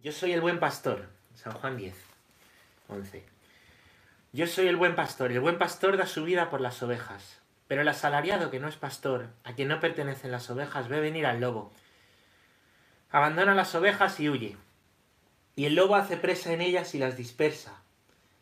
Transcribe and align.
Yo 0.00 0.12
soy 0.12 0.32
el 0.32 0.40
buen 0.40 0.60
pastor. 0.60 1.08
San 1.34 1.52
Juan 1.54 1.76
10, 1.76 1.92
11. 2.86 3.24
Yo 4.32 4.46
soy 4.46 4.68
el 4.68 4.76
buen 4.76 4.94
pastor. 4.94 5.32
El 5.32 5.40
buen 5.40 5.58
pastor 5.58 5.96
da 5.96 6.06
su 6.06 6.22
vida 6.22 6.50
por 6.50 6.60
las 6.60 6.80
ovejas. 6.84 7.40
Pero 7.66 7.82
el 7.82 7.88
asalariado 7.88 8.48
que 8.52 8.60
no 8.60 8.68
es 8.68 8.76
pastor, 8.76 9.26
a 9.42 9.54
quien 9.54 9.66
no 9.66 9.80
pertenecen 9.80 10.30
las 10.30 10.48
ovejas, 10.50 10.86
ve 10.86 11.00
venir 11.00 11.26
al 11.26 11.40
lobo. 11.40 11.72
Abandona 13.10 13.56
las 13.56 13.74
ovejas 13.74 14.20
y 14.20 14.28
huye. 14.28 14.56
Y 15.56 15.64
el 15.64 15.74
lobo 15.74 15.96
hace 15.96 16.16
presa 16.16 16.52
en 16.52 16.60
ellas 16.60 16.94
y 16.94 16.98
las 17.00 17.16
dispersa, 17.16 17.82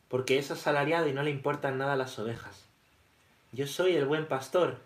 porque 0.09 0.38
es 0.38 0.50
asalariado 0.50 1.09
y 1.09 1.14
no 1.14 1.23
le 1.23 1.30
importan 1.30 1.79
nada 1.79 1.96
las 1.96 2.18
ovejas. 2.18 2.66
Yo 3.52 3.66
soy 3.66 3.96
el 3.96 4.04
buen 4.04 4.27
pastor 4.27 4.79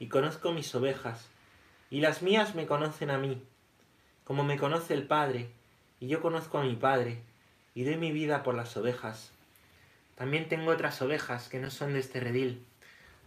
y 0.00 0.08
conozco 0.08 0.50
mis 0.50 0.74
ovejas, 0.74 1.28
y 1.88 2.00
las 2.00 2.22
mías 2.22 2.56
me 2.56 2.66
conocen 2.66 3.10
a 3.10 3.18
mí, 3.18 3.40
como 4.24 4.42
me 4.42 4.58
conoce 4.58 4.94
el 4.94 5.06
Padre, 5.06 5.50
y 6.00 6.08
yo 6.08 6.20
conozco 6.20 6.58
a 6.58 6.62
mi 6.62 6.74
Padre, 6.74 7.20
y 7.74 7.84
doy 7.84 7.96
mi 7.96 8.10
vida 8.10 8.42
por 8.42 8.54
las 8.54 8.76
ovejas. 8.76 9.30
También 10.16 10.48
tengo 10.48 10.70
otras 10.70 11.00
ovejas 11.02 11.48
que 11.48 11.60
no 11.60 11.70
son 11.70 11.92
de 11.92 12.00
este 12.00 12.18
redil, 12.20 12.66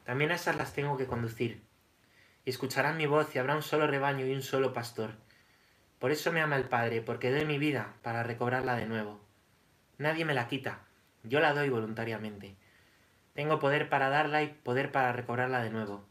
también 0.05 0.32
a 0.32 0.36
esas 0.36 0.58
las 0.58 0.73
tengo 0.73 0.98
que 0.98 1.05
conducir. 1.05 1.62
Y 2.46 2.49
escucharán 2.49 2.98
mi 2.98 3.05
voz 3.05 3.34
y 3.36 3.40
habrá 3.40 3.55
un 3.55 3.63
solo 3.63 3.88
rebaño 3.88 4.26
y 4.26 4.34
un 4.34 4.41
solo 4.41 4.73
pastor. 4.73 5.12
Por 5.99 6.12
eso 6.12 6.34
me 6.34 6.41
ama 6.41 6.58
el 6.58 6.66
Padre, 6.66 7.02
porque 7.02 7.32
doy 7.32 7.46
mi 7.46 7.58
vida 7.58 7.94
para 8.02 8.23
recobrarla 8.23 8.76
de 8.76 8.88
nuevo. 8.88 9.21
Nadie 9.98 10.26
me 10.26 10.34
la 10.34 10.49
quita, 10.49 10.80
yo 11.24 11.40
la 11.40 11.54
doy 11.54 11.70
voluntariamente. 11.70 12.55
Tengo 13.34 13.60
poder 13.60 13.88
para 13.88 14.10
darla 14.10 14.44
y 14.44 14.48
poder 14.48 14.91
para 14.91 15.13
recobrarla 15.13 15.63
de 15.63 15.70
nuevo. 15.70 16.04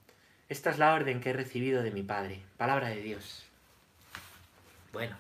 Esta 0.49 0.71
es 0.71 0.79
la 0.79 0.95
orden 0.95 1.21
que 1.21 1.30
he 1.30 1.35
recibido 1.35 1.83
de 1.83 1.91
mi 1.91 2.02
Padre. 2.02 2.41
Palabra 2.57 2.88
de 2.88 3.02
Dios. 3.02 3.47
Bueno, 4.93 5.16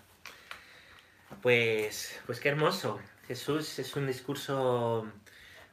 pues, 1.42 2.20
pues 2.24 2.40
qué 2.40 2.48
hermoso. 2.48 3.00
Jesús 3.26 3.78
es 3.78 3.96
un 3.96 4.06
discurso, 4.06 5.10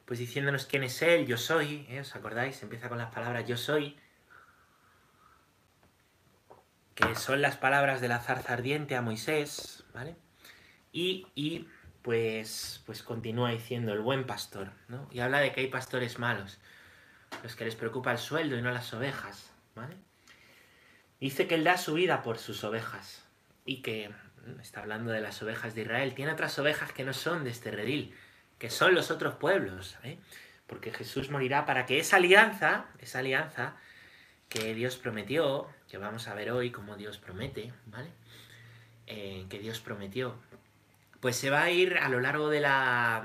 pues 0.04 0.18
diciéndonos 0.18 0.66
quién 0.66 0.82
es 0.82 1.00
Él, 1.00 1.26
yo 1.26 1.38
soy, 1.38 1.86
¿eh? 1.88 2.00
¿os 2.00 2.14
acordáis? 2.14 2.62
Empieza 2.62 2.88
con 2.88 2.98
las 2.98 3.12
palabras 3.12 3.46
yo 3.46 3.56
soy, 3.56 3.96
que 6.94 7.14
son 7.14 7.40
las 7.40 7.56
palabras 7.56 8.00
de 8.00 8.08
la 8.08 8.20
zarza 8.20 8.52
ardiente 8.52 8.96
a 8.96 9.02
Moisés, 9.02 9.84
¿vale? 9.94 10.16
Y, 10.92 11.28
y 11.34 11.68
pues, 12.02 12.82
pues 12.84 13.02
continúa 13.02 13.50
diciendo 13.50 13.92
el 13.92 14.00
buen 14.00 14.26
pastor, 14.26 14.72
¿no? 14.88 15.08
Y 15.12 15.20
habla 15.20 15.38
de 15.38 15.52
que 15.52 15.60
hay 15.60 15.68
pastores 15.68 16.18
malos, 16.18 16.58
los 17.42 17.54
que 17.54 17.64
les 17.64 17.76
preocupa 17.76 18.12
el 18.12 18.18
sueldo 18.18 18.56
y 18.56 18.62
no 18.62 18.72
las 18.72 18.92
ovejas, 18.92 19.52
¿vale? 19.76 19.96
Dice 21.20 21.46
que 21.46 21.54
él 21.54 21.64
da 21.64 21.76
su 21.76 21.94
vida 21.94 22.22
por 22.22 22.38
sus 22.38 22.64
ovejas 22.64 23.29
y 23.64 23.82
que 23.82 24.10
está 24.60 24.80
hablando 24.80 25.10
de 25.10 25.20
las 25.20 25.42
ovejas 25.42 25.74
de 25.74 25.82
Israel, 25.82 26.14
tiene 26.14 26.32
otras 26.32 26.58
ovejas 26.58 26.92
que 26.92 27.04
no 27.04 27.12
son 27.12 27.44
de 27.44 27.50
este 27.50 27.70
redil, 27.70 28.14
que 28.58 28.70
son 28.70 28.94
los 28.94 29.10
otros 29.10 29.34
pueblos, 29.34 29.96
¿eh? 30.02 30.18
porque 30.66 30.92
Jesús 30.92 31.30
morirá 31.30 31.66
para 31.66 31.86
que 31.86 31.98
esa 31.98 32.16
alianza, 32.16 32.86
esa 33.00 33.18
alianza 33.20 33.76
que 34.48 34.74
Dios 34.74 34.96
prometió, 34.96 35.68
que 35.88 35.98
vamos 35.98 36.28
a 36.28 36.34
ver 36.34 36.50
hoy 36.50 36.70
cómo 36.70 36.96
Dios 36.96 37.18
promete, 37.18 37.72
¿vale? 37.86 38.10
Eh, 39.06 39.46
que 39.48 39.58
Dios 39.58 39.80
prometió, 39.80 40.36
pues 41.20 41.36
se 41.36 41.50
va 41.50 41.62
a 41.62 41.70
ir 41.70 41.98
a 41.98 42.08
lo 42.08 42.20
largo 42.20 42.48
de 42.48 42.60
la 42.60 43.24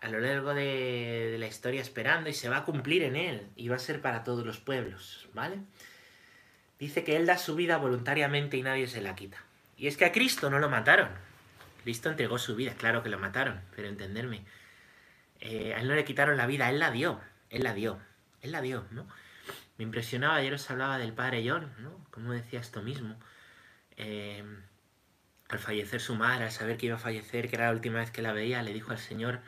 a 0.00 0.08
lo 0.08 0.20
largo 0.20 0.54
de, 0.54 1.36
la 1.38 1.46
historia 1.46 1.80
esperando 1.80 2.28
y 2.28 2.34
se 2.34 2.48
va 2.48 2.58
a 2.58 2.64
cumplir 2.64 3.02
en 3.02 3.16
él 3.16 3.48
y 3.56 3.68
va 3.68 3.76
a 3.76 3.80
ser 3.80 4.00
para 4.00 4.24
todos 4.24 4.44
los 4.44 4.58
pueblos, 4.58 5.28
¿vale? 5.32 5.58
Dice 6.78 7.04
que 7.04 7.16
él 7.16 7.26
da 7.26 7.38
su 7.38 7.54
vida 7.54 7.78
voluntariamente 7.78 8.56
y 8.56 8.62
nadie 8.62 8.86
se 8.86 9.00
la 9.00 9.14
quita. 9.14 9.38
Y 9.76 9.86
es 9.86 9.96
que 9.96 10.04
a 10.04 10.12
Cristo 10.12 10.50
no 10.50 10.58
lo 10.58 10.68
mataron. 10.68 11.08
Cristo 11.82 12.10
entregó 12.10 12.38
su 12.38 12.56
vida, 12.56 12.74
claro 12.74 13.02
que 13.02 13.08
lo 13.08 13.18
mataron, 13.18 13.60
pero 13.74 13.88
entenderme. 13.88 14.44
Eh, 15.40 15.74
a 15.74 15.80
él 15.80 15.88
no 15.88 15.94
le 15.94 16.04
quitaron 16.04 16.36
la 16.36 16.46
vida, 16.46 16.68
él 16.68 16.78
la 16.78 16.90
dio, 16.90 17.20
él 17.50 17.62
la 17.62 17.74
dio, 17.74 18.00
él 18.40 18.52
la 18.52 18.60
dio, 18.60 18.86
¿no? 18.90 19.06
Me 19.78 19.84
impresionaba, 19.84 20.36
ayer 20.36 20.54
os 20.54 20.70
hablaba 20.70 20.98
del 20.98 21.12
padre 21.12 21.44
John, 21.48 21.72
¿no? 21.78 22.04
Como 22.10 22.32
decía 22.32 22.60
esto 22.60 22.82
mismo. 22.82 23.18
Eh, 23.96 24.42
al 25.48 25.58
fallecer 25.58 26.00
su 26.00 26.14
madre, 26.16 26.44
al 26.44 26.50
saber 26.50 26.76
que 26.76 26.86
iba 26.86 26.96
a 26.96 26.98
fallecer, 26.98 27.48
que 27.48 27.56
era 27.56 27.66
la 27.66 27.72
última 27.72 28.00
vez 28.00 28.10
que 28.10 28.22
la 28.22 28.32
veía, 28.32 28.62
le 28.62 28.72
dijo 28.72 28.90
al 28.90 28.98
Señor, 28.98 29.40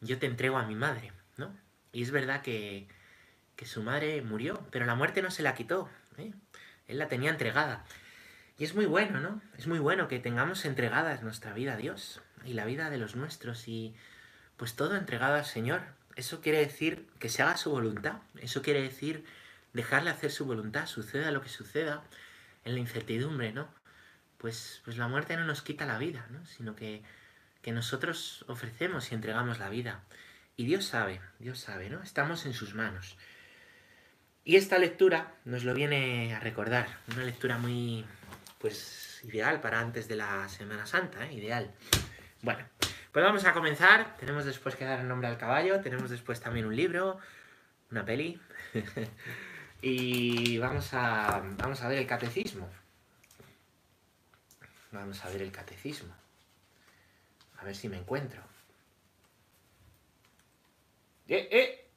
yo 0.00 0.18
te 0.18 0.26
entrego 0.26 0.56
a 0.56 0.64
mi 0.64 0.74
madre, 0.74 1.12
¿no? 1.36 1.54
Y 1.92 2.02
es 2.02 2.10
verdad 2.10 2.42
que, 2.42 2.88
que 3.56 3.66
su 3.66 3.82
madre 3.82 4.22
murió, 4.22 4.66
pero 4.70 4.86
la 4.86 4.94
muerte 4.94 5.20
no 5.20 5.30
se 5.30 5.42
la 5.42 5.54
quitó, 5.54 5.90
¿eh? 6.20 6.32
Él 6.86 6.98
la 6.98 7.08
tenía 7.08 7.30
entregada. 7.30 7.84
Y 8.58 8.64
es 8.64 8.74
muy 8.74 8.86
bueno, 8.86 9.20
¿no? 9.20 9.40
Es 9.56 9.66
muy 9.66 9.78
bueno 9.78 10.06
que 10.06 10.18
tengamos 10.18 10.64
entregadas 10.64 11.22
nuestra 11.22 11.54
vida 11.54 11.74
a 11.74 11.76
Dios 11.76 12.20
y 12.44 12.52
la 12.52 12.64
vida 12.64 12.90
de 12.90 12.98
los 12.98 13.16
nuestros 13.16 13.68
y 13.68 13.94
pues 14.56 14.76
todo 14.76 14.96
entregado 14.96 15.36
al 15.36 15.46
Señor. 15.46 15.82
Eso 16.16 16.40
quiere 16.40 16.58
decir 16.58 17.08
que 17.18 17.30
se 17.30 17.42
haga 17.42 17.56
su 17.56 17.70
voluntad. 17.70 18.18
Eso 18.38 18.60
quiere 18.60 18.82
decir 18.82 19.24
dejarle 19.72 20.10
hacer 20.10 20.30
su 20.30 20.44
voluntad, 20.44 20.86
suceda 20.86 21.30
lo 21.30 21.40
que 21.40 21.48
suceda 21.48 22.02
en 22.64 22.74
la 22.74 22.80
incertidumbre, 22.80 23.52
¿no? 23.52 23.68
Pues, 24.36 24.82
pues 24.84 24.98
la 24.98 25.08
muerte 25.08 25.36
no 25.36 25.44
nos 25.44 25.62
quita 25.62 25.86
la 25.86 25.98
vida, 25.98 26.26
¿no? 26.30 26.44
Sino 26.44 26.76
que, 26.76 27.02
que 27.62 27.72
nosotros 27.72 28.44
ofrecemos 28.48 29.10
y 29.10 29.14
entregamos 29.14 29.58
la 29.58 29.68
vida. 29.68 30.02
Y 30.56 30.64
Dios 30.64 30.84
sabe, 30.84 31.20
Dios 31.38 31.58
sabe, 31.58 31.88
¿no? 31.88 32.02
Estamos 32.02 32.44
en 32.44 32.52
sus 32.52 32.74
manos. 32.74 33.16
Y 34.44 34.56
esta 34.56 34.78
lectura 34.78 35.34
nos 35.44 35.64
lo 35.64 35.74
viene 35.74 36.34
a 36.34 36.40
recordar, 36.40 36.88
una 37.12 37.24
lectura 37.24 37.58
muy, 37.58 38.04
pues, 38.58 39.20
ideal 39.24 39.60
para 39.60 39.80
antes 39.80 40.08
de 40.08 40.16
la 40.16 40.48
Semana 40.48 40.86
Santa, 40.86 41.26
¿eh? 41.26 41.34
Ideal. 41.34 41.70
Bueno, 42.42 42.66
pues 43.12 43.24
vamos 43.24 43.44
a 43.44 43.52
comenzar. 43.52 44.16
Tenemos 44.16 44.44
después 44.44 44.76
que 44.76 44.84
dar 44.84 45.00
el 45.00 45.08
nombre 45.08 45.28
al 45.28 45.36
caballo, 45.36 45.80
tenemos 45.80 46.10
después 46.10 46.40
también 46.40 46.66
un 46.66 46.74
libro, 46.74 47.18
una 47.90 48.04
peli. 48.04 48.40
y 49.82 50.58
vamos 50.58 50.94
a, 50.94 51.42
vamos 51.58 51.82
a 51.82 51.88
ver 51.88 51.98
el 51.98 52.06
catecismo. 52.06 52.68
Vamos 54.92 55.24
a 55.24 55.28
ver 55.28 55.42
el 55.42 55.52
catecismo. 55.52 56.14
A 57.58 57.64
ver 57.64 57.76
si 57.76 57.88
me 57.88 57.98
encuentro. 57.98 58.42
¡Eh, 61.28 61.48
eh! 61.52 61.89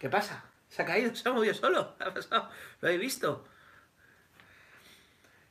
¿Qué 0.00 0.08
pasa? 0.08 0.42
¿Se 0.70 0.80
ha 0.80 0.86
caído? 0.86 1.14
¿Se 1.14 1.28
ha 1.28 1.32
movido 1.32 1.52
solo? 1.52 1.94
¿Qué 1.98 2.04
ha 2.04 2.14
pasado? 2.14 2.48
¿Lo 2.80 2.88
habéis 2.88 3.02
visto? 3.02 3.46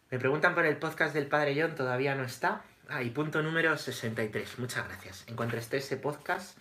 Me 0.09 0.17
preguntan 0.17 0.55
por 0.55 0.65
el 0.65 0.75
podcast 0.77 1.13
del 1.13 1.27
Padre 1.27 1.55
John, 1.55 1.75
todavía 1.75 2.15
no 2.15 2.23
está. 2.23 2.63
Ah, 2.87 3.03
y 3.03 3.11
punto 3.11 3.43
número 3.43 3.77
63. 3.77 4.57
Muchas 4.57 4.87
gracias. 4.87 5.23
En 5.27 5.35
cuanto 5.35 5.55
esté 5.55 5.77
ese 5.77 5.97
podcast, 5.97 6.57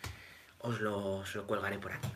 os 0.58 0.82
lo, 0.82 1.16
os 1.16 1.34
lo 1.34 1.46
colgaré 1.46 1.78
por 1.78 1.92
aquí. 1.92 2.10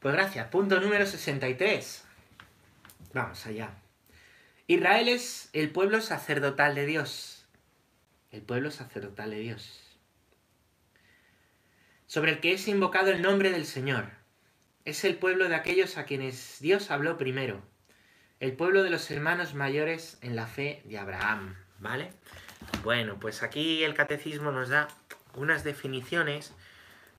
Pues 0.00 0.14
gracias. 0.14 0.48
Punto 0.48 0.80
número 0.80 1.04
63. 1.04 2.04
Vamos 3.12 3.44
allá. 3.44 3.70
Israel 4.66 5.08
es 5.08 5.50
el 5.52 5.70
pueblo 5.72 6.00
sacerdotal 6.00 6.74
de 6.74 6.86
Dios. 6.86 7.44
El 8.30 8.40
pueblo 8.40 8.70
sacerdotal 8.70 9.28
de 9.28 9.40
Dios. 9.40 9.98
Sobre 12.06 12.32
el 12.32 12.40
que 12.40 12.54
es 12.54 12.66
invocado 12.66 13.10
el 13.10 13.20
nombre 13.20 13.50
del 13.50 13.66
Señor. 13.66 14.23
Es 14.84 15.04
el 15.04 15.16
pueblo 15.16 15.48
de 15.48 15.54
aquellos 15.54 15.96
a 15.96 16.04
quienes 16.04 16.58
Dios 16.60 16.90
habló 16.90 17.16
primero. 17.16 17.62
El 18.38 18.52
pueblo 18.52 18.82
de 18.82 18.90
los 18.90 19.10
hermanos 19.10 19.54
mayores 19.54 20.18
en 20.20 20.36
la 20.36 20.46
fe 20.46 20.82
de 20.84 20.98
Abraham. 20.98 21.56
¿Vale? 21.78 22.10
Bueno, 22.82 23.18
pues 23.18 23.42
aquí 23.42 23.82
el 23.82 23.94
catecismo 23.94 24.52
nos 24.52 24.68
da 24.68 24.88
unas 25.34 25.64
definiciones 25.64 26.52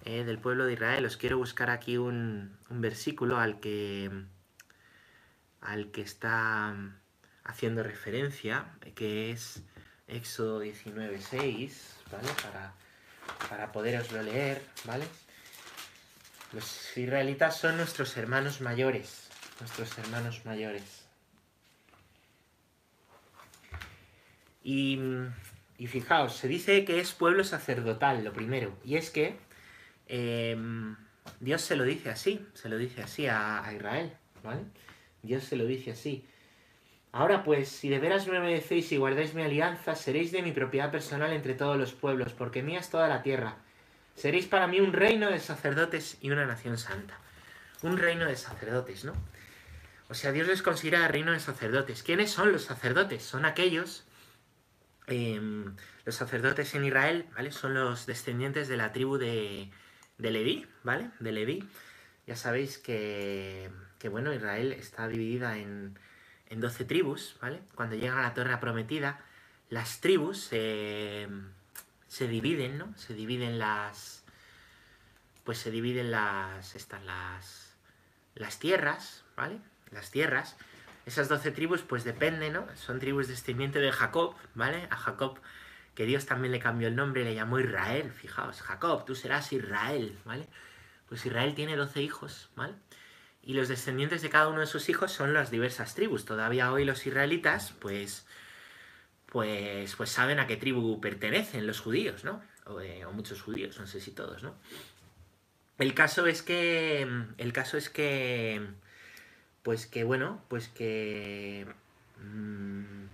eh, 0.04 0.24
del 0.24 0.38
pueblo 0.38 0.68
de 0.68 0.74
Israel. 0.74 1.06
Os 1.06 1.18
quiero 1.18 1.40
buscar 1.40 1.72
aquí 1.72 1.98
un, 1.98 2.56
versículo 2.70 3.40
al 3.40 3.60
que, 3.60 4.12
al 5.62 5.90
que 5.92 6.02
está 6.02 6.76
haciendo 7.44 7.82
referencia, 7.82 8.78
que 8.94 9.32
es 9.32 9.64
Éxodo 10.08 10.64
19.6, 10.64 11.72
¿vale? 12.12 12.30
Para, 12.44 12.74
para 13.50 13.72
poderoslo 13.72 14.22
leer, 14.22 14.62
¿vale? 14.84 15.06
Los 16.56 16.96
israelitas 16.96 17.58
son 17.58 17.76
nuestros 17.76 18.16
hermanos 18.16 18.62
mayores, 18.62 19.30
nuestros 19.60 19.98
hermanos 19.98 20.46
mayores. 20.46 21.06
Y, 24.64 24.98
y, 25.78 25.88
fijaos, 25.88 26.38
se 26.38 26.48
dice 26.48 26.86
que 26.86 27.02
es 27.02 27.12
pueblo 27.12 27.44
sacerdotal, 27.44 28.24
lo 28.24 28.32
primero, 28.32 28.74
y 28.86 28.96
es 28.96 29.10
que 29.10 29.38
eh, 30.08 30.56
Dios 31.42 31.62
se 31.62 31.76
lo 31.76 31.84
dice 31.84 32.10
así, 32.10 32.48
se 32.54 32.70
lo 32.70 32.78
dice 32.78 33.04
así 33.04 33.28
a, 33.28 33.62
a 33.66 33.74
Israel, 33.74 34.14
¿vale? 34.42 34.62
Dios 35.24 35.44
se 35.44 35.58
lo 35.58 35.66
dice 35.66 35.92
así. 35.92 36.26
Ahora 37.12 37.44
pues, 37.44 37.68
si 37.68 37.90
de 37.90 38.00
veras 38.00 38.28
me 38.28 38.40
obedecéis 38.40 38.94
y 38.94 38.98
guardáis 38.98 39.34
mi 39.34 39.42
alianza, 39.42 39.94
seréis 39.94 40.32
de 40.32 40.42
mi 40.42 40.54
propiedad 40.54 40.90
personal 40.90 41.34
entre 41.34 41.54
todos 41.54 41.78
los 41.78 41.92
pueblos, 41.92 42.32
porque 42.32 42.64
mía 42.64 42.80
es 42.80 42.90
toda 42.90 43.10
la 43.10 43.24
tierra. 43.24 43.58
Seréis 44.16 44.48
para 44.48 44.68
mí 44.68 44.80
un 44.80 44.94
reino 44.94 45.30
de 45.30 45.40
sacerdotes 45.40 46.18
y 46.22 46.32
una 46.32 46.46
nación 46.46 46.78
santa. 46.78 47.20
Un 47.82 47.98
reino 47.98 48.26
de 48.26 48.36
sacerdotes, 48.36 49.04
¿no? 49.04 49.14
O 50.08 50.14
sea, 50.14 50.32
Dios 50.32 50.48
les 50.48 50.62
considera 50.62 51.08
reino 51.08 51.32
de 51.32 51.40
sacerdotes. 51.40 52.02
¿Quiénes 52.04 52.32
son 52.32 52.52
los 52.52 52.64
sacerdotes? 52.64 53.24
Son 53.24 53.44
aquellos, 53.44 54.06
em, 55.08 55.76
los 56.06 56.16
sacerdotes 56.16 56.74
en 56.76 56.86
Israel, 56.86 57.26
¿vale? 57.36 57.52
Son 57.52 57.74
los 57.74 58.06
descendientes 58.06 58.68
de 58.68 58.78
la 58.78 58.94
tribu 58.94 59.18
de, 59.18 59.70
de 60.18 60.32
Leví, 60.32 60.68
¿vale? 60.84 61.10
De 61.20 61.32
Leví. 61.32 61.68
Ya 62.28 62.36
sabéis 62.36 62.78
que, 62.78 63.70
que 64.00 64.10
bueno, 64.10 64.34
Israel 64.34 64.72
está 64.74 65.08
dividida 65.08 65.58
en, 65.58 66.00
en 66.48 66.62
12 66.62 66.86
tribus, 66.86 67.36
¿vale? 67.42 67.62
Cuando 67.76 67.96
llegan 67.96 68.20
a 68.20 68.24
la 68.24 68.34
tierra 68.34 68.60
prometida, 68.60 69.20
las 69.70 70.00
tribus 70.02 70.50
se 72.16 72.30
dividen, 72.30 72.78
¿no? 72.78 72.94
Se 72.98 73.14
dividen 73.14 73.60
las... 73.60 74.24
Pues 75.44 75.58
se 75.58 75.70
dividen 75.70 76.12
las... 76.12 76.74
Estas, 76.74 77.04
las... 77.04 77.76
Las 78.36 78.58
tierras, 78.58 79.26
¿vale? 79.36 79.60
Las 79.92 80.12
tierras. 80.12 80.56
Esas 81.06 81.28
12 81.28 81.52
tribus, 81.52 81.82
pues 81.82 82.06
dependen, 82.06 82.54
¿no? 82.54 82.68
Son 82.78 83.00
tribus 83.00 83.28
descendientes 83.28 83.82
de 83.82 83.92
Jacob, 83.92 84.34
¿vale? 84.54 84.88
A 84.92 84.96
Jacob, 84.96 85.40
que 85.94 86.06
Dios 86.06 86.26
también 86.26 86.54
le 86.54 86.60
cambió 86.60 86.88
el 86.88 86.96
nombre, 86.96 87.26
le 87.26 87.36
llamó 87.36 87.60
Israel, 87.60 88.10
fijaos. 88.14 88.62
Jacob, 88.62 89.04
tú 89.04 89.14
serás 89.14 89.52
Israel, 89.52 90.18
¿vale? 90.24 90.48
Pues 91.10 91.26
Israel 91.26 91.54
tiene 91.54 91.76
12 91.76 92.02
hijos, 92.02 92.50
¿vale? 92.56 92.76
Y 93.44 93.56
los 93.56 93.68
descendientes 93.68 94.22
de 94.22 94.30
cada 94.30 94.48
uno 94.48 94.62
de 94.62 94.68
sus 94.68 94.88
hijos 94.88 95.12
son 95.12 95.34
las 95.34 95.52
diversas 95.52 95.96
tribus. 95.96 96.24
Todavía 96.24 96.72
hoy 96.72 96.86
los 96.86 97.06
israelitas, 97.06 97.74
pues, 97.82 98.26
pues, 99.36 99.98
pues 99.98 100.12
saben 100.12 100.40
a 100.40 100.48
qué 100.48 100.56
tribu 100.56 101.02
pertenecen 101.02 101.68
los 101.68 101.82
judíos, 101.82 102.24
¿no? 102.24 102.42
O, 102.68 102.80
eh, 102.80 103.04
o, 103.04 103.12
muchos 103.12 103.42
judíos, 103.42 103.78
no 103.78 103.86
sé 103.86 104.00
si 104.00 104.12
todos, 104.12 104.44
¿no? 104.44 104.56
El 105.78 105.94
caso 105.94 106.26
es 106.26 106.42
que, 106.42 107.06
el 107.38 107.52
caso 107.52 107.76
es 107.76 107.90
que, 107.90 108.66
pues 109.62 109.88
que 109.88 110.06
bueno, 110.06 110.42
pues 110.48 110.70
que, 110.70 111.68
mmm, 112.24 113.08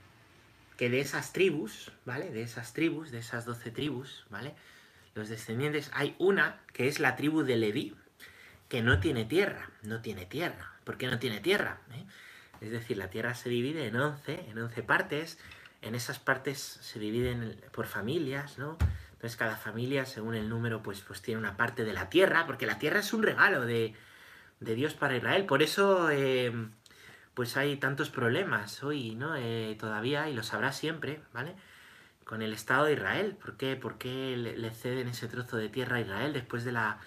que 0.77 0.91
de 0.91 0.99
esas 0.99 1.33
tribus, 1.33 1.91
¿vale? 2.05 2.29
De 2.29 2.43
esas 2.43 2.73
tribus, 2.73 3.09
de 3.09 3.17
esas 3.17 3.45
doce 3.45 3.71
tribus, 3.71 4.27
¿vale? 4.29 4.53
Los 5.15 5.27
descendientes, 5.27 5.89
hay 5.91 6.15
una 6.19 6.61
que 6.71 6.87
es 6.87 6.99
la 6.99 7.15
tribu 7.15 7.41
de 7.41 7.55
Leví, 7.55 7.95
que 8.69 8.83
no 8.83 8.99
tiene 8.99 9.25
tierra, 9.25 9.71
no 9.81 10.03
tiene 10.03 10.27
tierra. 10.27 10.71
¿Por 10.83 10.99
qué 10.99 11.07
no 11.07 11.17
tiene 11.17 11.39
tierra? 11.39 11.81
¿Eh? 11.95 12.05
Es 12.61 12.69
decir, 12.69 12.97
la 12.97 13.09
tierra 13.09 13.33
se 13.33 13.49
divide 13.49 13.87
en 13.87 13.95
11, 13.95 14.49
en 14.51 14.59
11 14.59 14.83
partes, 14.83 15.39
en 15.81 15.95
esas 15.95 16.19
partes 16.19 16.59
se 16.59 16.99
dividen 16.99 17.59
por 17.71 17.87
familias, 17.87 18.57
¿no? 18.57 18.77
Entonces 19.13 19.37
cada 19.37 19.55
familia, 19.55 20.05
según 20.05 20.35
el 20.35 20.49
número, 20.49 20.81
pues, 20.81 21.01
pues 21.01 21.21
tiene 21.21 21.39
una 21.39 21.57
parte 21.57 21.83
de 21.83 21.93
la 21.93 22.09
tierra, 22.09 22.45
porque 22.45 22.65
la 22.65 22.79
tierra 22.79 22.99
es 22.99 23.13
un 23.13 23.23
regalo 23.23 23.65
de, 23.65 23.93
de 24.59 24.75
Dios 24.75 24.93
para 24.93 25.15
Israel. 25.15 25.45
Por 25.45 25.61
eso, 25.61 26.09
eh, 26.09 26.51
pues 27.33 27.55
hay 27.57 27.77
tantos 27.77 28.09
problemas 28.09 28.83
hoy, 28.83 29.15
¿no? 29.15 29.35
Eh, 29.35 29.75
todavía, 29.79 30.29
y 30.29 30.33
lo 30.33 30.43
sabrá 30.43 30.71
siempre, 30.71 31.21
¿vale? 31.33 31.55
Con 32.25 32.41
el 32.41 32.53
Estado 32.53 32.85
de 32.85 32.93
Israel. 32.93 33.37
¿Por 33.39 33.57
qué, 33.57 33.75
¿Por 33.75 33.97
qué 33.97 34.35
le 34.37 34.71
ceden 34.71 35.07
ese 35.07 35.27
trozo 35.27 35.57
de 35.57 35.69
tierra 35.69 35.97
a 35.97 36.01
Israel 36.01 36.33
después 36.33 36.63
de 36.63 36.71
la 36.71 36.99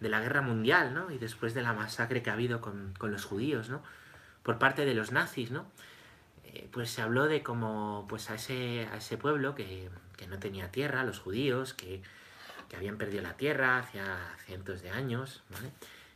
de 0.00 0.08
la 0.08 0.20
guerra 0.20 0.42
mundial, 0.42 0.94
¿no? 0.94 1.10
Y 1.10 1.18
después 1.18 1.54
de 1.54 1.62
la 1.62 1.72
masacre 1.72 2.22
que 2.22 2.30
ha 2.30 2.34
habido 2.34 2.60
con, 2.60 2.94
con 2.98 3.12
los 3.12 3.24
judíos, 3.24 3.68
¿no? 3.68 3.82
Por 4.42 4.58
parte 4.58 4.84
de 4.84 4.94
los 4.94 5.12
nazis, 5.12 5.50
¿no? 5.50 5.66
Eh, 6.46 6.68
pues 6.72 6.90
se 6.90 7.02
habló 7.02 7.26
de 7.26 7.42
como, 7.42 8.06
pues 8.08 8.30
a 8.30 8.36
ese, 8.36 8.88
a 8.92 8.98
ese 8.98 9.18
pueblo 9.18 9.54
que, 9.54 9.90
que 10.16 10.26
no 10.26 10.38
tenía 10.38 10.70
tierra, 10.70 11.04
los 11.04 11.18
judíos, 11.18 11.74
que, 11.74 12.02
que 12.68 12.76
habían 12.76 12.98
perdido 12.98 13.22
la 13.22 13.36
tierra 13.36 13.78
hacia 13.78 14.36
cientos 14.44 14.82
de 14.82 14.90
años. 14.90 15.42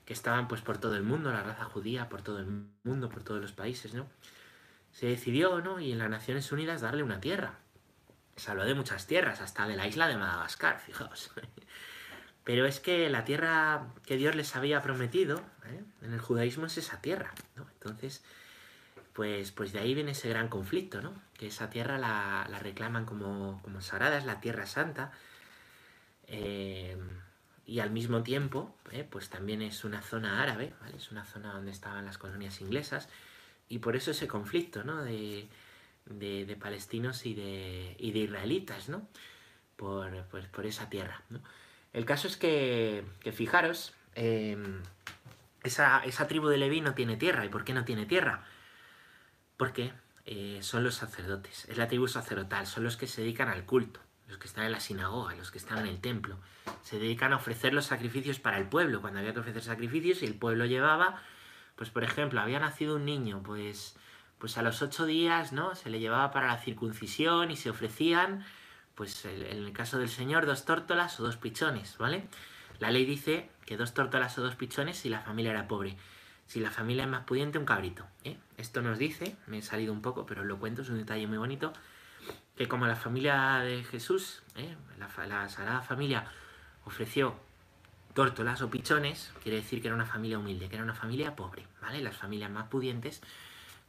Que 0.05 0.13
estaban 0.13 0.49
pues 0.49 0.61
por 0.61 0.79
todo 0.79 0.97
el 0.97 1.03
mundo, 1.03 1.33
la 1.33 1.43
raza 1.43 1.65
judía, 1.65 2.09
por 2.09 2.23
todo 2.23 2.39
el 2.39 2.65
mundo, 2.85 3.09
por 3.09 3.23
todos 3.23 3.41
los 3.41 3.53
países, 3.53 3.95
¿no? 3.95 4.07
Se 4.93 5.07
decidió, 5.07 5.61
¿no? 5.61 5.81
Y 5.81 5.93
en 5.93 5.99
las 5.99 6.11
Naciones 6.11 6.51
Unidas 6.51 6.81
darle 6.81 7.03
una 7.03 7.21
tierra. 7.21 7.59
Se 8.37 8.51
habló 8.51 8.65
de 8.65 8.75
muchas 8.75 9.07
tierras, 9.07 9.41
hasta 9.41 9.69
de 9.69 9.77
la 9.77 9.87
isla 9.87 10.09
de 10.09 10.17
Madagascar, 10.17 10.81
fijaos. 10.81 11.31
Pero 12.45 12.67
es 12.67 12.81
que 12.81 13.09
la 13.11 13.25
tierra 13.25 13.89
que 14.05 14.17
Dios 14.17 14.35
les 14.35 14.57
había 14.57 14.83
prometido 14.83 15.39
¿eh? 15.67 15.85
en 16.03 16.13
el 16.13 16.21
judaísmo 16.21 16.67
es 16.67 16.79
esa 16.79 17.01
tierra, 17.01 17.33
¿no? 17.55 17.67
Entonces, 17.75 18.25
pues, 19.21 19.53
pues 19.53 19.75
de 19.75 19.81
ahí 19.81 19.93
viene 19.93 20.13
ese 20.13 20.31
gran 20.31 20.49
conflicto, 20.49 21.03
¿no? 21.03 21.13
Que 21.37 21.49
esa 21.49 21.69
tierra 21.69 21.99
la, 21.99 22.47
la 22.49 22.59
reclaman 22.59 23.05
como, 23.05 23.61
como, 23.63 23.83
sagrada, 23.83 24.17
es 24.17 24.25
la 24.25 24.41
tierra 24.41 24.65
santa. 24.65 25.13
Eh, 26.27 26.97
y 27.67 27.81
al 27.81 27.91
mismo 27.91 28.23
tiempo, 28.23 28.75
¿eh? 28.91 29.05
pues 29.05 29.29
también 29.29 29.61
es 29.61 29.85
una 29.85 30.01
zona 30.01 30.43
árabe, 30.43 30.73
¿vale? 30.81 30.97
Es 30.97 31.11
una 31.11 31.27
zona 31.27 31.53
donde 31.53 31.71
estaban 31.71 32.07
las 32.07 32.17
colonias 32.17 32.63
inglesas. 32.63 33.11
Y 33.69 33.81
por 33.81 33.95
eso 33.95 34.13
ese 34.13 34.27
conflicto, 34.27 34.85
¿no? 34.85 35.05
De, 35.05 35.49
de, 36.07 36.57
palestinos 36.59 37.27
y 37.27 37.35
de, 37.35 37.97
y 37.99 38.13
de 38.13 38.21
israelitas, 38.21 38.89
¿no? 38.89 39.07
Por, 39.77 40.25
pues, 40.31 40.47
por 40.47 40.65
esa 40.65 40.89
tierra, 40.89 41.21
¿no? 41.29 41.41
El 41.93 42.07
caso 42.07 42.27
es 42.27 42.39
que, 42.39 43.05
que 43.21 43.33
fijaros, 43.33 43.93
eh, 44.15 44.57
esa, 45.63 46.03
esa, 46.07 46.27
tribu 46.27 46.49
de 46.49 46.57
Leví 46.57 46.81
no 46.81 46.95
tiene 46.95 47.19
tierra. 47.19 47.45
¿Y 47.45 47.51
por 47.51 47.65
qué 47.65 47.75
no 47.75 47.85
tiene 47.85 48.07
tierra? 48.07 48.47
Porque 49.61 49.93
eh, 50.25 50.61
son 50.63 50.85
los 50.85 50.95
sacerdotes, 50.95 51.67
es 51.69 51.77
la 51.77 51.87
tribu 51.87 52.09
sacerdotal, 52.09 52.67
son 52.67 52.83
los 52.83 52.97
que 52.97 53.07
se 53.07 53.21
dedican 53.21 53.51
al 53.51 53.67
culto, 53.67 54.01
los 54.27 54.39
que 54.39 54.47
están 54.47 54.65
en 54.65 54.73
la 54.73 54.81
sinagoga, 54.81 55.35
los 55.35 55.51
que 55.51 55.59
están 55.59 55.81
en 55.81 55.87
el 55.87 56.01
templo. 56.01 56.39
Se 56.83 56.99
dedican 56.99 57.35
a 57.35 57.37
ofrecer 57.37 57.75
los 57.75 57.85
sacrificios 57.85 58.41
para 58.41 58.57
el 58.57 58.71
pueblo, 58.71 59.03
cuando 59.03 59.19
había 59.19 59.35
que 59.35 59.41
ofrecer 59.41 59.63
sacrificios 59.63 60.23
y 60.23 60.25
el 60.25 60.35
pueblo 60.35 60.65
llevaba, 60.65 61.21
pues 61.77 61.91
por 61.91 62.05
ejemplo, 62.05 62.41
había 62.41 62.59
nacido 62.59 62.97
un 62.97 63.05
niño, 63.05 63.43
pues, 63.43 63.97
pues 64.39 64.57
a 64.57 64.63
los 64.63 64.81
ocho 64.81 65.05
días, 65.05 65.53
¿no? 65.53 65.75
Se 65.75 65.91
le 65.91 66.01
llevaba 66.01 66.31
para 66.31 66.47
la 66.47 66.57
circuncisión 66.57 67.51
y 67.51 67.57
se 67.57 67.69
ofrecían 67.69 68.47
pues 68.95 69.27
en 69.27 69.43
el 69.43 69.73
caso 69.75 69.99
del 69.99 70.09
señor, 70.09 70.47
dos 70.47 70.65
tórtolas 70.65 71.21
o 71.21 71.23
dos 71.23 71.37
pichones, 71.37 71.99
¿vale? 71.99 72.29
La 72.79 72.91
ley 72.91 73.05
dice 73.05 73.51
que 73.67 73.77
dos 73.77 73.93
tórtolas 73.93 74.39
o 74.39 74.43
dos 74.43 74.57
pichones 74.57 74.97
si 74.97 75.11
la 75.11 75.21
familia 75.21 75.51
era 75.51 75.69
pobre. 75.69 75.99
Si 76.51 76.59
la 76.59 76.73
familia 76.73 77.05
es 77.05 77.09
más 77.09 77.23
pudiente, 77.27 77.59
un 77.59 77.65
cabrito. 77.65 78.05
¿eh? 78.25 78.37
Esto 78.57 78.83
nos 78.83 78.99
dice, 78.99 79.37
me 79.47 79.59
he 79.59 79.63
salido 79.63 79.93
un 79.93 80.03
poco, 80.03 80.27
pero 80.27 80.41
os 80.41 80.49
lo 80.49 80.59
cuento, 80.59 80.83
es 80.83 80.89
un 80.89 80.99
detalle 80.99 81.29
muy 81.29 81.39
bonito, 81.39 81.73
que 82.57 82.67
como 82.67 82.89
la 82.89 82.97
familia 82.97 83.61
de 83.61 83.85
Jesús, 83.85 84.43
¿eh? 84.57 84.75
la, 84.99 85.49
Sagrada 85.49 85.81
Familia 85.83 86.25
ofreció 86.85 87.37
tórtolas 88.15 88.63
o 88.63 88.69
pichones, 88.69 89.33
quiere 89.45 89.59
decir 89.59 89.81
que 89.81 89.87
era 89.87 89.95
una 89.95 90.07
familia 90.07 90.41
humilde, 90.41 90.69
que 90.69 90.75
era 90.75 90.83
una 90.83 90.97
familia 90.97 91.37
pobre, 91.37 91.69
¿vale? 91.81 92.01
Las 92.03 92.17
familias 92.17 92.51
más 92.51 92.67
pudientes, 92.67 93.23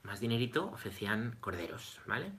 más 0.04 0.20
dinerito, 0.20 0.68
ofrecían 0.68 1.38
corderos, 1.40 2.00
¿vale? 2.06 2.32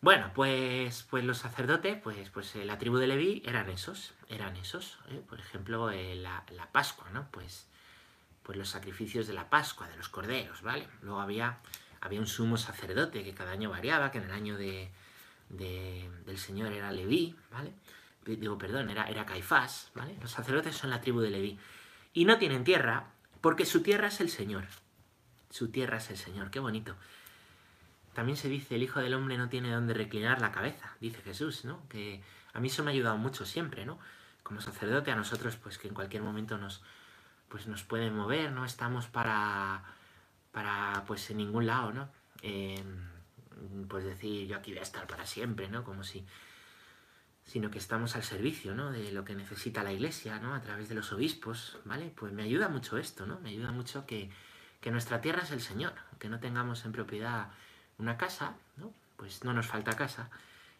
Bueno, 0.00 0.30
pues, 0.34 1.02
pues 1.02 1.22
los 1.22 1.36
sacerdotes, 1.36 2.00
pues, 2.02 2.30
pues 2.30 2.56
eh, 2.56 2.64
la 2.64 2.78
tribu 2.78 2.96
de 2.96 3.08
Leví 3.08 3.42
eran 3.44 3.68
esos, 3.68 4.14
eran 4.30 4.56
esos. 4.56 4.98
Por 5.28 5.38
ejemplo, 5.38 5.90
la, 5.90 6.44
la, 6.50 6.72
Pascua, 6.72 7.10
¿no? 7.10 7.28
Pues, 7.30 7.67
pues 8.48 8.56
los 8.56 8.70
sacrificios 8.70 9.26
de 9.26 9.34
la 9.34 9.50
Pascua, 9.50 9.86
de 9.88 9.96
los 9.98 10.08
corderos, 10.08 10.62
¿vale? 10.62 10.88
Luego 11.02 11.20
había, 11.20 11.58
había 12.00 12.18
un 12.18 12.26
sumo 12.26 12.56
sacerdote 12.56 13.22
que 13.22 13.34
cada 13.34 13.50
año 13.50 13.68
variaba, 13.68 14.10
que 14.10 14.16
en 14.16 14.24
el 14.24 14.30
año 14.30 14.56
de, 14.56 14.88
de, 15.50 16.10
del 16.24 16.38
Señor 16.38 16.72
era 16.72 16.90
Leví, 16.90 17.36
¿vale? 17.52 17.74
Digo, 18.24 18.56
perdón, 18.56 18.88
era, 18.88 19.04
era 19.04 19.26
Caifás, 19.26 19.90
¿vale? 19.94 20.16
Los 20.22 20.30
sacerdotes 20.30 20.74
son 20.74 20.88
la 20.88 21.02
tribu 21.02 21.20
de 21.20 21.28
Leví. 21.28 21.58
Y 22.14 22.24
no 22.24 22.38
tienen 22.38 22.64
tierra, 22.64 23.10
porque 23.42 23.66
su 23.66 23.82
tierra 23.82 24.08
es 24.08 24.18
el 24.22 24.30
Señor. 24.30 24.64
Su 25.50 25.68
tierra 25.68 25.98
es 25.98 26.08
el 26.08 26.16
Señor, 26.16 26.50
qué 26.50 26.58
bonito. 26.58 26.96
También 28.14 28.38
se 28.38 28.48
dice, 28.48 28.76
el 28.76 28.82
Hijo 28.82 29.00
del 29.00 29.12
Hombre 29.12 29.36
no 29.36 29.50
tiene 29.50 29.70
dónde 29.70 29.92
reclinar 29.92 30.40
la 30.40 30.52
cabeza, 30.52 30.96
dice 31.02 31.20
Jesús, 31.20 31.66
¿no? 31.66 31.86
Que 31.90 32.22
a 32.54 32.60
mí 32.60 32.68
eso 32.68 32.82
me 32.82 32.92
ha 32.92 32.94
ayudado 32.94 33.18
mucho 33.18 33.44
siempre, 33.44 33.84
¿no? 33.84 33.98
Como 34.42 34.62
sacerdote 34.62 35.10
a 35.10 35.16
nosotros, 35.16 35.56
pues 35.56 35.76
que 35.76 35.88
en 35.88 35.92
cualquier 35.92 36.22
momento 36.22 36.56
nos, 36.56 36.80
pues 37.48 37.66
nos 37.66 37.82
pueden 37.82 38.14
mover, 38.14 38.52
no 38.52 38.64
estamos 38.64 39.06
para, 39.06 39.82
para 40.52 41.04
pues 41.06 41.30
en 41.30 41.38
ningún 41.38 41.66
lado, 41.66 41.92
¿no? 41.92 42.08
Eh, 42.42 42.82
pues 43.88 44.04
decir, 44.04 44.46
yo 44.46 44.56
aquí 44.56 44.70
voy 44.72 44.80
a 44.80 44.82
estar 44.82 45.06
para 45.06 45.26
siempre, 45.26 45.68
¿no? 45.68 45.84
Como 45.84 46.04
si 46.04 46.24
sino 47.48 47.70
que 47.70 47.78
estamos 47.78 48.14
al 48.14 48.24
servicio, 48.24 48.74
¿no? 48.74 48.92
De 48.92 49.10
lo 49.10 49.24
que 49.24 49.34
necesita 49.34 49.82
la 49.82 49.90
iglesia, 49.90 50.38
¿no? 50.38 50.54
A 50.54 50.60
través 50.60 50.90
de 50.90 50.94
los 50.94 51.12
obispos, 51.12 51.78
¿vale? 51.86 52.12
Pues 52.14 52.30
me 52.30 52.42
ayuda 52.42 52.68
mucho 52.68 52.98
esto, 52.98 53.26
¿no? 53.26 53.40
Me 53.40 53.48
ayuda 53.48 53.72
mucho 53.72 54.04
que, 54.04 54.30
que 54.82 54.90
nuestra 54.90 55.22
tierra 55.22 55.42
es 55.42 55.50
el 55.50 55.62
Señor, 55.62 55.94
que 56.18 56.28
no 56.28 56.40
tengamos 56.40 56.84
en 56.84 56.92
propiedad 56.92 57.48
una 57.96 58.18
casa, 58.18 58.54
¿no? 58.76 58.92
Pues 59.16 59.44
no 59.44 59.54
nos 59.54 59.66
falta 59.66 59.96
casa 59.96 60.28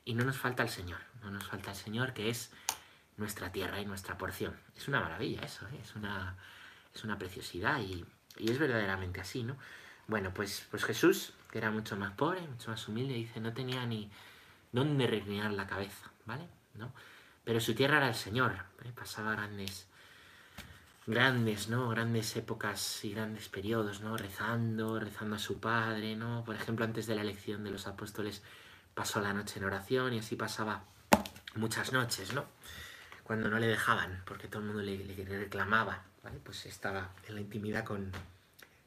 y 0.04 0.14
no 0.14 0.24
nos 0.24 0.36
falta 0.36 0.62
el 0.62 0.68
Señor, 0.68 1.00
no 1.22 1.30
nos 1.30 1.44
falta 1.44 1.70
el 1.70 1.76
Señor 1.76 2.12
que 2.12 2.28
es 2.28 2.52
nuestra 3.18 3.52
tierra 3.52 3.80
y 3.80 3.84
nuestra 3.84 4.16
porción. 4.16 4.56
Es 4.76 4.88
una 4.88 5.00
maravilla 5.00 5.42
eso, 5.42 5.66
¿eh? 5.68 5.80
es, 5.82 5.94
una, 5.94 6.36
es 6.94 7.04
una 7.04 7.18
preciosidad 7.18 7.80
y, 7.80 8.04
y, 8.38 8.50
es 8.50 8.58
verdaderamente 8.58 9.20
así, 9.20 9.42
¿no? 9.42 9.56
Bueno, 10.06 10.32
pues, 10.32 10.66
pues 10.70 10.84
Jesús, 10.84 11.34
que 11.50 11.58
era 11.58 11.70
mucho 11.70 11.96
más 11.96 12.12
pobre, 12.12 12.40
mucho 12.40 12.70
más 12.70 12.88
humilde, 12.88 13.14
dice, 13.14 13.40
no 13.40 13.52
tenía 13.52 13.84
ni 13.84 14.10
dónde 14.72 15.06
reclinar 15.06 15.52
la 15.52 15.66
cabeza, 15.66 16.10
¿vale? 16.24 16.48
¿No? 16.74 16.92
Pero 17.44 17.60
su 17.60 17.74
tierra 17.74 17.98
era 17.98 18.08
el 18.08 18.14
Señor, 18.14 18.54
¿eh? 18.84 18.92
pasaba 18.94 19.32
grandes, 19.32 19.88
grandes, 21.06 21.68
¿no? 21.68 21.88
Grandes 21.88 22.36
épocas 22.36 23.04
y 23.04 23.12
grandes 23.12 23.48
periodos, 23.48 24.00
¿no? 24.00 24.16
Rezando, 24.16 25.00
rezando 25.00 25.36
a 25.36 25.38
su 25.38 25.58
padre, 25.58 26.14
¿no? 26.14 26.44
Por 26.44 26.54
ejemplo, 26.54 26.84
antes 26.84 27.06
de 27.06 27.16
la 27.16 27.22
elección 27.22 27.64
de 27.64 27.70
los 27.70 27.86
apóstoles 27.86 28.42
pasó 28.94 29.20
la 29.20 29.32
noche 29.32 29.58
en 29.58 29.64
oración 29.64 30.14
y 30.14 30.18
así 30.20 30.36
pasaba 30.36 30.84
muchas 31.54 31.92
noches, 31.92 32.32
¿no? 32.32 32.44
Cuando 33.28 33.50
no 33.50 33.58
le 33.58 33.66
dejaban, 33.66 34.22
porque 34.24 34.48
todo 34.48 34.62
el 34.62 34.68
mundo 34.68 34.82
le, 34.82 35.38
reclamaba. 35.38 36.02
Pues 36.44 36.64
estaba 36.64 37.10
en 37.28 37.34
la 37.34 37.42
intimidad 37.42 37.84
con, 37.84 38.10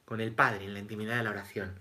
con 0.03 0.19
el 0.19 0.31
Padre, 0.31 0.65
en 0.65 0.73
la 0.73 0.79
intimidad 0.79 1.15
de 1.17 1.23
la 1.23 1.29
oración. 1.29 1.75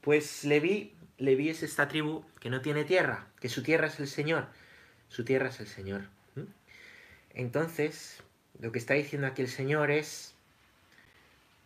Pues 0.00 0.42
Leví, 0.42 0.92
Leví 1.16 1.48
es 1.48 1.62
esta 1.62 1.86
tribu 1.86 2.24
que 2.40 2.50
no 2.50 2.60
tiene 2.60 2.82
tierra, 2.82 3.28
que 3.40 3.48
su 3.48 3.62
tierra 3.62 3.86
es 3.86 4.00
el 4.00 4.08
Señor, 4.08 4.48
su 5.08 5.24
tierra 5.24 5.50
es 5.50 5.60
el 5.60 5.68
Señor. 5.68 6.02
Entonces, 7.34 8.20
lo 8.58 8.72
que 8.72 8.80
está 8.80 8.94
diciendo 8.94 9.28
aquí 9.28 9.42
el 9.42 9.48
Señor 9.48 9.92
es, 9.92 10.34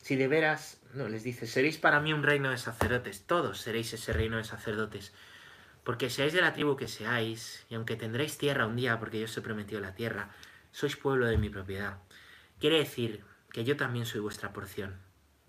si 0.03 0.17
de 0.17 0.29
veras, 0.29 0.81
no, 0.93 1.09
les 1.09 1.23
dice, 1.23 1.47
seréis 1.47 1.79
para 1.79 1.99
mí 1.99 2.13
un 2.13 2.25
reino 2.25 2.51
de 2.51 2.59
sacerdotes, 2.59 3.23
todos 3.23 3.59
seréis 3.59 3.95
ese 3.95 4.13
reino 4.13 4.37
de 4.37 4.45
sacerdotes, 4.45 5.15
porque 5.85 6.11
seáis 6.11 6.33
de 6.33 6.41
la 6.41 6.53
tribu 6.53 6.77
que 6.77 6.89
seáis, 6.89 7.65
y 7.69 7.75
aunque 7.75 7.97
tendréis 7.97 8.39
tierra 8.39 8.67
un 8.67 8.77
día, 8.77 8.99
porque 8.99 9.19
yo 9.19 9.25
os 9.25 9.37
he 9.37 9.43
prometido 9.43 9.81
la 9.81 9.95
tierra, 9.95 10.31
sois 10.73 10.97
pueblo 10.97 11.27
de 11.27 11.39
mi 11.39 11.49
propiedad. 11.49 11.99
Quiere 12.59 12.79
decir 12.79 13.25
que 13.53 13.65
yo 13.65 13.77
también 13.77 14.07
soy 14.07 14.21
vuestra 14.21 14.53
porción, 14.53 14.97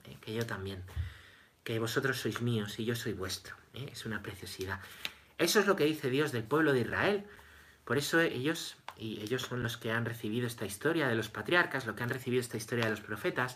¿eh? 0.05 0.17
que 0.21 0.33
yo 0.33 0.45
también, 0.45 0.83
que 1.63 1.79
vosotros 1.79 2.19
sois 2.19 2.41
míos 2.41 2.79
y 2.79 2.85
yo 2.85 2.95
soy 2.95 3.13
vuestro. 3.13 3.55
¿eh? 3.73 3.89
Es 3.91 4.05
una 4.05 4.21
preciosidad. 4.21 4.79
Eso 5.37 5.59
es 5.59 5.67
lo 5.67 5.75
que 5.75 5.85
dice 5.85 6.09
Dios 6.09 6.31
del 6.31 6.43
pueblo 6.43 6.73
de 6.73 6.81
Israel. 6.81 7.25
Por 7.83 7.97
eso 7.97 8.19
ellos 8.21 8.77
y 9.01 9.19
ellos 9.21 9.41
son 9.41 9.63
los 9.63 9.77
que 9.77 9.91
han 9.91 10.05
recibido 10.05 10.45
esta 10.45 10.65
historia 10.65 11.07
de 11.07 11.15
los 11.15 11.27
patriarcas, 11.27 11.87
lo 11.87 11.95
que 11.95 12.03
han 12.03 12.09
recibido 12.09 12.39
esta 12.39 12.57
historia 12.57 12.85
de 12.85 12.91
los 12.91 13.01
profetas, 13.01 13.55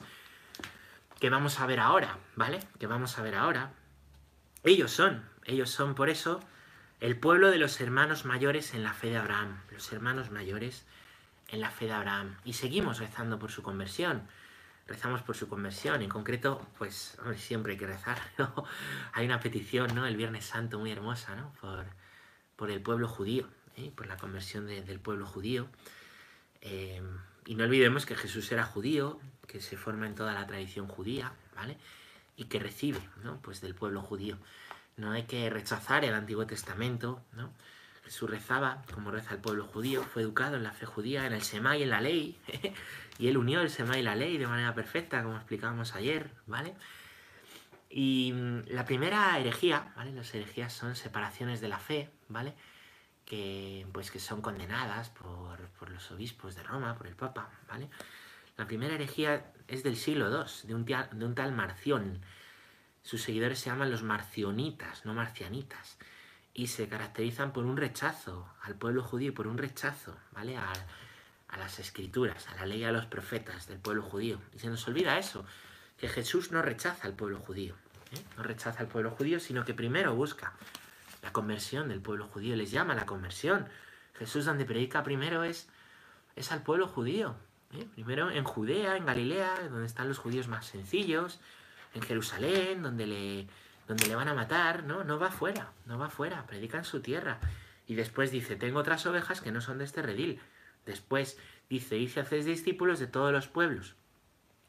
que 1.20 1.29
vamos 1.29 1.60
a 1.60 1.67
ver 1.67 1.79
ahora, 1.79 2.17
¿vale? 2.36 2.60
Que 2.79 2.88
vamos 2.88 3.20
a 3.20 3.22
ver 3.22 3.36
ahora. 3.36 3.72
Ellos 4.63 4.91
son, 4.91 5.24
ellos 5.46 5.70
son 5.70 5.94
por 5.94 6.10
eso 6.10 6.39
el 7.00 7.18
pueblo 7.18 7.52
de 7.52 7.58
los 7.58 7.80
hermanos 7.82 8.25
mayores 8.25 8.74
en 8.74 8.84
la 8.84 8.94
fe 8.94 9.10
de 9.10 9.18
Abraham, 9.18 9.60
los 9.72 9.92
hermanos 9.92 10.32
mayores 10.32 10.86
en 11.50 11.62
la 11.62 11.70
fe 11.70 11.86
de 11.86 11.94
Abraham. 11.94 12.38
Y 12.44 12.54
seguimos 12.54 13.00
rezando 13.00 13.38
por 13.40 13.52
su 13.52 13.62
conversión. 13.62 14.28
Rezamos 14.88 15.22
por 15.22 15.36
su 15.36 15.48
conversión. 15.48 16.02
En 16.02 16.10
concreto, 16.10 16.66
pues 16.78 17.18
siempre 17.38 17.74
hay 17.74 17.80
que 17.80 17.88
rezar. 17.88 18.20
hay 19.14 19.25
una 19.25 19.40
petición, 19.40 19.94
¿no? 19.96 20.06
El 20.06 20.16
Viernes 20.16 20.46
Santo 20.46 20.80
muy 20.80 20.92
hermosa, 20.92 21.36
¿no? 21.36 21.54
Por, 22.56 22.72
el 22.72 22.82
pueblo 22.82 23.08
judío. 23.08 23.48
¿eh? 23.78 23.92
por 23.96 24.08
la 24.08 24.18
conversión 24.18 24.68
del 24.68 25.00
pueblo 25.00 25.25
judío. 25.25 25.68
Eh, 26.62 27.02
y 27.46 27.56
no 27.56 27.64
olvidemos 27.64 28.06
que 28.06 28.16
Jesús 28.16 28.52
era 28.52 28.64
judío, 28.64 29.20
que 29.48 29.62
se 29.62 29.78
forma 29.78 30.08
en 30.08 30.16
toda 30.16 30.34
la 30.34 30.48
tradición 30.48 30.88
judía, 30.88 31.34
¿vale? 31.56 31.78
Y 32.38 32.46
que 32.46 32.60
recibe, 32.60 33.00
¿no? 33.24 33.40
Pues 33.42 33.62
del 33.62 33.75
pueblo 33.75 34.02
judío. 34.02 34.38
No 34.98 35.12
hay 35.12 35.24
que 35.24 35.50
rechazar 35.50 36.06
el 36.06 36.14
Antiguo 36.14 36.46
Testamento, 36.46 37.22
¿no? 37.34 37.52
Jesús 38.04 38.30
rezaba 38.30 38.84
como 38.94 39.10
reza 39.10 39.34
el 39.34 39.42
pueblo 39.42 39.66
judío, 39.66 40.04
fue 40.04 40.22
educado 40.22 40.58
en 40.58 40.64
la 40.64 40.72
fe 40.72 40.86
judía, 40.86 41.25
en 41.25 41.34
el 41.34 41.42
Semá 41.42 41.75
y 41.75 41.84
en 41.84 41.90
la 41.90 42.02
ley, 42.02 42.38
y 43.18 43.28
él 43.28 43.38
unió 43.38 43.62
el 43.62 43.70
Semá 43.70 43.98
y 43.98 44.04
la 44.04 44.16
ley 44.16 44.38
de 44.38 44.46
manera 44.46 44.75
perfecta, 44.75 45.24
como 45.24 45.38
explicábamos 45.38 45.96
ayer, 45.96 46.30
¿vale? 46.46 46.75
Y 47.90 48.32
mm, 48.34 48.68
la 48.68 48.86
primera 48.86 49.38
herejía, 49.40 49.92
¿vale? 49.96 50.12
Las 50.12 50.34
herejías 50.36 50.72
son 50.72 50.96
separaciones 50.96 51.62
de 51.62 51.68
la 51.68 51.80
fe, 51.80 52.10
¿vale? 52.30 52.54
que, 53.25 53.88
pues, 53.92 54.12
que 54.12 54.20
son 54.20 54.42
condenadas 54.42 55.10
por, 55.10 55.60
por, 55.80 55.90
los 55.90 56.12
obispos 56.12 56.56
de 56.56 56.64
Roma, 56.64 56.96
por 56.96 57.08
el 57.08 57.16
Papa, 57.16 57.50
¿vale? 57.68 57.90
La 58.58 58.68
primera 58.68 58.94
herejía 58.94 59.52
es 59.68 59.84
del 59.84 59.98
siglo 59.98 60.30
II, 60.30 60.68
de 60.68 60.75
un, 60.75 60.86
de 60.86 61.25
un 61.25 61.36
tal 61.36 61.52
Marción. 61.52 62.22
Sus 63.05 63.21
seguidores 63.21 63.59
se 63.59 63.69
llaman 63.69 63.91
los 63.91 64.01
marcionitas, 64.01 65.05
no 65.05 65.13
marcianitas, 65.13 66.00
y 66.55 66.67
se 66.67 66.88
caracterizan 66.88 67.53
por 67.53 67.63
un 67.63 67.77
rechazo 67.77 68.50
al 68.63 68.74
pueblo 68.74 69.03
judío, 69.03 69.31
por 69.31 69.45
un 69.45 69.59
rechazo, 69.59 70.17
¿vale? 70.31 70.57
A, 70.57 70.74
las 71.55 71.79
escrituras, 71.79 72.50
a 72.50 72.55
la 72.55 72.65
ley, 72.65 72.83
a 72.83 72.91
los 72.91 73.05
profetas 73.05 73.67
del 73.67 73.77
pueblo 73.77 74.01
judío. 74.01 74.41
Y 74.53 74.59
se 74.59 74.67
nos 74.69 74.85
olvida 74.88 75.19
eso, 75.19 75.45
que 76.00 76.09
Jesús 76.09 76.51
no 76.51 76.63
rechaza 76.63 77.05
al 77.07 77.13
pueblo 77.13 77.38
judío, 77.38 77.75
¿eh? 78.12 78.21
no 78.35 78.43
rechaza 78.43 78.79
al 78.79 78.88
pueblo 78.88 79.12
judío, 79.12 79.39
sino 79.39 79.63
que 79.63 79.75
primero 79.75 80.15
busca 80.15 80.53
la 81.21 81.31
conversión 81.31 81.88
del 81.88 82.01
pueblo 82.01 82.27
judío, 82.27 82.55
les 82.55 82.71
llama 82.71 82.95
la 82.95 83.05
conversión. 83.05 83.69
Jesús 84.15 84.45
donde 84.45 84.65
predica 84.65 85.03
primero 85.03 85.43
es, 85.43 85.69
es 86.35 86.51
al 86.51 86.63
pueblo 86.63 86.88
judío. 86.88 87.35
¿eh? 87.74 87.88
Primero 87.93 88.31
en 88.31 88.43
Judea, 88.43 88.97
en 88.97 89.05
Galilea, 89.05 89.69
donde 89.69 89.85
están 89.85 90.07
los 90.09 90.17
judíos 90.17 90.47
más 90.47 90.65
sencillos, 90.65 91.39
en 91.96 92.02
Jerusalén, 92.02 92.84
donde 92.84 93.08
le, 93.08 93.48
donde 93.88 94.08
le 94.08 94.16
van 94.16 94.28
a 94.28 94.34
matar, 94.34 94.84
¿no? 94.84 95.04
No 95.04 95.18
va 95.18 95.32
fuera, 95.32 95.72
no 95.86 95.98
va 95.98 96.10
fuera, 96.10 96.46
predica 96.46 96.78
en 96.78 96.86
su 96.86 97.02
tierra. 97.02 97.40
Y 97.88 97.96
después 97.96 98.32
dice, 98.32 98.56
tengo 98.56 98.80
otras 98.80 99.06
ovejas 99.06 99.42
que 99.42 99.52
no 99.52 99.62
son 99.62 99.80
de 99.80 99.86
este 99.86 100.02
redil. 100.02 100.40
Después 100.86 101.40
dice, 101.70 101.98
y 101.98 102.08
si 102.08 102.20
hacéis 102.20 102.46
discípulos 102.46 103.00
de 103.00 103.08
todos 103.08 103.32
los 103.32 103.48
pueblos. 103.48 103.96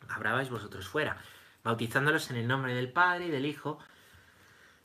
Abrabais 0.09 0.51
vosotros 0.51 0.89
fuera, 0.89 1.19
bautizándolos 1.65 2.31
en 2.31 2.37
el 2.37 2.47
nombre 2.47 2.75
del 2.75 2.93
Padre 2.93 3.27
y 3.27 3.31
del 3.31 3.45
Hijo 3.45 3.79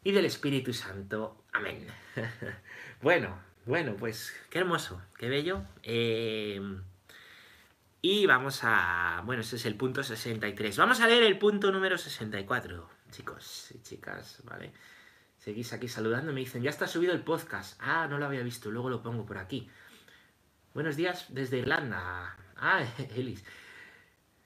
y 0.03 0.11
del 0.11 0.25
Espíritu 0.25 0.73
Santo. 0.73 1.43
Amén. 1.53 1.85
bueno, 3.01 3.37
bueno, 3.65 3.95
pues 3.97 4.33
qué 4.49 4.59
hermoso, 4.59 5.01
qué 5.17 5.29
bello. 5.29 5.63
Em, 5.83 6.81
y 8.01 8.25
vamos 8.25 8.61
a... 8.63 9.21
Bueno, 9.25 9.41
ese 9.41 9.57
es 9.57 9.65
el 9.65 9.75
punto 9.75 10.03
63. 10.03 10.75
Vamos 10.77 11.01
a 11.01 11.07
leer 11.07 11.23
el 11.23 11.37
punto 11.37 11.71
número 11.71 11.97
64, 11.97 12.89
chicos 13.11 13.71
y 13.75 13.81
chicas, 13.83 14.41
¿vale? 14.43 14.71
Seguís 15.37 15.73
aquí 15.73 15.87
saludando, 15.87 16.33
me 16.33 16.39
dicen, 16.39 16.63
ya 16.63 16.69
está 16.69 16.87
subido 16.87 17.13
el 17.13 17.21
podcast. 17.21 17.79
Ah, 17.79 18.07
no 18.09 18.17
lo 18.17 18.25
había 18.25 18.41
visto, 18.41 18.71
luego 18.71 18.89
lo 18.89 19.03
pongo 19.03 19.25
por 19.25 19.37
aquí. 19.37 19.69
Buenos 20.73 20.95
días 20.95 21.27
desde 21.29 21.59
Irlanda. 21.59 22.37
Ah, 22.57 22.83
Elis. 23.15 23.43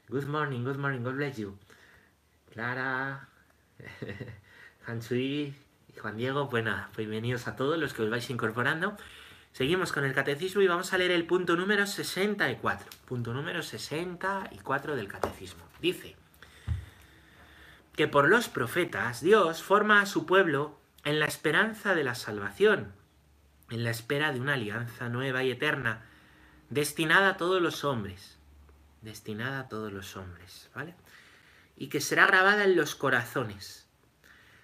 Good 0.09 0.25
morning, 0.25 0.63
good 0.63 0.77
morning, 0.77 1.01
God 1.03 1.15
bless 1.15 1.37
you. 1.37 1.57
Clara. 2.51 3.29
Hansui 4.85 5.53
y 5.93 5.99
Juan 5.99 6.17
Diego, 6.17 6.47
bueno, 6.47 6.87
bienvenidos 6.95 7.47
a 7.47 7.55
todos 7.55 7.77
los 7.77 7.93
que 7.93 8.03
os 8.03 8.09
vais 8.09 8.29
incorporando. 8.29 8.95
Seguimos 9.55 9.93
con 9.93 10.03
el 10.03 10.13
catecismo 10.13 10.61
y 10.61 10.67
vamos 10.67 10.91
a 10.91 10.97
leer 10.97 11.11
el 11.11 11.25
punto 11.25 11.55
número 11.55 11.87
64. 11.87 12.89
Punto 13.05 13.33
número 13.33 13.63
64 13.63 14.97
del 14.97 15.07
catecismo. 15.07 15.63
Dice 15.81 16.17
que 17.95 18.09
por 18.09 18.27
los 18.27 18.49
profetas 18.49 19.21
Dios 19.21 19.63
forma 19.63 20.01
a 20.01 20.07
su 20.07 20.25
pueblo 20.25 20.77
en 21.05 21.21
la 21.21 21.25
esperanza 21.25 21.95
de 21.95 22.03
la 22.03 22.15
salvación, 22.15 22.91
en 23.69 23.85
la 23.85 23.91
espera 23.91 24.33
de 24.33 24.41
una 24.41 24.55
alianza 24.55 25.07
nueva 25.07 25.41
y 25.45 25.51
eterna, 25.51 26.01
destinada 26.69 27.29
a 27.29 27.37
todos 27.37 27.61
los 27.61 27.85
hombres, 27.85 28.37
destinada 29.03 29.61
a 29.61 29.69
todos 29.69 29.93
los 29.93 30.17
hombres, 30.17 30.69
¿vale? 30.75 30.95
Y 31.77 31.87
que 31.87 32.01
será 32.01 32.25
grabada 32.27 32.65
en 32.65 32.75
los 32.75 32.93
corazones, 32.93 33.87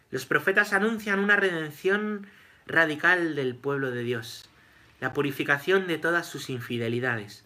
los 0.10 0.25
profetas 0.25 0.74
anuncian 0.74 1.19
una 1.19 1.38
redención 1.38 2.27
radical 2.65 3.36
del 3.36 3.55
pueblo 3.55 3.91
de 3.91 4.03
Dios, 4.03 4.50
la 5.01 5.12
purificación 5.12 5.88
de 5.88 5.98
todas 5.98 6.25
sus 6.25 6.50
infidelidades, 6.50 7.43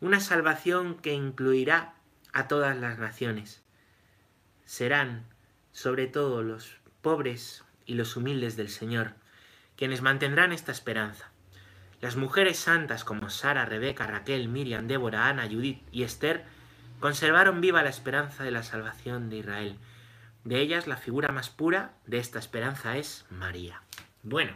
una 0.00 0.18
salvación 0.18 0.96
que 0.96 1.12
incluirá 1.12 1.94
a 2.32 2.48
todas 2.48 2.76
las 2.76 2.98
naciones. 2.98 3.62
Serán, 4.64 5.24
sobre 5.70 6.08
todo, 6.08 6.42
los 6.42 6.78
pobres 7.02 7.64
y 7.84 7.94
los 7.94 8.16
humildes 8.16 8.56
del 8.56 8.68
Señor, 8.68 9.12
quienes 9.76 10.02
mantendrán 10.02 10.50
esta 10.50 10.72
esperanza. 10.72 11.30
Las 12.00 12.16
mujeres 12.16 12.58
santas 12.58 13.04
como 13.04 13.30
Sara, 13.30 13.64
Rebeca, 13.64 14.08
Raquel, 14.08 14.48
Miriam, 14.48 14.88
Débora, 14.88 15.28
Ana, 15.28 15.46
Judith 15.46 15.86
y 15.92 16.02
Esther 16.02 16.44
conservaron 16.98 17.60
viva 17.60 17.84
la 17.84 17.90
esperanza 17.90 18.42
de 18.42 18.50
la 18.50 18.64
salvación 18.64 19.30
de 19.30 19.36
Israel 19.36 19.78
de 20.46 20.60
ellas, 20.60 20.86
la 20.86 20.96
figura 20.96 21.32
más 21.32 21.50
pura 21.50 21.90
de 22.06 22.18
esta 22.18 22.38
esperanza 22.38 22.96
es 22.96 23.26
María. 23.30 23.82
Bueno, 24.22 24.52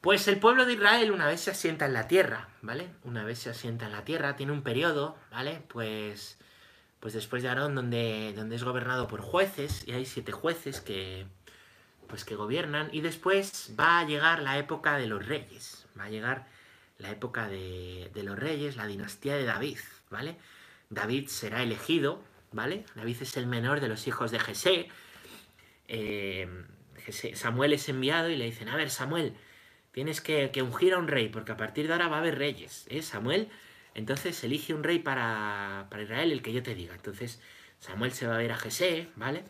pues 0.00 0.28
el 0.28 0.38
pueblo 0.38 0.66
de 0.66 0.74
Israel 0.74 1.10
una 1.10 1.26
vez 1.26 1.40
se 1.40 1.50
asienta 1.50 1.86
en 1.86 1.92
la 1.92 2.08
tierra, 2.08 2.48
¿vale? 2.62 2.88
Una 3.04 3.24
vez 3.24 3.40
se 3.40 3.50
asienta 3.50 3.86
en 3.86 3.92
la 3.92 4.04
tierra, 4.04 4.36
tiene 4.36 4.52
un 4.52 4.62
periodo, 4.62 5.16
¿vale? 5.30 5.62
Pues, 5.68 6.38
pues 7.00 7.14
después 7.14 7.42
de 7.42 7.48
Aarón, 7.48 7.74
donde, 7.74 8.32
donde 8.34 8.56
es 8.56 8.64
gobernado 8.64 9.08
por 9.08 9.20
jueces, 9.20 9.86
y 9.86 9.92
hay 9.92 10.06
siete 10.06 10.32
jueces 10.32 10.80
que, 10.80 11.26
pues 12.08 12.24
que 12.24 12.36
gobiernan, 12.36 12.88
y 12.92 13.00
después 13.00 13.74
va 13.78 14.00
a 14.00 14.04
llegar 14.04 14.42
la 14.42 14.58
época 14.58 14.96
de 14.96 15.06
los 15.06 15.26
reyes, 15.26 15.86
va 15.98 16.04
a 16.04 16.10
llegar 16.10 16.46
la 16.98 17.10
época 17.10 17.48
de, 17.48 18.10
de 18.14 18.22
los 18.22 18.38
reyes, 18.38 18.76
la 18.76 18.86
dinastía 18.86 19.36
de 19.36 19.44
David, 19.44 19.78
¿vale? 20.10 20.36
David 20.88 21.28
será 21.28 21.62
elegido 21.62 22.22
¿vale? 22.52 22.84
David 22.94 23.16
es 23.20 23.36
el 23.36 23.46
menor 23.46 23.80
de 23.80 23.88
los 23.88 24.06
hijos 24.06 24.30
de 24.30 24.40
eh, 25.88 26.48
Jesé. 27.04 27.36
Samuel 27.36 27.72
es 27.74 27.88
enviado 27.88 28.30
y 28.30 28.36
le 28.36 28.46
dicen, 28.46 28.68
a 28.68 28.76
ver, 28.76 28.90
Samuel, 28.90 29.34
tienes 29.96 30.20
que, 30.20 30.52
ungir 30.60 30.92
a 30.92 30.98
un 30.98 31.08
rey, 31.08 31.30
porque 31.30 31.52
a 31.52 31.56
partir 31.56 31.86
de 31.86 31.94
ahora 31.94 32.08
va 32.08 32.16
a 32.16 32.18
haber 32.18 32.36
reyes. 32.36 32.84
¿eh? 32.90 33.00
Samuel 33.00 33.48
Entonces 33.94 34.44
elige 34.44 34.74
un 34.74 34.84
rey 34.84 34.98
para, 34.98 35.86
para 35.88 36.02
Israel, 36.02 36.32
el 36.32 36.42
que 36.42 36.52
yo 36.52 36.62
te 36.62 36.74
diga. 36.74 36.94
Entonces 36.94 37.40
Samuel 37.80 38.12
se 38.12 38.26
va 38.26 38.34
a 38.34 38.38
ver 38.38 38.52
a 38.52 38.58
Jesé, 38.58 39.08
¿vale? 39.16 39.44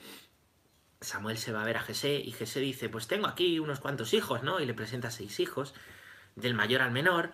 Samuel 1.00 1.36
se 1.36 1.50
va 1.50 1.62
a 1.62 1.64
ver 1.64 1.78
a 1.78 1.82
Jesé 1.82 2.22
y 2.24 2.30
Jesé 2.30 2.60
dice, 2.60 2.88
pues 2.88 3.08
tengo 3.08 3.26
aquí 3.26 3.58
unos 3.58 3.80
cuantos 3.80 4.14
hijos, 4.14 4.44
¿no? 4.44 4.60
Y 4.60 4.66
le 4.66 4.74
presenta 4.74 5.10
seis 5.10 5.40
hijos, 5.40 5.74
del 6.36 6.54
mayor 6.54 6.80
al 6.80 6.92
menor. 6.92 7.32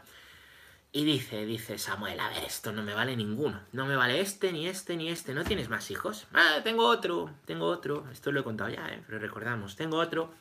Y 0.90 1.04
dice, 1.04 1.44
dice 1.44 1.76
Samuel, 1.76 2.18
a 2.18 2.30
ver, 2.30 2.44
esto 2.44 2.72
no 2.72 2.82
me 2.82 2.94
vale 2.94 3.14
ninguno. 3.14 3.60
No 3.72 3.84
me 3.84 3.94
vale 3.94 4.22
este, 4.22 4.52
ni 4.52 4.68
este, 4.68 4.96
ni 4.96 5.10
este. 5.10 5.34
¿No 5.34 5.44
tienes 5.44 5.68
más 5.68 5.90
hijos? 5.90 6.28
Ah, 6.32 6.60
tengo 6.64 6.86
otro, 6.86 7.30
tengo 7.44 7.66
otro. 7.66 8.06
Esto 8.10 8.32
lo 8.32 8.40
he 8.40 8.42
contado 8.42 8.70
ya, 8.70 8.88
¿eh? 8.88 9.02
pero 9.06 9.18
recordamos, 9.18 9.76
tengo 9.76 9.98
otro. 9.98 10.32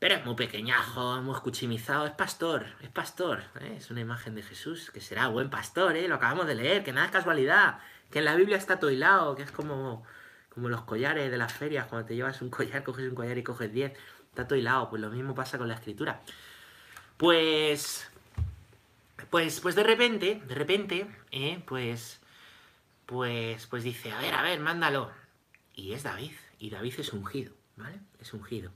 Pero 0.00 0.16
es 0.16 0.24
muy 0.24 0.34
pequeñajo, 0.34 1.22
muy 1.22 1.34
escuchimizado. 1.34 2.06
Es 2.06 2.12
pastor, 2.12 2.66
es 2.80 2.88
pastor. 2.88 3.44
¿eh? 3.60 3.74
Es 3.76 3.90
una 3.92 4.00
imagen 4.00 4.34
de 4.34 4.42
Jesús 4.42 4.90
que 4.90 5.00
será 5.00 5.28
buen 5.28 5.50
pastor, 5.50 5.96
¿eh? 5.96 6.08
Lo 6.08 6.16
acabamos 6.16 6.48
de 6.48 6.56
leer, 6.56 6.82
que 6.82 6.92
nada 6.92 7.06
es 7.06 7.12
casualidad. 7.12 7.78
Que 8.10 8.18
en 8.18 8.24
la 8.24 8.34
Biblia 8.34 8.56
está 8.56 8.80
todo 8.80 8.90
hilado, 8.90 9.36
que 9.36 9.44
es 9.44 9.52
como, 9.52 10.02
como 10.52 10.68
los 10.68 10.82
collares 10.82 11.30
de 11.30 11.38
las 11.38 11.52
ferias. 11.52 11.86
Cuando 11.86 12.08
te 12.08 12.16
llevas 12.16 12.42
un 12.42 12.50
collar, 12.50 12.82
coges 12.82 13.08
un 13.08 13.14
collar 13.14 13.38
y 13.38 13.44
coges 13.44 13.72
diez. 13.72 13.92
Está 14.30 14.48
todo 14.48 14.58
hilado. 14.58 14.90
Pues 14.90 15.00
lo 15.00 15.10
mismo 15.10 15.34
pasa 15.36 15.58
con 15.58 15.68
la 15.68 15.74
escritura. 15.74 16.20
Pues 17.16 18.10
pues, 19.30 19.60
pues 19.60 19.76
de 19.76 19.84
repente, 19.84 20.42
de 20.46 20.54
repente, 20.54 21.06
eh, 21.30 21.62
pues, 21.64 22.20
pues, 23.06 23.66
pues 23.66 23.84
dice, 23.84 24.10
a 24.10 24.20
ver, 24.20 24.34
a 24.34 24.42
ver, 24.42 24.58
mándalo. 24.58 25.10
Y 25.74 25.92
es 25.92 26.02
David, 26.02 26.32
y 26.58 26.70
David 26.70 26.94
es 26.98 27.12
ungido, 27.12 27.52
¿vale? 27.76 28.00
Es 28.20 28.34
ungido. 28.34 28.72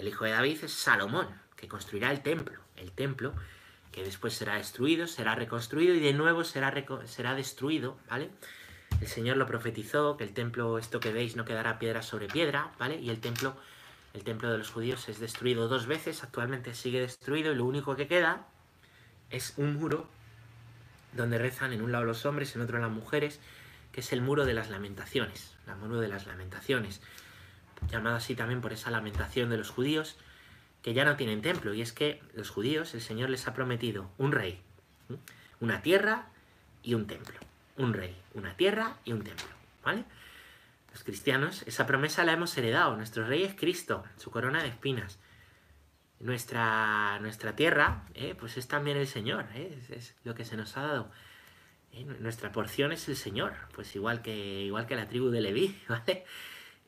El 0.00 0.08
hijo 0.08 0.24
de 0.24 0.30
David 0.30 0.64
es 0.64 0.72
Salomón, 0.72 1.28
que 1.56 1.68
construirá 1.68 2.10
el 2.10 2.22
templo, 2.22 2.58
el 2.76 2.90
templo 2.90 3.34
que 3.92 4.02
después 4.02 4.32
será 4.32 4.56
destruido, 4.56 5.06
será 5.06 5.34
reconstruido 5.34 5.94
y 5.94 6.00
de 6.00 6.14
nuevo 6.14 6.42
será, 6.42 6.72
será 7.04 7.34
destruido, 7.34 7.98
¿vale? 8.08 8.30
El 9.02 9.08
Señor 9.08 9.36
lo 9.36 9.46
profetizó, 9.46 10.16
que 10.16 10.24
el 10.24 10.32
templo, 10.32 10.78
esto 10.78 11.00
que 11.00 11.12
veis, 11.12 11.36
no 11.36 11.44
quedará 11.44 11.78
piedra 11.78 12.00
sobre 12.00 12.28
piedra, 12.28 12.72
¿vale? 12.78 12.98
Y 12.98 13.10
el 13.10 13.20
templo, 13.20 13.54
el 14.14 14.24
templo 14.24 14.50
de 14.50 14.56
los 14.56 14.70
judíos 14.70 15.06
es 15.10 15.20
destruido 15.20 15.68
dos 15.68 15.86
veces, 15.86 16.22
actualmente 16.22 16.74
sigue 16.74 17.02
destruido 17.02 17.52
y 17.52 17.56
lo 17.56 17.66
único 17.66 17.94
que 17.94 18.08
queda 18.08 18.46
es 19.28 19.52
un 19.58 19.74
muro 19.74 20.08
donde 21.12 21.36
rezan 21.36 21.74
en 21.74 21.82
un 21.82 21.92
lado 21.92 22.04
los 22.04 22.24
hombres, 22.24 22.56
en 22.56 22.62
otro 22.62 22.78
las 22.78 22.90
mujeres, 22.90 23.38
que 23.92 24.00
es 24.00 24.14
el 24.14 24.22
muro 24.22 24.46
de 24.46 24.54
las 24.54 24.70
lamentaciones, 24.70 25.56
el 25.66 25.76
muro 25.76 26.00
de 26.00 26.08
las 26.08 26.26
lamentaciones, 26.26 27.02
llamado 27.88 28.16
así 28.16 28.34
también 28.34 28.60
por 28.60 28.72
esa 28.72 28.90
lamentación 28.90 29.50
de 29.50 29.56
los 29.56 29.70
judíos, 29.70 30.16
que 30.82 30.94
ya 30.94 31.04
no 31.04 31.16
tienen 31.16 31.42
templo, 31.42 31.74
y 31.74 31.82
es 31.82 31.92
que 31.92 32.22
los 32.34 32.50
judíos, 32.50 32.94
el 32.94 33.00
Señor 33.00 33.30
les 33.30 33.46
ha 33.46 33.54
prometido 33.54 34.10
un 34.18 34.32
rey, 34.32 34.60
una 35.60 35.82
tierra 35.82 36.28
y 36.82 36.94
un 36.94 37.06
templo, 37.06 37.38
un 37.76 37.92
rey, 37.92 38.16
una 38.34 38.56
tierra 38.56 38.96
y 39.04 39.12
un 39.12 39.22
templo, 39.22 39.48
¿vale? 39.84 40.04
Los 40.92 41.04
cristianos, 41.04 41.62
esa 41.66 41.86
promesa 41.86 42.24
la 42.24 42.32
hemos 42.32 42.56
heredado, 42.56 42.96
nuestro 42.96 43.26
rey 43.26 43.44
es 43.44 43.54
Cristo, 43.54 44.04
su 44.16 44.30
corona 44.30 44.62
de 44.62 44.68
espinas, 44.68 45.18
nuestra, 46.20 47.18
nuestra 47.20 47.56
tierra, 47.56 48.04
eh, 48.14 48.34
pues 48.38 48.56
es 48.56 48.68
también 48.68 48.96
el 48.96 49.06
Señor, 49.06 49.46
eh, 49.54 49.78
es, 49.90 50.14
lo 50.24 50.34
que 50.34 50.44
se 50.44 50.56
nos 50.56 50.76
ha 50.76 50.82
dado. 50.82 51.10
Eh, 51.92 52.04
nuestra 52.04 52.52
porción 52.52 52.92
es 52.92 53.08
el 53.08 53.16
Señor, 53.16 53.54
pues 53.74 53.94
igual 53.96 54.22
que, 54.22 54.62
igual 54.62 54.86
que 54.86 54.96
la 54.96 55.08
tribu 55.08 55.30
de 55.30 55.40
Leví, 55.40 55.78
¿vale? 55.88 56.24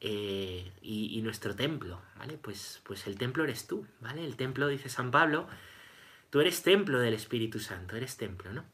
Y, 0.04 1.20
nuestro 1.22 1.54
templo, 1.54 2.02
¿vale? 2.18 2.36
Pues, 2.36 2.80
pues 2.82 3.06
el 3.06 3.16
templo 3.16 3.44
eres 3.44 3.68
tú, 3.68 3.86
¿vale? 4.00 4.24
El 4.24 4.34
templo, 4.34 4.66
dice 4.66 4.88
San 4.88 5.12
Pablo, 5.12 5.46
tú 6.30 6.40
eres 6.40 6.62
templo 6.62 6.98
del 6.98 7.14
Espíritu 7.14 7.60
Santo, 7.60 7.94
eres 7.94 8.16
templo, 8.16 8.52
¿no? 8.52 8.64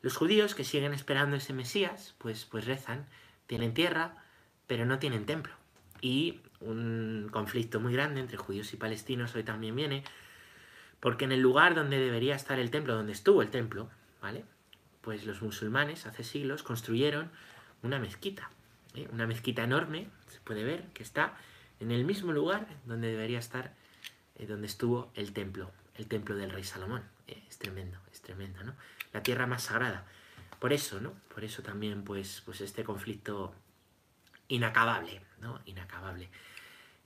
Los 0.00 0.16
judíos 0.16 0.54
que 0.54 0.64
siguen 0.64 0.94
esperando 0.94 1.36
ese 1.36 1.52
Mesías, 1.52 2.14
pues, 2.16 2.46
pues 2.46 2.64
rezan, 2.64 3.06
tienen 3.46 3.74
tierra, 3.74 4.24
pero 4.66 4.86
no 4.86 4.98
tienen 4.98 5.26
templo. 5.26 5.52
Y 6.00 6.40
un 6.60 7.28
conflicto 7.30 7.80
muy 7.80 7.92
grande 7.92 8.20
entre 8.20 8.38
judíos 8.38 8.72
y 8.72 8.76
palestinos 8.76 9.34
hoy 9.34 9.42
también 9.42 9.76
viene, 9.76 10.04
porque 11.00 11.24
en 11.24 11.32
el 11.32 11.40
lugar 11.40 11.74
donde 11.74 11.98
debería 11.98 12.34
estar 12.34 12.58
el 12.58 12.70
templo, 12.70 12.94
donde 12.94 13.12
estuvo 13.12 13.42
el 13.42 13.50
templo, 13.50 13.90
¿vale? 14.22 14.44
Pues 15.00 15.26
los 15.26 15.42
musulmanes 15.42 16.06
hace 16.06 16.24
siglos 16.24 16.62
construyeron 16.62 17.30
una 17.82 17.98
mezquita, 17.98 18.50
¿eh? 18.94 19.08
una 19.12 19.26
mezquita 19.26 19.64
enorme, 19.64 20.08
se 20.30 20.40
puede 20.40 20.64
ver, 20.64 20.84
que 20.94 21.02
está 21.02 21.36
en 21.80 21.90
el 21.90 22.04
mismo 22.04 22.32
lugar 22.32 22.66
donde 22.84 23.08
debería 23.08 23.38
estar, 23.38 23.74
eh, 24.36 24.46
donde 24.46 24.66
estuvo 24.66 25.10
el 25.14 25.32
templo, 25.32 25.70
el 25.96 26.06
templo 26.06 26.36
del 26.36 26.50
rey 26.50 26.64
Salomón. 26.64 27.02
¿eh? 27.26 27.42
es 27.48 27.58
tremendo, 27.58 27.98
es 28.12 28.20
tremendo, 28.20 28.62
¿no? 28.62 28.74
La 29.12 29.22
tierra 29.22 29.46
más 29.46 29.64
sagrada. 29.64 30.06
Por 30.58 30.72
eso, 30.72 31.00
¿no? 31.00 31.14
Por 31.34 31.44
eso 31.44 31.62
también, 31.62 32.04
pues, 32.04 32.42
pues 32.44 32.60
este 32.60 32.84
conflicto 32.84 33.54
inacabable, 34.48 35.22
¿no? 35.40 35.60
Inacabable. 35.64 36.28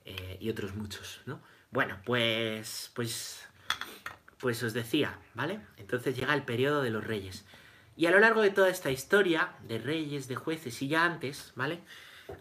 Eh, 0.03 0.37
y 0.39 0.49
otros 0.49 0.75
muchos, 0.75 1.21
¿no? 1.25 1.41
Bueno, 1.71 1.97
pues, 2.05 2.91
pues, 2.93 3.47
pues 4.37 4.61
os 4.61 4.73
decía, 4.73 5.17
¿vale? 5.33 5.61
Entonces 5.77 6.15
llega 6.15 6.33
el 6.33 6.43
periodo 6.43 6.81
de 6.81 6.91
los 6.91 7.03
reyes. 7.03 7.45
Y 7.97 8.07
a 8.07 8.11
lo 8.11 8.19
largo 8.19 8.41
de 8.41 8.49
toda 8.49 8.69
esta 8.69 8.91
historia 8.91 9.53
de 9.67 9.79
reyes, 9.79 10.27
de 10.27 10.35
jueces 10.35 10.81
y 10.81 10.89
ya 10.89 11.05
antes, 11.05 11.53
¿vale? 11.55 11.81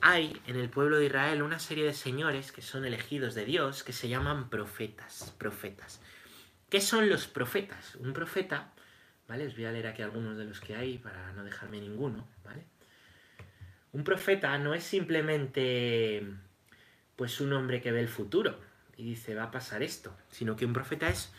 Hay 0.00 0.40
en 0.46 0.56
el 0.56 0.70
pueblo 0.70 0.98
de 0.98 1.06
Israel 1.06 1.42
una 1.42 1.58
serie 1.58 1.84
de 1.84 1.94
señores 1.94 2.52
que 2.52 2.62
son 2.62 2.84
elegidos 2.84 3.34
de 3.34 3.44
Dios 3.44 3.82
que 3.82 3.92
se 3.92 4.08
llaman 4.08 4.50
profetas, 4.50 5.34
profetas. 5.38 6.00
¿Qué 6.70 6.80
son 6.80 7.08
los 7.08 7.26
profetas? 7.26 7.94
Un 7.96 8.12
profeta, 8.12 8.72
¿vale? 9.28 9.46
Os 9.46 9.54
voy 9.54 9.66
a 9.66 9.72
leer 9.72 9.86
aquí 9.86 10.02
algunos 10.02 10.36
de 10.36 10.44
los 10.44 10.60
que 10.60 10.74
hay 10.74 10.98
para 10.98 11.32
no 11.32 11.44
dejarme 11.44 11.80
ninguno, 11.80 12.26
¿vale? 12.44 12.64
Un 13.92 14.04
profeta 14.04 14.58
no 14.58 14.74
es 14.74 14.84
simplemente 14.84 16.26
pues 17.16 17.40
un 17.40 17.52
hombre 17.52 17.80
que 17.80 17.92
ve 17.92 18.00
el 18.00 18.08
futuro 18.08 18.58
y 18.96 19.04
dice 19.04 19.34
va 19.34 19.44
a 19.44 19.50
pasar 19.50 19.82
esto, 19.82 20.16
sino 20.30 20.56
que 20.56 20.66
un 20.66 20.72
profeta 20.72 21.08
es 21.08 21.32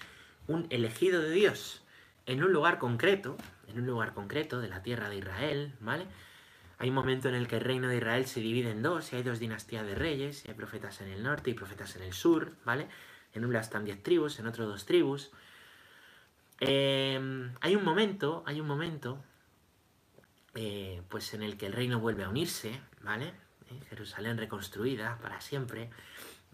un 0.48 0.68
elegido 0.70 1.22
de 1.22 1.32
Dios 1.32 1.84
en 2.26 2.44
un 2.44 2.54
lugar 2.54 2.80
concreto, 2.80 3.38
en 3.68 3.80
un 3.80 3.86
lugar 3.86 4.14
concreto 4.14 4.60
de 4.60 4.70
la 4.70 4.84
tierra 4.84 5.10
de 5.10 5.18
Israel, 5.18 5.74
¿vale? 5.80 6.06
Hay 6.78 6.90
un 6.90 6.96
momento 6.96 7.30
en 7.30 7.36
el 7.36 7.48
que 7.48 7.58
el 7.58 7.62
reino 7.62 7.88
de 7.88 7.98
Israel 7.98 8.26
se 8.26 8.42
divide 8.42 8.72
en 8.72 8.82
dos, 8.82 9.14
y 9.14 9.16
hay 9.16 9.24
dos 9.24 9.40
dinastías 9.40 9.86
de 9.86 9.96
reyes, 9.96 10.44
y 10.46 10.50
hay 10.50 10.56
profetas 10.56 11.02
en 11.02 11.10
el 11.10 11.24
norte 11.24 11.50
y 11.50 11.54
profetas 11.54 11.96
en 11.96 12.04
el 12.04 12.14
sur, 12.14 12.54
¿vale? 12.66 12.88
En 13.34 13.46
una 13.46 13.60
están 13.60 13.86
diez 13.86 14.02
tribus, 14.04 14.40
en 14.40 14.48
otro 14.48 14.68
dos 14.68 14.86
tribus. 14.86 15.32
Em, 16.60 17.54
hay 17.62 17.76
un 17.76 17.84
momento, 17.84 18.44
hay 18.46 18.60
un 18.60 18.68
momento, 18.68 19.24
eh, 20.54 21.02
pues 21.10 21.34
en 21.34 21.44
el 21.44 21.58
que 21.58 21.66
el 21.66 21.74
reino 21.74 22.00
vuelve 22.00 22.24
a 22.24 22.30
unirse, 22.30 22.80
¿vale? 23.02 23.28
¿eh? 23.70 23.80
Jerusalén 23.90 24.38
reconstruida 24.38 25.18
para 25.22 25.42
siempre, 25.42 25.90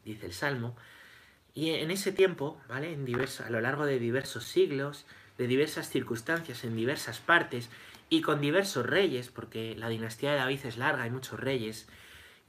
dice 0.03 0.25
el 0.27 0.33
Salmo. 0.33 0.75
Y 1.53 1.71
en 1.71 1.91
ese 1.91 2.11
tiempo, 2.11 2.61
¿vale? 2.69 2.97
A 3.45 3.49
lo 3.49 3.61
largo 3.61 3.85
de 3.85 3.99
diversos 3.99 4.45
siglos, 4.45 5.05
de 5.37 5.47
diversas 5.47 5.89
circunstancias, 5.89 6.63
en 6.63 6.75
diversas 6.75 7.19
partes, 7.19 7.69
y 8.11 8.21
con 8.21 8.41
diversos 8.41 8.85
reyes, 8.85 9.29
porque 9.29 9.73
la 9.77 9.87
dinastía 9.87 10.31
de 10.31 10.37
David 10.37 10.65
es 10.65 10.75
larga, 10.77 11.03
hay 11.03 11.09
muchos 11.09 11.39
reyes, 11.39 11.87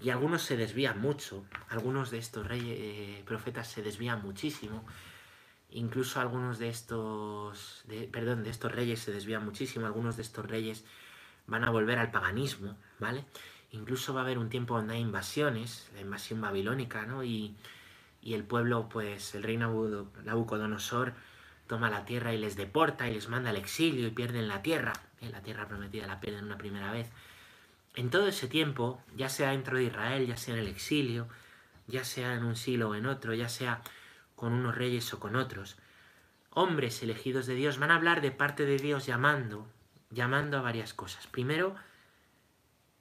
y 0.01 0.11
algunos 0.11 0.43
se 0.43 0.57
desvían 0.57 1.01
mucho, 1.01 1.45
algunos 1.69 2.11
de 2.11 2.19
estos 2.19 2.49
reyes, 2.49 2.77
eh, 2.81 3.23
profetas 3.25 3.69
se 3.69 3.81
desvían 3.81 4.23
muchísimo, 4.23 4.85
incluso 5.71 6.21
algunos 6.21 6.59
de 6.59 6.69
estos, 6.69 7.85
perdón, 8.11 8.43
de 8.43 8.51
estos 8.51 8.73
reyes 8.73 8.99
se 8.99 9.13
desvían 9.13 9.45
muchísimo, 9.45 9.87
algunos 9.87 10.17
de 10.17 10.23
estos 10.23 10.45
reyes 10.45 10.85
van 11.47 11.63
a 11.63 11.71
volver 11.71 12.01
al 12.01 12.11
paganismo, 12.11 12.77
¿vale? 12.99 13.25
Incluso 13.71 14.13
va 14.13 14.23
a 14.23 14.25
haber 14.25 14.39
un 14.39 14.51
tiempo 14.51 14.77
donde 14.77 14.95
hay 14.95 15.01
invasiones, 15.01 15.89
la 15.95 16.01
invasión 16.01 16.41
babilónica, 16.41 17.07
¿no? 17.07 17.23
Y, 17.23 17.57
el 18.25 18.43
pueblo, 18.43 18.89
pues 18.89 19.37
el 19.37 19.45
rey 19.45 19.57
Nabucodonosor 19.59 21.15
toma 21.69 21.89
la 21.89 22.05
tierra 22.05 22.35
y 22.35 22.39
les 22.39 22.57
deporta 22.57 23.09
y 23.09 23.15
les 23.15 23.29
manda 23.29 23.51
al 23.51 23.57
exilio 23.57 24.09
y 24.09 24.11
pierden 24.11 24.49
la 24.49 24.63
tierra. 24.63 24.93
¿Eh? 25.23 25.31
La 25.31 25.43
tierra 25.43 25.67
prometida 25.67 26.07
la 26.07 26.21
pierden 26.21 26.45
una 26.45 26.59
primera 26.59 26.93
vez. 26.93 27.11
En 27.95 28.11
todo 28.11 28.27
ese 28.27 28.49
tiempo, 28.49 29.03
ya 29.17 29.29
sea 29.29 29.51
dentro 29.51 29.77
de 29.77 29.85
Israel, 29.85 30.27
ya 30.27 30.37
sea 30.37 30.55
en 30.55 30.61
el 30.61 30.69
exilio, 30.69 31.29
ya 31.87 32.05
sea 32.05 32.35
en 32.35 32.45
un 32.45 32.57
siglo 32.57 32.91
o 32.91 32.95
en 32.95 33.07
otro, 33.07 33.35
ya 33.35 33.49
sea 33.49 33.83
con 34.35 34.53
unos 34.53 34.75
reyes 34.75 35.13
o 35.13 35.21
con 35.21 35.37
otros, 35.37 35.77
hombres 36.51 37.03
elegidos 37.03 37.47
de 37.47 37.55
Dios 37.55 37.79
van 37.79 37.91
a 37.91 37.97
hablar 37.97 38.21
de 38.21 38.31
parte 38.31 38.65
de 38.65 38.77
Dios 38.77 39.07
llamando, 39.07 39.67
llamando 40.11 40.59
a 40.59 40.63
varias 40.63 40.95
cosas. 40.95 41.27
Primero, 41.27 41.75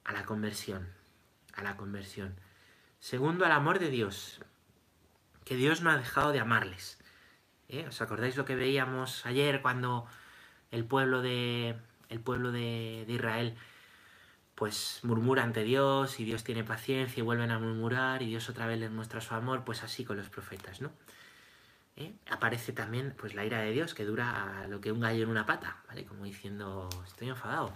a 0.04 0.12
la 0.12 0.24
conversión, 0.24 0.88
a 1.54 1.62
la 1.62 1.76
conversión. 1.76 2.34
Segundo, 3.00 3.44
al 3.44 3.52
amor 3.52 3.78
de 3.78 3.90
Dios, 3.90 4.40
que 5.44 5.56
Dios 5.56 5.80
no 5.80 5.90
ha 5.90 5.96
dejado 5.96 6.32
de 6.32 6.40
amarles. 6.40 6.98
¿Eh? 7.68 7.86
¿Os 7.88 8.00
acordáis 8.02 8.36
lo 8.36 8.44
que 8.44 8.54
veíamos 8.54 9.24
ayer 9.24 9.62
cuando 9.62 10.06
el 10.70 10.84
pueblo 10.84 11.22
de, 11.22 11.76
el 12.12 12.20
pueblo 12.20 12.52
de, 12.52 13.04
de 13.06 13.12
Israel 13.12 13.56
pues 14.54 15.00
murmura 15.02 15.42
ante 15.42 15.64
Dios 15.64 16.20
y 16.20 16.24
Dios 16.24 16.44
tiene 16.44 16.62
paciencia 16.62 17.20
y 17.20 17.24
vuelven 17.24 17.50
a 17.50 17.58
murmurar 17.58 18.22
y 18.22 18.26
Dios 18.26 18.48
otra 18.48 18.66
vez 18.66 18.78
les 18.78 18.90
muestra 18.90 19.20
su 19.20 19.34
amor, 19.34 19.64
pues 19.64 19.82
así 19.82 20.04
con 20.04 20.16
los 20.16 20.28
profetas, 20.28 20.80
¿no? 20.80 20.92
¿eh? 21.96 22.12
aparece 22.30 22.72
también 22.72 23.14
pues 23.18 23.34
la 23.34 23.44
ira 23.44 23.60
de 23.60 23.72
Dios 23.72 23.94
que 23.94 24.04
dura 24.04 24.66
lo 24.68 24.80
que 24.80 24.92
un 24.92 25.00
gallo 25.00 25.22
en 25.24 25.30
una 25.30 25.46
pata, 25.46 25.82
¿vale? 25.88 26.04
Como 26.04 26.24
diciendo, 26.24 26.88
estoy 27.06 27.28
enfadado. 27.28 27.72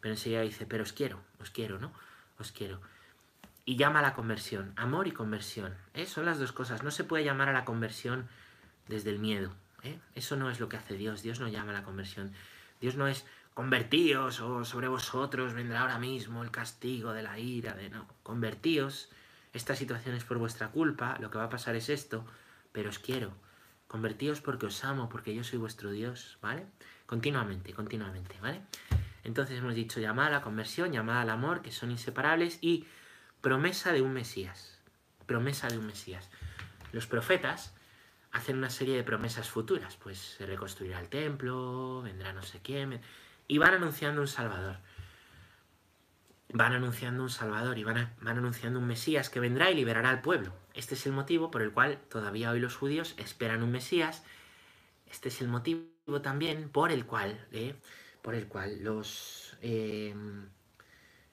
Pero 0.00 0.14
enseguida 0.14 0.42
dice, 0.42 0.66
pero 0.66 0.82
os 0.82 0.92
quiero, 0.92 1.20
os 1.40 1.50
quiero, 1.50 1.78
¿no? 1.78 1.92
Os 2.38 2.52
quiero. 2.52 2.80
Y 3.64 3.76
llama 3.76 3.98
a 3.98 4.02
la 4.02 4.14
conversión, 4.14 4.72
amor 4.76 5.08
y 5.08 5.12
conversión. 5.12 5.74
¿eh? 5.94 6.06
Son 6.06 6.24
las 6.24 6.38
dos 6.38 6.52
cosas. 6.52 6.82
No 6.84 6.90
se 6.90 7.02
puede 7.02 7.24
llamar 7.24 7.48
a 7.48 7.52
la 7.52 7.64
conversión 7.64 8.28
desde 8.86 9.10
el 9.10 9.18
miedo. 9.18 9.52
¿eh? 9.82 9.98
Eso 10.14 10.36
no 10.36 10.50
es 10.50 10.60
lo 10.60 10.68
que 10.68 10.76
hace 10.76 10.94
Dios. 10.94 11.22
Dios 11.22 11.40
no 11.40 11.48
llama 11.48 11.70
a 11.70 11.74
la 11.74 11.82
conversión. 11.82 12.32
Dios 12.80 12.94
no 12.96 13.08
es 13.08 13.26
convertíos 13.56 14.40
o 14.40 14.64
sobre 14.64 14.86
vosotros 14.86 15.54
vendrá 15.54 15.80
ahora 15.80 15.98
mismo 15.98 16.44
el 16.44 16.50
castigo 16.50 17.12
de 17.12 17.22
la 17.22 17.38
ira, 17.38 17.72
de 17.72 17.88
no. 17.88 18.06
Convertíos. 18.22 19.08
Esta 19.52 19.74
situación 19.74 20.14
es 20.14 20.24
por 20.24 20.36
vuestra 20.36 20.68
culpa. 20.68 21.16
Lo 21.20 21.30
que 21.30 21.38
va 21.38 21.44
a 21.44 21.48
pasar 21.48 21.74
es 21.74 21.88
esto. 21.88 22.24
Pero 22.72 22.90
os 22.90 22.98
quiero 22.98 23.32
Convertíos 23.86 24.40
porque 24.40 24.66
os 24.66 24.84
amo, 24.84 25.08
porque 25.08 25.34
yo 25.34 25.44
soy 25.44 25.58
vuestro 25.58 25.90
Dios, 25.90 26.38
¿vale? 26.42 26.66
Continuamente, 27.06 27.72
continuamente, 27.72 28.36
¿vale? 28.42 28.60
Entonces 29.22 29.58
hemos 29.58 29.74
dicho 29.74 30.00
llamada 30.00 30.28
a 30.28 30.32
la 30.32 30.42
conversión, 30.42 30.92
llamada 30.92 31.22
al 31.22 31.30
amor, 31.30 31.62
que 31.62 31.70
son 31.70 31.90
inseparables, 31.92 32.58
y 32.60 32.86
promesa 33.40 33.92
de 33.92 34.02
un 34.02 34.12
Mesías. 34.12 34.80
Promesa 35.26 35.68
de 35.68 35.78
un 35.78 35.86
Mesías. 35.86 36.28
Los 36.92 37.06
profetas 37.06 37.74
hacen 38.32 38.58
una 38.58 38.70
serie 38.70 38.96
de 38.96 39.04
promesas 39.04 39.48
futuras, 39.48 39.96
pues 39.96 40.18
se 40.18 40.46
reconstruirá 40.46 41.00
el 41.00 41.08
templo, 41.08 42.02
vendrá 42.02 42.32
no 42.32 42.42
sé 42.42 42.60
quién, 42.60 43.00
y 43.48 43.58
van 43.58 43.74
anunciando 43.74 44.20
un 44.20 44.28
Salvador. 44.28 44.78
Van 46.52 46.72
anunciando 46.72 47.22
un 47.22 47.30
Salvador 47.30 47.78
y 47.78 47.84
van, 47.84 48.14
van 48.20 48.38
anunciando 48.38 48.78
un 48.78 48.86
Mesías 48.86 49.30
que 49.30 49.40
vendrá 49.40 49.70
y 49.70 49.74
liberará 49.74 50.10
al 50.10 50.22
pueblo. 50.22 50.52
Este 50.74 50.94
es 50.94 51.06
el 51.06 51.12
motivo 51.12 51.50
por 51.50 51.62
el 51.62 51.72
cual 51.72 51.98
todavía 52.08 52.50
hoy 52.50 52.60
los 52.60 52.76
judíos 52.76 53.14
esperan 53.18 53.62
un 53.62 53.72
Mesías. 53.72 54.22
Este 55.10 55.28
es 55.28 55.40
el 55.40 55.48
motivo 55.48 56.20
también 56.22 56.68
por 56.68 56.92
el 56.92 57.06
cual, 57.06 57.46
eh, 57.52 57.74
por 58.22 58.34
el 58.34 58.46
cual 58.46 58.82
los, 58.82 59.56
eh, 59.62 60.14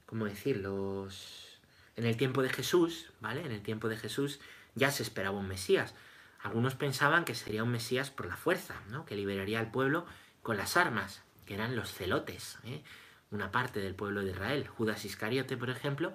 ¿cómo 0.05 0.25
decir? 0.25 0.57
Los, 0.57 1.59
en 1.95 2.05
el 2.05 2.17
tiempo 2.17 2.41
de 2.41 2.49
Jesús, 2.49 3.11
¿vale? 3.19 3.45
En 3.45 3.51
el 3.51 3.61
tiempo 3.61 3.87
de 3.89 3.97
Jesús 3.97 4.39
ya 4.75 4.91
se 4.91 5.03
esperaba 5.03 5.37
un 5.37 5.47
Mesías. 5.47 5.93
Algunos 6.41 6.75
pensaban 6.75 7.23
que 7.23 7.35
sería 7.35 7.63
un 7.63 7.71
Mesías 7.71 8.09
por 8.09 8.25
la 8.25 8.35
fuerza, 8.35 8.75
¿no? 8.89 9.05
Que 9.05 9.15
liberaría 9.15 9.59
al 9.59 9.71
pueblo 9.71 10.05
con 10.41 10.57
las 10.57 10.75
armas, 10.75 11.23
que 11.45 11.53
eran 11.53 11.75
los 11.75 11.91
celotes, 11.91 12.57
¿eh? 12.63 12.83
una 13.31 13.51
parte 13.51 13.79
del 13.79 13.95
pueblo 13.95 14.21
de 14.21 14.31
Israel. 14.31 14.67
Judas 14.67 15.05
Iscariote, 15.05 15.57
por 15.57 15.69
ejemplo, 15.69 16.13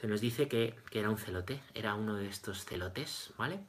se 0.00 0.06
nos 0.06 0.20
dice 0.20 0.48
que, 0.48 0.78
era 0.92 1.10
un 1.10 1.18
celote, 1.18 1.60
era 1.74 1.94
uno 1.94 2.14
de 2.14 2.28
estos 2.28 2.64
celotes, 2.64 3.32
¿vale? 3.36 3.60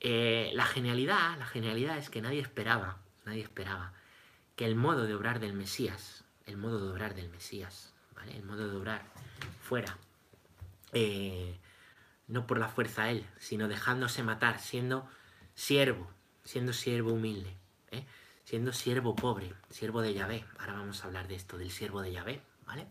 Eh, 0.00 0.50
la 0.54 0.64
genialidad, 0.64 1.38
la 1.38 1.46
genialidad 1.46 1.98
es 1.98 2.10
que 2.10 2.20
nadie 2.20 2.40
esperaba, 2.40 2.98
nadie 3.24 3.42
esperaba 3.42 3.92
que 4.56 4.66
el 4.66 4.74
modo 4.74 5.06
de 5.06 5.14
obrar 5.14 5.38
del 5.38 5.52
Mesías, 5.52 6.24
el 6.46 6.56
modo 6.56 6.84
de 6.84 6.90
obrar 6.90 7.14
del 7.14 7.28
Mesías, 7.28 7.94
¿vale? 8.16 8.36
El 8.36 8.42
modo 8.42 8.68
de 8.68 8.76
obrar 8.76 9.04
fuera, 9.62 9.96
eh, 10.92 11.58
no 12.26 12.46
por 12.46 12.58
la 12.58 12.68
fuerza 12.68 13.04
a 13.04 13.10
él, 13.10 13.26
sino 13.38 13.68
dejándose 13.68 14.22
matar, 14.22 14.58
siendo 14.58 15.08
siervo, 15.54 16.10
siendo 16.44 16.72
siervo 16.72 17.12
humilde, 17.12 17.56
¿eh? 17.90 18.04
Siendo 18.50 18.72
siervo 18.72 19.14
pobre, 19.14 19.54
siervo 19.70 20.02
de 20.02 20.12
Yahvé. 20.12 20.44
Ahora 20.58 20.72
vamos 20.72 21.04
a 21.04 21.06
hablar 21.06 21.28
de 21.28 21.36
esto, 21.36 21.56
del 21.56 21.70
siervo 21.70 22.02
de 22.02 22.10
Yahvé, 22.10 22.42
¿vale? 22.66 22.88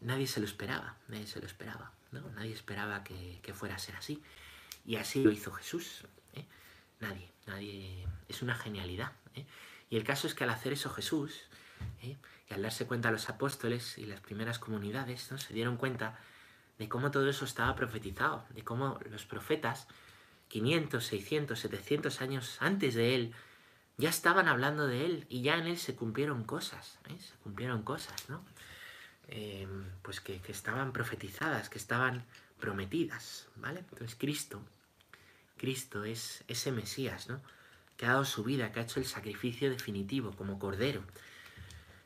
nadie 0.00 0.26
se 0.26 0.40
lo 0.40 0.46
esperaba, 0.46 0.96
nadie 1.08 1.26
se 1.26 1.40
lo 1.40 1.46
esperaba, 1.46 1.92
¿no? 2.10 2.22
Nadie 2.30 2.54
esperaba 2.54 3.04
que, 3.04 3.52
fuera 3.52 3.74
a 3.74 3.78
ser 3.78 3.96
así. 3.96 4.22
Y 4.86 4.96
así 4.96 5.22
lo 5.22 5.30
hizo 5.30 5.52
Jesús. 5.52 6.04
¿eh? 6.32 6.46
Nadie, 7.00 7.30
nadie. 7.44 8.06
Es 8.30 8.40
una 8.40 8.54
genialidad. 8.54 9.12
¿eh? 9.34 9.44
Y 9.90 9.98
el 9.98 10.04
caso 10.04 10.26
es 10.26 10.32
que 10.32 10.44
al 10.44 10.50
hacer 10.50 10.72
eso 10.72 10.88
Jesús, 10.88 11.42
¿eh? 12.02 12.16
y 12.48 12.54
al 12.54 12.62
darse 12.62 12.86
cuenta 12.86 13.10
los 13.10 13.28
apóstoles 13.28 13.98
y 13.98 14.06
las 14.06 14.20
primeras 14.20 14.58
comunidades, 14.58 15.30
¿no? 15.30 15.36
se 15.36 15.52
dieron 15.52 15.76
cuenta 15.76 16.18
de 16.78 16.88
cómo 16.88 17.10
todo 17.10 17.28
eso 17.28 17.44
estaba 17.44 17.76
profetizado, 17.76 18.46
de 18.54 18.64
cómo 18.64 18.98
los 19.10 19.26
profetas, 19.26 19.86
500, 20.48 21.04
600, 21.04 21.58
700 21.58 22.20
años 22.22 22.56
antes 22.60 22.94
de 22.94 23.14
él, 23.14 23.34
ya 24.00 24.08
estaban 24.08 24.48
hablando 24.48 24.86
de 24.86 25.04
él 25.04 25.26
y 25.28 25.42
ya 25.42 25.56
en 25.56 25.66
él 25.66 25.78
se 25.78 25.94
cumplieron 25.94 26.44
cosas, 26.44 26.98
se 27.06 27.36
cumplieron 27.42 27.82
cosas, 27.82 28.28
¿no? 28.28 28.42
Em, 29.28 29.84
pues 30.02 30.20
que, 30.20 30.40
estaban 30.48 30.92
profetizadas, 30.92 31.68
que 31.68 31.78
estaban 31.78 32.24
prometidas, 32.58 33.46
¿vale? 33.56 33.80
Entonces 33.80 34.16
Cristo, 34.18 34.60
Cristo 35.56 36.04
es 36.04 36.42
ese 36.48 36.72
Mesías, 36.72 37.28
¿no? 37.28 37.40
Que 37.96 38.06
ha 38.06 38.10
dado 38.10 38.24
su 38.24 38.42
vida, 38.42 38.72
que 38.72 38.80
ha 38.80 38.82
hecho 38.82 38.98
el 38.98 39.06
sacrificio 39.06 39.70
definitivo 39.70 40.32
como 40.32 40.58
Cordero, 40.58 41.04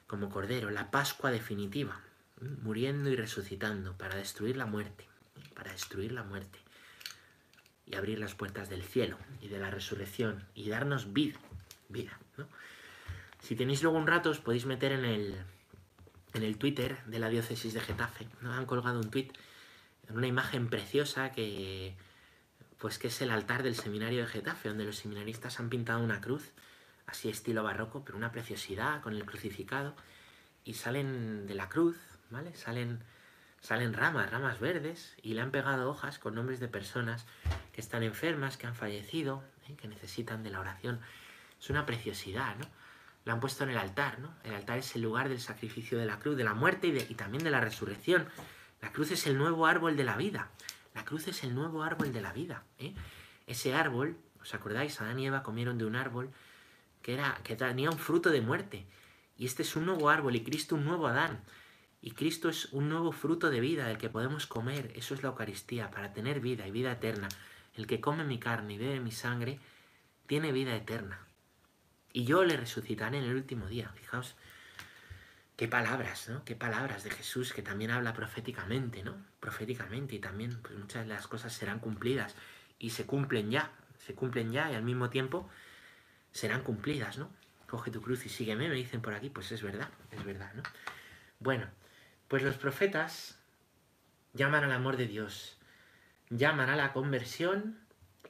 como 0.07 0.29
Cordero, 0.29 0.71
la 0.71 0.91
Pascua 0.91 1.31
definitiva, 1.31 2.01
muriendo 2.63 3.09
y 3.09 3.17
resucitando 3.17 3.97
para 3.97 4.17
destruir 4.17 4.57
la 4.57 4.67
muerte, 4.67 5.07
para 5.55 5.73
destruir 5.73 6.13
la 6.13 6.25
muerte 6.25 6.59
y 7.87 7.95
abrir 7.95 8.19
las 8.19 8.35
puertas 8.35 8.69
del 8.69 8.83
cielo 8.83 9.17
y 9.41 9.49
de 9.49 9.59
la 9.59 9.71
resurrección 9.71 10.45
y 10.55 10.69
darnos 10.69 11.13
vida, 11.13 11.39
vida. 11.95 12.19
Si 13.41 13.57
tenéis 13.57 13.83
luego 13.83 13.97
un 13.97 14.07
rato 14.07 14.29
os 14.29 14.41
podéis 14.41 14.67
meter 14.67 14.93
en 14.93 15.07
el, 15.07 15.35
en 16.35 16.43
el 16.43 16.59
Twitter 16.59 17.03
de 17.07 17.19
la 17.19 17.31
diócesis 17.31 17.73
de 17.73 17.81
Getafe. 17.81 18.29
¿no? 18.43 18.53
Han 18.53 18.67
colgado 18.67 19.01
un 19.01 19.11
tweet 19.11 19.33
una 20.11 20.27
imagen 20.27 20.69
preciosa 20.69 21.33
que 21.33 21.97
pues 22.79 22.99
que 22.99 23.09
es 23.09 23.23
el 23.23 23.31
altar 23.31 23.63
del 23.63 23.77
seminario 23.77 24.21
de 24.21 24.27
Getafe, 24.27 24.69
donde 24.69 24.85
los 24.85 24.97
seminaristas 24.97 25.59
han 25.59 25.71
pintado 25.71 26.05
una 26.05 26.21
cruz, 26.21 26.53
así 27.07 27.31
estilo 27.31 27.63
barroco, 27.63 28.05
pero 28.05 28.19
una 28.19 28.31
preciosidad 28.31 29.01
con 29.01 29.15
el 29.15 29.25
crucificado, 29.25 29.97
y 30.65 30.75
salen 30.75 31.47
de 31.47 31.55
la 31.55 31.71
cruz, 31.71 31.97
¿vale? 32.29 32.55
Salen, 32.55 33.03
salen 33.63 33.95
ramas, 33.95 34.31
ramas 34.31 34.61
verdes, 34.61 35.17
y 35.23 35.33
le 35.33 35.41
han 35.41 35.51
pegado 35.51 35.89
hojas 35.89 36.19
con 36.19 36.35
nombres 36.35 36.61
de 36.61 36.69
personas 36.69 37.25
que 37.73 37.81
están 37.81 38.03
enfermas, 38.03 38.59
que 38.59 38.67
han 38.67 38.75
fallecido, 38.75 39.43
¿eh? 39.67 39.77
que 39.77 39.89
necesitan 39.89 40.43
de 40.43 40.51
la 40.51 40.61
oración. 40.61 41.01
Es 41.65 41.71
una 41.71 41.87
preciosidad, 41.87 42.57
¿no? 42.57 42.67
lo 43.25 43.33
han 43.33 43.41
puesto 43.41 43.65
en 43.65 43.71
el 43.71 43.79
altar, 43.79 44.19
¿no? 44.19 44.35
El 44.45 44.53
altar 44.53 44.77
es 44.77 44.97
el 44.97 45.01
lugar 45.01 45.31
del 45.31 45.41
sacrificio 45.41 45.97
de 45.97 46.05
la 46.05 46.19
cruz, 46.19 46.37
de 46.37 46.45
la 46.45 46.53
muerte 46.53 46.89
y, 46.89 47.15
también 47.15 47.43
de 47.43 47.51
la 47.51 47.63
resurrección. 47.63 48.29
La 48.83 48.93
cruz 48.93 49.13
es 49.13 49.27
el 49.27 49.39
nuevo 49.39 49.65
árbol 49.65 49.97
de 49.97 50.05
la 50.05 50.19
vida. 50.19 50.51
La 50.95 51.07
cruz 51.07 51.27
es 51.27 51.43
el 51.43 51.55
nuevo 51.55 51.83
árbol 51.83 52.13
de 52.13 52.21
la 52.21 52.35
vida. 52.35 52.65
¿eh? 52.79 52.93
Ese 53.47 53.73
árbol, 53.73 54.19
¿os 54.43 54.53
acordáis? 54.53 55.01
Adán 55.01 55.19
y 55.19 55.27
Eva 55.27 55.43
comieron 55.43 55.79
de 55.79 55.87
un 55.87 55.97
árbol 55.97 56.31
que, 57.01 57.15
era, 57.15 57.41
que 57.45 57.57
tenía 57.57 57.89
un 57.89 57.99
fruto 57.99 58.29
de 58.29 58.43
muerte. 58.43 58.85
Y 59.39 59.47
este 59.47 59.63
es 59.63 59.75
un 59.75 59.87
nuevo 59.87 60.11
árbol 60.11 60.37
y 60.37 60.45
Cristo 60.45 60.75
un 60.75 60.85
nuevo 60.85 61.07
Adán. 61.07 61.43
Y 62.03 62.11
Cristo 62.11 62.51
es 62.51 62.67
un 62.75 62.91
nuevo 62.91 63.11
fruto 63.11 63.49
de 63.49 63.61
vida 63.61 63.87
del 63.87 63.97
que 63.97 64.11
podemos 64.11 64.47
comer. 64.47 64.93
Eso 64.97 65.15
es 65.15 65.23
la 65.23 65.31
Eucaristía, 65.31 65.91
para 65.91 66.13
tener 66.13 66.41
vida 66.41 66.69
y 66.69 66.71
vida 66.71 66.93
eterna. 66.93 67.29
El 67.73 67.87
que 67.87 68.03
come 68.03 68.25
mi 68.25 68.39
carne 68.39 68.75
y 68.75 68.77
bebe 68.77 69.01
mi 69.01 69.13
sangre 69.13 69.61
tiene 70.27 70.53
vida 70.53 70.77
eterna 70.77 71.24
y 72.15 72.25
yo 72.25 72.45
le 72.45 72.57
resucitaré 72.57 73.19
en 73.19 73.25
el 73.25 73.35
último 73.35 73.67
día. 73.67 73.91
Fijaos, 73.97 74.37
qué 75.57 75.67
palabras, 75.67 76.29
¿no? 76.29 76.45
Qué 76.45 76.55
palabras 76.55 77.03
de 77.03 77.11
Jesús 77.11 77.53
que 77.53 77.61
también 77.61 77.91
habla 77.91 78.15
proféticamente, 78.15 79.03
¿no? 79.03 79.17
Proféticamente 79.41 80.15
y 80.15 80.21
también 80.21 80.57
pues, 80.63 80.79
muchas 80.79 81.03
de 81.03 81.13
las 81.13 81.27
cosas 81.27 81.53
serán 81.53 81.81
cumplidas 81.81 82.37
y 82.79 82.91
se 82.91 83.05
cumplen 83.05 83.51
ya, 83.51 83.73
se 83.99 84.15
cumplen 84.15 84.53
ya 84.53 84.71
y 84.71 84.77
al 84.77 84.85
mismo 84.85 85.11
tiempo 85.11 85.51
serán 86.31 86.63
cumplidas, 86.63 87.19
¿no? 87.19 87.31
Coge 87.67 87.91
tu 87.91 88.01
cruz 88.01 88.25
y 88.25 88.29
sígueme, 88.29 88.69
me 88.69 88.77
dicen 88.77 89.03
por 89.03 89.13
aquí, 89.13 89.29
pues 89.29 89.51
es 89.51 89.63
verdad, 89.63 89.89
es 90.13 90.25
verdad, 90.25 90.55
¿no? 90.55 90.63
Bueno, 91.41 91.67
pues 92.29 92.45
los 92.45 92.57
profetas 92.57 93.41
llaman 94.35 94.63
al 94.63 94.73
amor 94.73 94.97
de 94.97 95.09
Dios, 95.09 95.59
llaman 96.31 96.71
a 96.71 96.77
la 96.77 96.93
conversión 96.93 97.81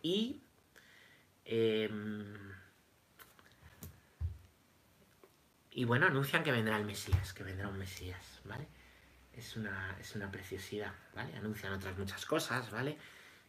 y... 0.00 0.40
Em, 1.44 2.53
Y 5.76 5.84
bueno, 5.84 6.06
anuncian 6.06 6.44
que 6.44 6.52
vendrá 6.52 6.76
el 6.76 6.84
Mesías, 6.84 7.32
que 7.32 7.42
vendrá 7.42 7.66
un 7.66 7.76
Mesías, 7.76 8.40
¿vale? 8.44 8.68
Es 9.32 9.56
una, 9.56 9.96
es 10.00 10.14
una 10.14 10.30
preciosidad, 10.30 10.92
¿vale? 11.16 11.36
Anuncian 11.36 11.72
otras 11.72 11.98
muchas 11.98 12.24
cosas, 12.26 12.70
¿vale? 12.70 12.96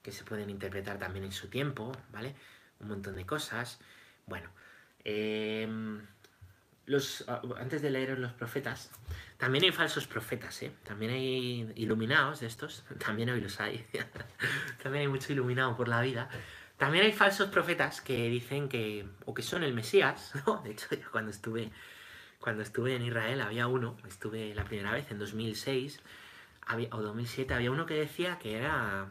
Que 0.01 0.11
se 0.11 0.23
pueden 0.23 0.49
interpretar 0.49 0.97
también 0.97 1.23
en 1.25 1.31
su 1.31 1.49
tiempo, 1.49 1.91
¿vale? 2.11 2.33
Un 2.79 2.87
montón 2.87 3.15
de 3.15 3.27
cosas. 3.27 3.79
Bueno, 4.25 4.49
em, 5.03 6.01
los, 6.87 7.25
antes 7.59 7.83
de 7.83 7.91
leer 7.91 8.17
los 8.17 8.33
profetas, 8.33 8.89
también 9.37 9.63
hay 9.63 9.71
falsos 9.71 10.07
profetas, 10.07 10.63
¿eh? 10.63 10.71
También 10.83 11.11
hay 11.11 11.73
iluminados 11.75 12.39
de 12.39 12.47
estos, 12.47 12.85
también 13.05 13.29
hoy 13.29 13.39
los 13.39 13.59
hay. 13.59 13.85
también 14.81 15.03
hay 15.03 15.07
mucho 15.07 15.31
iluminado 15.31 15.77
por 15.77 15.87
la 15.87 16.01
vida. 16.01 16.27
También 16.77 17.05
hay 17.05 17.13
falsos 17.13 17.51
profetas 17.51 18.01
que 18.01 18.29
dicen 18.29 18.67
que, 18.67 19.07
o 19.25 19.35
que 19.35 19.43
son 19.43 19.63
el 19.63 19.75
Mesías, 19.75 20.33
¿no? 20.47 20.63
De 20.63 20.71
hecho, 20.71 20.87
yo 20.95 21.11
cuando 21.11 21.29
estuve 21.29 21.71
cuando 22.45 22.61
estuve 22.61 22.95
en 22.95 23.01
Israel 23.01 23.41
había 23.41 23.65
uno, 23.65 23.97
estuve 24.07 24.53
la 24.53 24.65
primera 24.65 24.91
vez 24.91 25.09
en 25.09 25.17
2006 25.17 25.99
o 26.91 27.01
2007, 27.01 27.51
había 27.55 27.71
uno 27.71 27.87
que 27.87 27.95
decía 27.95 28.37
que 28.37 28.55
era, 28.55 29.09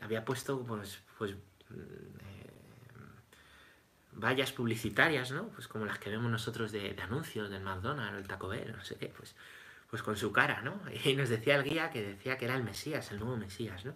había 0.00 0.24
puesto 0.24 0.64
pues, 0.64 1.02
pues 1.18 1.32
mm, 1.32 1.74
eh, 1.74 2.50
vallas 4.12 4.52
publicitarias, 4.52 5.32
¿no? 5.32 5.48
Pues 5.48 5.68
como 5.68 5.84
las 5.84 5.98
que 5.98 6.08
vemos 6.08 6.30
nosotros 6.30 6.72
de, 6.72 6.96
anuncios 7.02 7.50
del 7.50 7.62
McDonald's 7.62 8.14
o 8.14 8.18
el 8.20 8.26
Taco 8.26 8.48
Bell, 8.48 8.72
no 8.74 8.82
sé 8.84 8.96
qué, 8.96 9.12
pues, 9.14 9.34
pues 9.90 10.02
con 10.02 10.16
su 10.16 10.32
cara, 10.32 10.62
¿no? 10.62 10.80
Y 11.04 11.16
nos 11.16 11.28
decía 11.28 11.56
el 11.56 11.64
guía 11.64 11.90
que 11.90 12.00
decía 12.00 12.38
que 12.38 12.46
era 12.46 12.56
el 12.56 12.64
Mesías, 12.64 13.12
el 13.12 13.18
nuevo 13.18 13.36
Mesías, 13.36 13.84
¿no? 13.84 13.92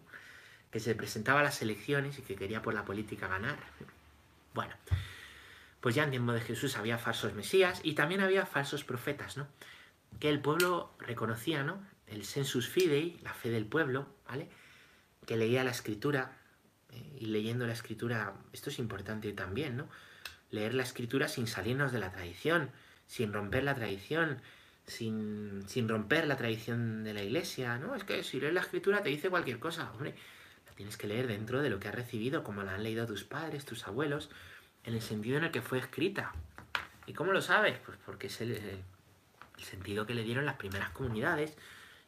Que 0.71 0.81
se 0.81 0.95
presentaba 0.95 1.41
a 1.41 1.45
las 1.45 1.63
elecciones 1.63 2.19
y 2.19 2.23
que 2.23 2.37
quería 2.37 2.61
por 2.61 2.75
la 2.75 2.85
política 2.85 3.27
ganar. 3.27 3.57
Bueno, 4.53 4.75
pues 5.85 5.97
ya 5.97 6.05
en 6.05 6.13
tiempo 6.13 6.33
de 6.33 6.41
Jesús 6.41 6.79
había 6.79 6.97
falsos 6.97 7.35
Mesías 7.35 7.81
y 7.83 7.93
también 7.93 8.23
había 8.23 8.47
falsos 8.47 8.85
profetas, 8.85 9.37
¿no? 9.37 9.47
Que 10.19 10.31
el 10.31 10.41
pueblo 10.41 10.95
reconocía, 10.99 11.63
¿no? 11.63 11.79
El 12.07 12.25
sensus 12.25 12.71
fidei, 12.71 13.21
la 13.23 13.35
fe 13.35 13.51
del 13.51 13.67
pueblo, 13.67 14.09
¿vale? 14.27 14.49
Que 15.27 15.37
leía 15.37 15.63
la 15.63 15.73
escritura, 15.73 16.39
eh, 16.91 17.19
y 17.21 17.27
leyendo 17.27 17.67
la 17.67 17.75
escritura, 17.75 18.33
esto 18.55 18.71
es 18.71 18.79
importante 18.79 19.31
también, 19.35 19.77
¿no? 19.77 19.87
Leer 20.51 20.73
la 20.73 20.85
escritura 20.85 21.29
sin 21.29 21.47
salirnos 21.47 21.93
de 21.93 21.99
la 21.99 22.13
tradición, 22.13 22.71
sin 23.07 23.35
romper 23.35 23.63
la 23.65 23.75
tradición, 23.75 24.41
sin, 24.87 25.65
sin 25.69 25.87
romper 25.87 26.27
la 26.27 26.39
tradición 26.39 27.05
de 27.05 27.13
la 27.13 27.23
iglesia, 27.23 27.77
¿no? 27.77 27.95
Es 27.95 28.05
que 28.05 28.25
si 28.25 28.41
lees 28.41 28.55
la 28.55 28.63
escritura 28.63 29.03
te 29.03 29.11
dice 29.11 29.29
cualquier 29.29 29.59
cosa, 29.59 29.93
hombre, 29.93 30.15
la 30.65 30.73
tienes 30.73 30.97
que 30.97 31.09
leer 31.09 31.27
dentro 31.27 31.61
de 31.61 31.69
lo 31.69 31.79
que 31.79 31.89
has 31.89 31.95
recibido, 31.95 32.43
como 32.43 32.63
la 32.63 32.75
han 32.75 32.85
leído 32.85 33.07
tus 33.07 33.25
padres, 33.25 33.67
tus 33.67 33.87
abuelos, 33.87 34.31
en 34.85 34.95
el 34.95 35.03
sentido 35.03 35.39
en 35.39 35.45
el 35.45 35.51
que 35.51 35.63
fue 35.63 35.79
escrita. 35.79 36.33
¿Y 37.07 37.13
cómo 37.13 37.33
lo 37.33 37.43
sabes? 37.43 37.79
Pues 37.85 37.99
porque 38.05 38.29
es 38.29 38.41
el, 38.41 38.53
el 38.53 39.65
sentido 39.65 40.07
que 40.07 40.15
le 40.15 40.23
dieron 40.23 40.47
las 40.47 40.57
primeras 40.57 40.91
comunidades 40.91 41.57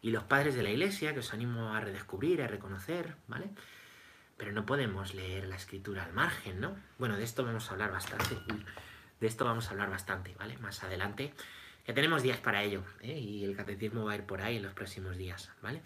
y 0.02 0.10
los 0.10 0.24
padres 0.24 0.54
de 0.54 0.62
la 0.62 0.70
iglesia, 0.70 1.12
que 1.12 1.20
os 1.20 1.32
animo 1.32 1.74
a 1.74 1.80
redescubrir, 1.80 2.42
a 2.42 2.46
reconocer, 2.46 3.14
¿vale? 3.28 3.50
pero 4.36 4.52
no 4.52 4.66
podemos 4.66 5.14
leer 5.14 5.46
la 5.46 5.56
escritura 5.56 6.04
al 6.04 6.12
margen, 6.12 6.60
¿no? 6.60 6.76
Bueno, 6.98 7.16
de 7.16 7.24
esto 7.24 7.44
vamos 7.44 7.68
a 7.68 7.72
hablar 7.72 7.90
bastante, 7.90 8.36
de 9.20 9.26
esto 9.26 9.44
vamos 9.44 9.68
a 9.68 9.70
hablar 9.70 9.90
bastante, 9.90 10.34
¿vale? 10.38 10.58
Más 10.58 10.82
adelante, 10.84 11.32
que 11.84 11.92
tenemos 11.92 12.22
días 12.22 12.38
para 12.38 12.62
ello, 12.62 12.82
¿eh? 13.00 13.18
y 13.18 13.44
el 13.44 13.56
catecismo 13.56 14.04
va 14.04 14.12
a 14.12 14.16
ir 14.16 14.24
por 14.24 14.42
ahí 14.42 14.56
en 14.56 14.62
los 14.62 14.74
próximos 14.74 15.16
días, 15.16 15.50
¿vale? 15.62 15.82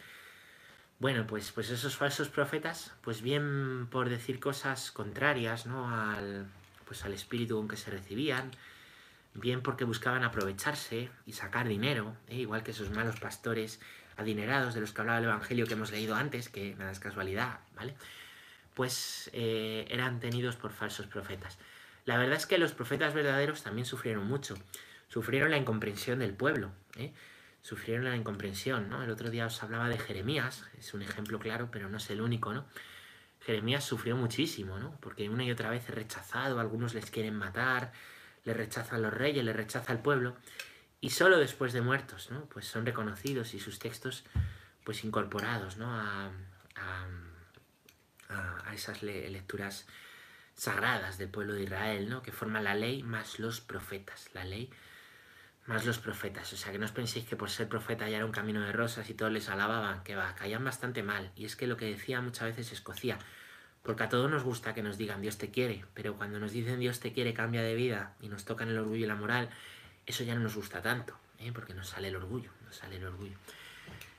Bueno, 0.98 1.26
pues, 1.26 1.52
pues 1.52 1.70
esos 1.70 1.96
falsos 1.96 2.28
profetas, 2.28 2.92
pues 3.02 3.22
bien 3.22 3.86
por 3.90 4.08
decir 4.08 4.40
cosas 4.40 4.90
contrarias, 4.90 5.66
¿no? 5.66 5.88
Al, 5.88 6.46
pues 6.90 7.04
al 7.04 7.12
espíritu 7.12 7.56
con 7.56 7.68
que 7.68 7.76
se 7.76 7.88
recibían, 7.88 8.50
bien 9.34 9.62
porque 9.62 9.84
buscaban 9.84 10.24
aprovecharse 10.24 11.08
y 11.24 11.34
sacar 11.34 11.68
dinero, 11.68 12.16
¿eh? 12.26 12.34
igual 12.34 12.64
que 12.64 12.72
esos 12.72 12.90
malos 12.90 13.20
pastores 13.20 13.78
adinerados 14.16 14.74
de 14.74 14.80
los 14.80 14.92
que 14.92 15.00
hablaba 15.00 15.20
el 15.20 15.26
Evangelio 15.26 15.66
que 15.68 15.74
hemos 15.74 15.92
leído 15.92 16.16
antes, 16.16 16.48
que 16.48 16.74
nada 16.74 16.90
es 16.90 16.98
casualidad, 16.98 17.60
¿vale? 17.76 17.94
pues 18.74 19.30
eh, 19.32 19.86
eran 19.88 20.18
tenidos 20.18 20.56
por 20.56 20.72
falsos 20.72 21.06
profetas. 21.06 21.58
La 22.06 22.18
verdad 22.18 22.36
es 22.36 22.46
que 22.46 22.58
los 22.58 22.72
profetas 22.72 23.14
verdaderos 23.14 23.62
también 23.62 23.86
sufrieron 23.86 24.26
mucho. 24.26 24.56
Sufrieron 25.06 25.52
la 25.52 25.58
incomprensión 25.58 26.18
del 26.18 26.34
pueblo. 26.34 26.72
¿eh? 26.96 27.12
Sufrieron 27.62 28.04
la 28.06 28.16
incomprensión. 28.16 28.88
¿no? 28.88 29.00
El 29.04 29.10
otro 29.10 29.30
día 29.30 29.46
os 29.46 29.62
hablaba 29.62 29.88
de 29.88 29.98
Jeremías. 29.98 30.64
Es 30.76 30.92
un 30.92 31.02
ejemplo 31.02 31.38
claro, 31.38 31.68
pero 31.70 31.88
no 31.88 31.98
es 31.98 32.10
el 32.10 32.20
único. 32.20 32.52
¿no? 32.52 32.64
Jeremías 33.50 33.84
sufrió 33.84 34.16
muchísimo, 34.16 34.78
¿no? 34.78 34.96
porque 35.00 35.28
una 35.28 35.44
y 35.44 35.50
otra 35.50 35.70
vez 35.70 35.88
es 35.88 35.94
rechazado. 35.94 36.60
Algunos 36.60 36.94
les 36.94 37.10
quieren 37.10 37.34
matar. 37.34 37.92
Le 38.44 38.54
rechazan 38.54 39.02
los 39.02 39.12
reyes, 39.12 39.44
le 39.44 39.52
rechaza 39.52 39.92
el 39.92 39.98
pueblo. 39.98 40.36
Y 41.00 41.10
solo 41.10 41.38
después 41.38 41.72
de 41.72 41.80
muertos, 41.80 42.30
¿no? 42.30 42.46
Pues 42.46 42.66
son 42.66 42.86
reconocidos 42.86 43.54
y 43.54 43.60
sus 43.60 43.78
textos 43.78 44.24
pues 44.84 45.04
incorporados, 45.04 45.76
¿no? 45.76 45.90
a 45.94 46.30
a, 48.30 48.74
esas 48.74 49.02
lecturas 49.02 49.86
sagradas 50.54 51.18
del 51.18 51.28
pueblo 51.28 51.54
de 51.54 51.64
Israel, 51.64 52.08
¿no? 52.08 52.22
que 52.22 52.32
forman 52.32 52.64
la 52.64 52.74
ley 52.74 53.02
más 53.02 53.38
los 53.38 53.60
profetas, 53.60 54.30
la 54.34 54.44
ley 54.44 54.70
más 55.66 55.84
los 55.86 55.98
profetas. 55.98 56.52
O 56.52 56.56
sea, 56.56 56.72
que 56.72 56.78
no 56.78 56.84
os 56.84 56.92
penséis 56.92 57.26
que 57.26 57.36
por 57.36 57.50
ser 57.50 57.68
profeta 57.68 58.08
ya 58.08 58.16
era 58.16 58.26
un 58.26 58.32
camino 58.32 58.60
de 58.60 58.72
rosas 58.72 59.08
y 59.10 59.14
todos 59.14 59.32
les 59.32 59.48
alababan, 59.48 60.02
que 60.02 60.16
va, 60.16 60.34
caían 60.34 60.64
bastante 60.64 61.02
mal. 61.02 61.32
Y 61.36 61.44
es 61.44 61.56
que 61.56 61.66
lo 61.66 61.76
que 61.76 61.86
decía 61.86 62.20
muchas 62.20 62.48
veces 62.48 62.72
escocía, 62.72 63.18
porque 63.82 64.02
a 64.04 64.08
todos 64.08 64.30
nos 64.30 64.42
gusta 64.42 64.74
que 64.74 64.82
nos 64.82 64.98
digan 64.98 65.22
Dios 65.22 65.38
te 65.38 65.50
quiere, 65.50 65.84
pero 65.94 66.16
cuando 66.16 66.38
nos 66.38 66.52
dicen 66.52 66.80
Dios 66.80 67.00
te 67.00 67.12
quiere, 67.12 67.34
cambia 67.34 67.62
de 67.62 67.74
vida 67.74 68.14
y 68.20 68.28
nos 68.28 68.44
tocan 68.44 68.68
el 68.68 68.78
orgullo 68.78 69.04
y 69.04 69.08
la 69.08 69.16
moral, 69.16 69.50
eso 70.06 70.24
ya 70.24 70.34
no 70.34 70.40
nos 70.40 70.56
gusta 70.56 70.82
tanto, 70.82 71.16
¿eh? 71.38 71.52
porque 71.52 71.74
nos 71.74 71.88
sale 71.88 72.08
el 72.08 72.16
orgullo, 72.16 72.50
nos 72.64 72.76
sale 72.76 72.96
el 72.96 73.04
orgullo. 73.04 73.36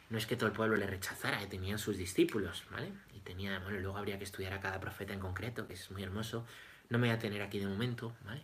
No 0.09 0.17
es 0.17 0.25
que 0.25 0.35
todo 0.35 0.47
el 0.47 0.53
pueblo 0.53 0.75
le 0.75 0.87
rechazara, 0.87 1.39
que 1.39 1.47
tenían 1.47 1.79
sus 1.79 1.97
discípulos, 1.97 2.65
¿vale? 2.69 2.91
tenía, 3.23 3.59
bueno, 3.59 3.79
luego 3.79 3.97
habría 3.97 4.17
que 4.17 4.23
estudiar 4.23 4.53
a 4.53 4.59
cada 4.59 4.79
profeta 4.79 5.13
en 5.13 5.19
concreto, 5.19 5.67
que 5.67 5.73
es 5.73 5.91
muy 5.91 6.03
hermoso. 6.03 6.45
No 6.89 6.97
me 6.97 7.07
voy 7.07 7.15
a 7.15 7.19
tener 7.19 7.41
aquí 7.41 7.59
de 7.59 7.67
momento, 7.67 8.15
¿vale? 8.25 8.43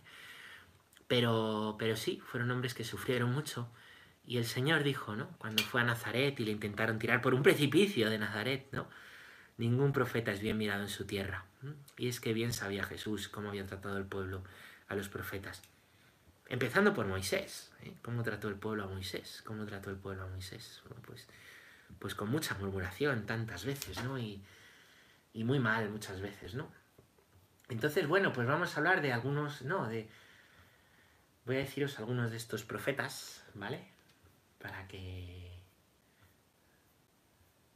Pero, 1.06 1.76
pero 1.78 1.96
sí, 1.96 2.20
fueron 2.24 2.50
hombres 2.50 2.74
que 2.74 2.84
sufrieron 2.84 3.32
mucho. 3.32 3.68
Y 4.26 4.38
el 4.38 4.44
Señor 4.44 4.82
dijo, 4.82 5.16
¿no? 5.16 5.28
Cuando 5.38 5.62
fue 5.62 5.80
a 5.80 5.84
Nazaret 5.84 6.38
y 6.38 6.44
le 6.44 6.52
intentaron 6.52 6.98
tirar 6.98 7.22
por 7.22 7.34
un 7.34 7.42
precipicio 7.42 8.10
de 8.10 8.18
Nazaret, 8.18 8.68
¿no? 8.72 8.88
Ningún 9.58 9.92
profeta 9.92 10.32
es 10.32 10.40
bien 10.40 10.56
mirado 10.56 10.82
en 10.82 10.88
su 10.88 11.04
tierra. 11.04 11.44
Y 11.96 12.08
es 12.08 12.20
que 12.20 12.32
bien 12.32 12.52
sabía 12.52 12.84
Jesús 12.84 13.28
cómo 13.28 13.50
había 13.50 13.66
tratado 13.66 13.98
el 13.98 14.04
pueblo 14.04 14.42
a 14.88 14.94
los 14.94 15.08
profetas. 15.08 15.62
Empezando 16.48 16.94
por 16.94 17.06
Moisés. 17.06 17.72
¿eh? 17.82 17.92
¿Cómo 18.02 18.22
trató 18.22 18.48
el 18.48 18.54
pueblo 18.54 18.84
a 18.84 18.86
Moisés? 18.86 19.42
¿Cómo 19.44 19.66
trató 19.66 19.90
el 19.90 19.96
pueblo 19.96 20.22
a 20.22 20.28
Moisés? 20.28 20.82
pues, 21.04 21.26
pues 21.98 22.14
con 22.14 22.30
mucha 22.30 22.54
murmuración 22.54 23.26
tantas 23.26 23.64
veces, 23.64 24.02
¿no? 24.04 24.18
Y, 24.18 24.42
y 25.34 25.44
muy 25.44 25.58
mal 25.58 25.90
muchas 25.90 26.20
veces, 26.20 26.54
¿no? 26.54 26.70
Entonces, 27.68 28.06
bueno, 28.06 28.32
pues 28.32 28.46
vamos 28.46 28.74
a 28.74 28.78
hablar 28.78 29.02
de 29.02 29.12
algunos, 29.12 29.62
no, 29.62 29.88
de... 29.88 30.08
Voy 31.44 31.56
a 31.56 31.60
deciros 31.60 31.98
algunos 31.98 32.30
de 32.30 32.36
estos 32.36 32.64
profetas, 32.64 33.44
¿vale? 33.54 33.88
Para 34.58 34.86
que... 34.88 35.47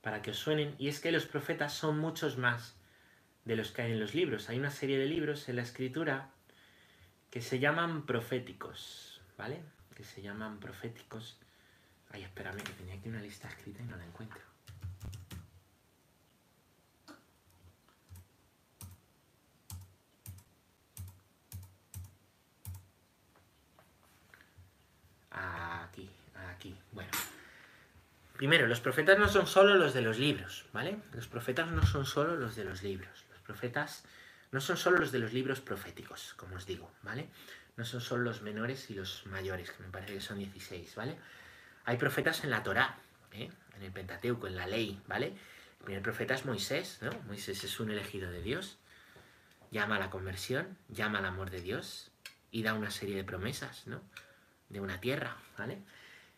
Para 0.03 0.21
que 0.21 0.33
os 0.33 0.39
suenen. 0.39 0.75
Y 0.79 0.89
es 0.89 1.01
que 1.01 1.13
los 1.13 1.25
profetas 1.25 1.73
son 1.73 1.99
muchos 1.99 2.37
más 2.37 2.77
de 3.45 3.57
los 3.57 3.71
que 3.71 3.83
hay 3.83 3.93
en 3.93 4.01
los 4.01 4.15
libros. 4.15 4.49
Hay 4.49 4.59
una 4.59 4.71
serie 4.71 4.99
de 4.99 5.07
libros 5.07 5.49
en 5.49 5.57
la 5.57 5.63
escritura 5.63 6.31
que 7.31 7.41
se 7.41 7.59
llaman 7.59 8.05
proféticos, 8.05 9.21
¿vale? 9.39 9.63
Que 9.97 10.05
se 10.05 10.21
llaman 10.21 10.61
proféticos. 10.61 11.39
Ay, 12.11 12.25
espérame, 12.25 12.63
que 12.63 12.73
tenía 12.73 12.95
aquí 12.95 13.09
una 13.09 13.23
lista 13.23 13.49
escrita 13.49 13.81
y 13.83 13.87
no 13.87 13.97
la 13.97 14.05
encuentro. 14.05 14.43
Aquí, 25.31 26.11
aquí. 26.35 26.77
Bueno. 26.93 27.32
Primero, 28.37 28.67
los 28.67 28.81
profetas 28.81 29.19
no 29.19 29.29
son 29.29 29.47
solo 29.47 29.75
los 29.75 29.95
de 29.95 30.03
los 30.03 30.19
libros, 30.19 30.65
¿vale? 30.73 30.99
Los 31.13 31.29
profetas 31.29 31.71
no 31.71 31.85
son 31.87 32.07
solo 32.07 32.37
los 32.37 32.57
de 32.57 32.65
los 32.65 32.83
libros. 32.83 33.25
Los 33.31 33.41
profetas 33.41 34.05
no 34.51 34.61
son 34.61 34.77
solo 34.77 34.99
los 34.99 35.13
de 35.13 35.19
los 35.19 35.33
libros 35.33 35.61
proféticos, 35.61 36.35
como 36.35 36.57
os 36.57 36.67
digo, 36.67 36.91
¿vale? 37.03 37.29
No 37.77 37.85
son 37.85 38.01
solo 38.01 38.23
los 38.23 38.43
menores 38.43 38.91
y 38.91 38.95
los 38.95 39.27
mayores, 39.27 39.71
que 39.71 39.83
me 39.83 39.91
parece 39.91 40.15
que 40.15 40.21
son 40.21 40.39
16, 40.39 40.95
¿vale? 40.95 41.17
Hay 41.85 41.97
profetas 41.97 42.45
en 42.45 42.51
la 42.51 42.63
Torá, 42.63 42.97
¿eh? 43.33 43.51
en 43.77 43.83
el 43.83 43.93
Pentateuco, 43.93 44.47
en 44.47 44.57
la 44.57 44.67
ley, 44.67 45.01
¿vale? 45.07 45.29
El 45.81 45.85
primer 45.85 46.03
profeta 46.03 46.35
es 46.35 46.45
Moisés, 46.45 46.99
¿no? 47.01 47.11
Moisés 47.27 47.65
es 47.65 47.81
un 47.81 47.91
elegido 47.91 48.31
de 48.31 48.43
Dios, 48.43 48.79
llama 49.71 49.97
a 49.97 49.99
la 49.99 50.11
conversión, 50.11 50.77
llama 50.89 51.19
al 51.19 51.25
amor 51.25 51.51
de 51.51 51.61
Dios 51.61 52.11
y 52.51 52.63
da 52.63 52.75
una 52.75 52.91
serie 52.91 53.17
de 53.17 53.25
promesas, 53.25 53.87
¿no? 53.87 54.03
de 54.73 54.81
una 54.81 55.01
tierra, 55.01 55.37
¿vale? 55.59 55.79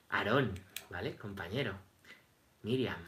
Aarón, 0.08 0.58
¿vale? 0.90 1.16
Compañero. 1.16 1.74
Miriam. 2.62 2.98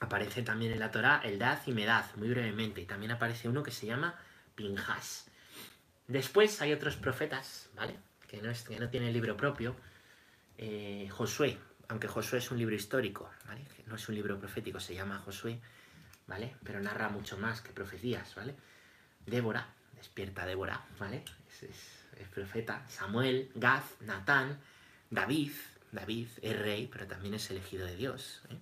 Aparece 0.00 0.42
también 0.42 0.72
en 0.72 0.78
la 0.78 0.90
Torah 0.90 1.20
Eldad 1.24 1.58
y 1.66 1.72
Medad, 1.72 2.04
muy 2.16 2.28
brevemente. 2.28 2.80
Y 2.80 2.86
también 2.86 3.12
aparece 3.12 3.48
uno 3.48 3.62
que 3.62 3.70
se 3.70 3.86
llama 3.86 4.18
Pinjas. 4.54 5.26
Después 6.06 6.60
hay 6.62 6.72
otros 6.72 6.96
profetas, 6.96 7.68
¿vale? 7.74 7.96
Que 8.26 8.40
no, 8.40 8.50
es, 8.50 8.62
que 8.62 8.78
no 8.78 8.88
tienen 8.88 9.12
libro 9.12 9.36
propio. 9.36 9.76
Eh, 10.56 11.08
Josué, 11.10 11.58
aunque 11.88 12.08
Josué 12.08 12.38
es 12.38 12.50
un 12.50 12.58
libro 12.58 12.74
histórico, 12.74 13.30
¿vale? 13.46 13.64
No 13.86 13.96
es 13.96 14.08
un 14.08 14.14
libro 14.14 14.38
profético, 14.38 14.80
se 14.80 14.94
llama 14.94 15.18
Josué, 15.18 15.60
¿vale? 16.26 16.56
Pero 16.64 16.80
narra 16.80 17.08
mucho 17.08 17.38
más 17.38 17.60
que 17.60 17.72
profecías, 17.72 18.34
¿vale? 18.34 18.54
Débora, 19.26 19.66
despierta 19.94 20.46
Débora, 20.46 20.84
¿vale? 20.98 21.24
es 21.62 21.98
es 22.20 22.28
profeta, 22.28 22.84
Samuel, 22.88 23.50
Gaz, 23.54 23.84
Natán, 24.00 24.58
David, 25.10 25.52
David 25.92 26.28
es 26.42 26.58
rey, 26.58 26.88
pero 26.90 27.06
también 27.06 27.34
es 27.34 27.50
elegido 27.50 27.86
de 27.86 27.96
Dios, 27.96 28.42
¿eh? 28.50 28.58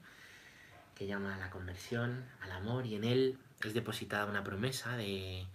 que 0.94 1.06
llama 1.06 1.34
a 1.34 1.38
la 1.38 1.50
conversión, 1.50 2.24
al 2.40 2.52
amor, 2.52 2.86
y 2.86 2.94
en 2.94 3.04
él 3.04 3.38
es 3.62 3.74
depositada 3.74 4.26
una 4.26 4.44
promesa 4.44 4.96
de, 4.96 5.46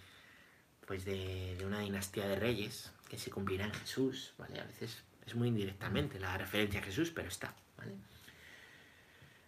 pues 0.86 1.05
de, 1.05 1.57
una 1.65 1.79
dinastía 1.79 2.27
de 2.27 2.36
reyes 2.36 2.91
que 3.10 3.17
se 3.17 3.31
cumplirá 3.31 3.65
en 3.65 3.73
Jesús, 3.73 4.34
¿vale? 4.38 4.60
A 4.60 4.65
veces 4.65 5.03
es 5.25 5.36
muy 5.36 5.47
indirectamente 5.47 6.19
la 6.19 6.38
referencia 6.38 6.79
a 6.79 6.84
Jesús, 6.84 7.12
pero 7.12 7.27
está, 7.27 7.55
¿vale? 7.77 7.93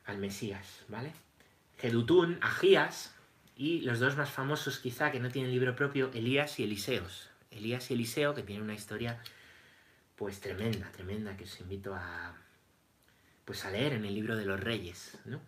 Al 0.05 0.17
Mesías, 0.17 0.83
¿vale? 0.87 1.13
Gedutún, 1.77 2.39
Agías, 2.41 3.13
y 3.55 3.81
los 3.81 3.99
dos 3.99 4.17
más 4.17 4.29
famosos 4.29 4.79
quizá 4.79 5.11
que 5.11 5.19
no 5.19 5.29
tienen 5.29 5.51
libro 5.51 5.75
propio, 5.75 6.11
Elías 6.13 6.59
y 6.59 6.63
Eliseos, 6.63 7.29
Elías 7.51 7.91
y 7.91 7.93
Eliseo, 7.93 8.33
que 8.33 8.43
tiene 8.43 8.63
una 8.63 8.73
historia 8.73 9.21
pues 10.15 10.39
tremenda, 10.39 10.89
tremenda, 10.91 11.35
que 11.35 11.43
os 11.43 11.59
invito 11.59 11.95
a 11.95 12.35
pues 13.45 13.65
a 13.65 13.71
leer 13.71 13.93
en 13.93 14.05
el 14.05 14.13
libro 14.13 14.37
de 14.37 14.45
los 14.45 14.59
reyes, 14.59 15.17
¿no? 15.25 15.41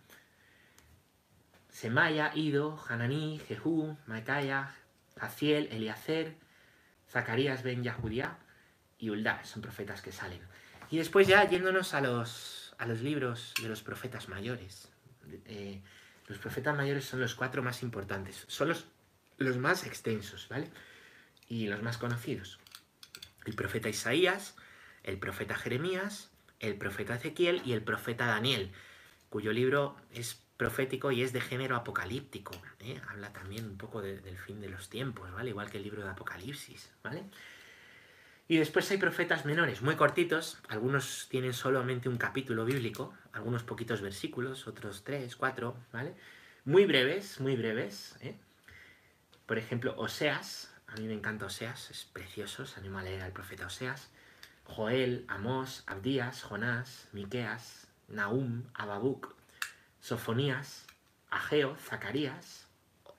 Semaya, 1.69 2.31
Ido, 2.35 2.81
Hananí, 2.87 3.39
Jehú, 3.47 3.97
Maicaya, 4.05 4.73
Jaciel, 5.17 5.67
Eliacer, 5.71 6.35
Zacarías 7.09 7.63
ben 7.63 7.83
Yahudiá 7.83 8.37
y 8.97 9.09
Uldá, 9.09 9.43
son 9.43 9.61
profetas 9.61 10.01
que 10.01 10.11
salen. 10.11 10.41
Y 10.89 10.97
después 10.97 11.27
ya 11.27 11.47
yéndonos 11.47 11.93
a 11.93 12.01
los, 12.01 12.73
a 12.77 12.85
los 12.85 13.01
libros 13.01 13.53
de 13.61 13.69
los 13.69 13.81
profetas 13.81 14.29
mayores. 14.29 14.89
Eh, 15.45 15.81
los 16.27 16.37
profetas 16.37 16.75
mayores 16.75 17.05
son 17.05 17.19
los 17.19 17.35
cuatro 17.35 17.61
más 17.61 17.83
importantes, 17.83 18.45
son 18.47 18.69
los, 18.69 18.85
los 19.37 19.57
más 19.57 19.85
extensos, 19.85 20.47
¿vale? 20.49 20.69
Y 21.47 21.67
los 21.67 21.81
más 21.81 21.97
conocidos. 21.97 22.59
El 23.45 23.55
profeta 23.55 23.89
Isaías, 23.89 24.55
el 25.03 25.17
profeta 25.17 25.55
Jeremías, 25.55 26.31
el 26.59 26.75
profeta 26.75 27.15
Ezequiel 27.15 27.61
y 27.65 27.73
el 27.73 27.83
profeta 27.83 28.25
Daniel, 28.25 28.71
cuyo 29.29 29.53
libro 29.53 29.95
es 30.13 30.41
profético 30.57 31.11
y 31.11 31.21
es 31.21 31.33
de 31.33 31.41
género 31.41 31.75
apocalíptico. 31.75 32.53
¿eh? 32.79 32.99
Habla 33.09 33.33
también 33.33 33.65
un 33.65 33.77
poco 33.77 34.01
del 34.01 34.37
fin 34.37 34.61
de 34.61 34.69
los 34.69 34.89
tiempos, 34.89 35.31
¿vale? 35.31 35.49
Igual 35.49 35.69
que 35.69 35.77
el 35.77 35.83
libro 35.83 36.03
de 36.03 36.09
Apocalipsis, 36.09 36.89
¿vale? 37.03 37.23
Y 38.47 38.57
después 38.57 38.89
hay 38.91 38.97
profetas 38.97 39.45
menores, 39.45 39.81
muy 39.81 39.95
cortitos, 39.95 40.59
algunos 40.69 41.27
tienen 41.29 41.53
solamente 41.53 42.09
un 42.09 42.17
capítulo 42.17 42.63
bíblico, 42.63 43.13
algunos 43.33 43.63
poquitos 43.63 44.01
versículos, 44.01 44.67
otros 44.67 45.03
tres, 45.03 45.35
cuatro, 45.35 45.75
¿vale? 45.91 46.13
Muy 46.63 46.85
breves, 46.85 47.39
muy 47.39 47.55
breves. 47.55 48.15
¿eh? 48.21 48.35
Por 49.47 49.57
ejemplo, 49.57 49.95
Oseas, 49.97 50.74
a 50.95 50.97
mí 50.97 51.07
me 51.07 51.13
encanta 51.13 51.47
Oseas, 51.47 51.91
es 51.91 52.05
precioso, 52.05 52.65
se 52.65 52.79
anima 52.79 53.01
a 53.01 53.03
leer 53.03 53.21
al 53.21 53.33
profeta 53.33 53.65
Oseas. 53.65 54.09
Joel, 54.63 55.25
Amós, 55.27 55.83
Abdías, 55.87 56.41
Jonás, 56.41 57.09
Miqueas, 57.11 57.87
Nahum, 58.07 58.63
Ababuc, 58.73 59.35
Sofonías, 59.99 60.85
Ageo, 61.29 61.75
Zacarías 61.75 62.67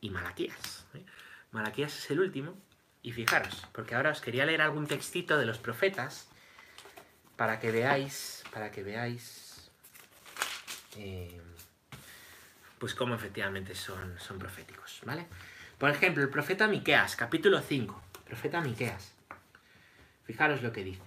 y 0.01 0.09
Malaquías. 0.09 0.87
¿eh? 0.95 1.05
Malaquías 1.51 1.97
es 1.99 2.11
el 2.11 2.21
último. 2.21 2.59
Y 3.03 3.12
fijaros, 3.12 3.67
porque 3.73 3.95
ahora 3.95 4.11
os 4.11 4.21
quería 4.21 4.47
leer 4.47 4.62
algún 4.62 4.87
textito 4.87 5.39
de 5.39 5.47
los 5.47 5.59
profetas 5.59 6.29
para 7.37 7.61
que 7.61 7.71
veáis, 7.71 8.43
para 8.53 8.73
que 8.73 8.83
veáis, 8.83 9.71
eh, 10.97 11.41
pues 12.79 12.95
cómo 12.95 13.15
efectivamente 13.15 13.75
son, 13.75 14.19
son 14.19 14.39
proféticos, 14.39 15.03
¿vale? 15.05 15.29
Por 15.79 15.91
ejemplo, 15.91 16.23
el 16.23 16.31
profeta 16.31 16.69
Miqueas, 16.69 17.17
capítulo 17.17 17.61
5, 17.61 18.03
profeta 18.25 18.62
Miqueas. 18.62 19.15
Fijaros 20.25 20.62
lo 20.62 20.73
que 20.73 20.83
dice. 20.83 21.03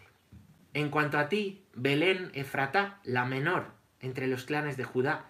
En 0.76 0.90
cuanto 0.90 1.18
a 1.18 1.28
ti, 1.28 1.64
Belén 1.74 2.30
Efratá, 2.36 3.00
la 3.04 3.26
menor 3.26 3.72
entre 4.00 4.28
los 4.28 4.46
clanes 4.46 4.78
de 4.78 4.84
Judá, 4.84 5.26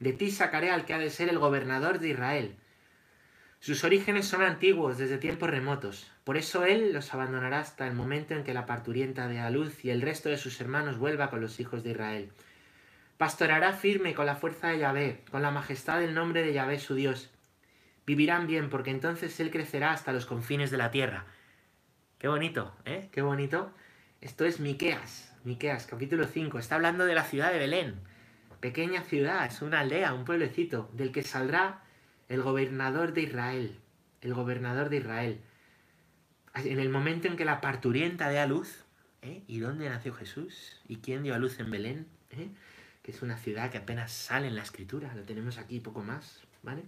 de 0.00 0.12
ti 0.12 0.32
sacaré 0.32 0.72
al 0.72 0.86
que 0.86 0.94
ha 0.94 0.98
de 0.98 1.10
ser 1.10 1.28
el 1.28 1.38
gobernador 1.38 2.00
de 2.00 2.08
Israel. 2.08 2.56
Sus 3.60 3.84
orígenes 3.84 4.26
son 4.26 4.42
antiguos, 4.42 4.98
desde 4.98 5.18
tiempos 5.18 5.50
remotos. 5.50 6.10
Por 6.24 6.36
eso 6.36 6.64
él 6.64 6.92
los 6.92 7.14
abandonará 7.14 7.60
hasta 7.60 7.86
el 7.86 7.94
momento 7.94 8.34
en 8.34 8.42
que 8.42 8.54
la 8.54 8.66
parturienta 8.66 9.28
dé 9.28 9.38
a 9.38 9.50
luz 9.50 9.84
y 9.84 9.90
el 9.90 10.02
resto 10.02 10.30
de 10.30 10.36
sus 10.36 10.60
hermanos 10.60 10.98
vuelva 10.98 11.30
con 11.30 11.40
los 11.40 11.60
hijos 11.60 11.84
de 11.84 11.92
Israel. 11.92 12.32
Pastorará 13.18 13.72
firme 13.72 14.14
con 14.14 14.26
la 14.26 14.34
fuerza 14.34 14.68
de 14.68 14.78
Yahvé, 14.78 15.22
con 15.30 15.42
la 15.42 15.52
majestad 15.52 16.00
del 16.00 16.12
nombre 16.12 16.42
de 16.42 16.54
Yahvé 16.54 16.80
su 16.80 16.96
Dios. 16.96 17.30
Vivirán 18.06 18.46
bien, 18.46 18.70
porque 18.70 18.90
entonces 18.90 19.38
él 19.40 19.50
crecerá 19.50 19.92
hasta 19.92 20.12
los 20.12 20.26
confines 20.26 20.70
de 20.70 20.78
la 20.78 20.90
tierra. 20.90 21.26
Qué 22.18 22.28
bonito, 22.28 22.74
¿eh? 22.84 23.08
Qué 23.12 23.22
bonito. 23.22 23.72
Esto 24.20 24.44
es 24.44 24.60
Miqueas, 24.60 25.34
Miqueas, 25.44 25.86
capítulo 25.86 26.26
5. 26.26 26.58
Está 26.58 26.74
hablando 26.74 27.06
de 27.06 27.14
la 27.14 27.24
ciudad 27.24 27.52
de 27.52 27.58
Belén 27.58 28.10
pequeña 28.60 29.02
ciudad, 29.02 29.46
es 29.46 29.62
una 29.62 29.80
aldea, 29.80 30.12
un 30.12 30.24
pueblecito, 30.24 30.90
del 30.92 31.12
que 31.12 31.22
saldrá 31.22 31.82
el 32.28 32.42
gobernador 32.42 33.12
de 33.12 33.22
Israel, 33.22 33.76
el 34.20 34.34
gobernador 34.34 34.90
de 34.90 34.98
Israel. 34.98 35.40
En 36.54 36.78
el 36.78 36.90
momento 36.90 37.26
en 37.26 37.36
que 37.36 37.44
la 37.44 37.60
parturienta 37.60 38.28
dé 38.28 38.38
a 38.38 38.46
luz, 38.46 38.84
¿eh? 39.22 39.42
¿y 39.46 39.58
dónde 39.58 39.88
nació 39.88 40.14
Jesús? 40.14 40.80
¿Y 40.86 40.96
quién 40.96 41.22
dio 41.22 41.34
a 41.34 41.38
luz 41.38 41.58
en 41.58 41.70
Belén? 41.70 42.06
¿Eh? 42.30 42.50
Que 43.02 43.12
es 43.12 43.22
una 43.22 43.38
ciudad 43.38 43.70
que 43.70 43.78
apenas 43.78 44.12
sale 44.12 44.48
en 44.48 44.56
la 44.56 44.62
escritura, 44.62 45.14
lo 45.14 45.22
tenemos 45.22 45.58
aquí 45.58 45.80
poco 45.80 46.02
más, 46.02 46.42
¿vale? 46.62 46.82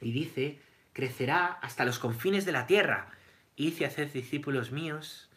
Y 0.00 0.12
dice, 0.12 0.60
crecerá 0.92 1.46
hasta 1.46 1.84
los 1.84 1.98
confines 1.98 2.44
de 2.44 2.52
la 2.52 2.66
tierra, 2.66 3.10
hice 3.56 3.84
hacer 3.84 4.12
discípulos 4.12 4.72
míos, 4.72 5.28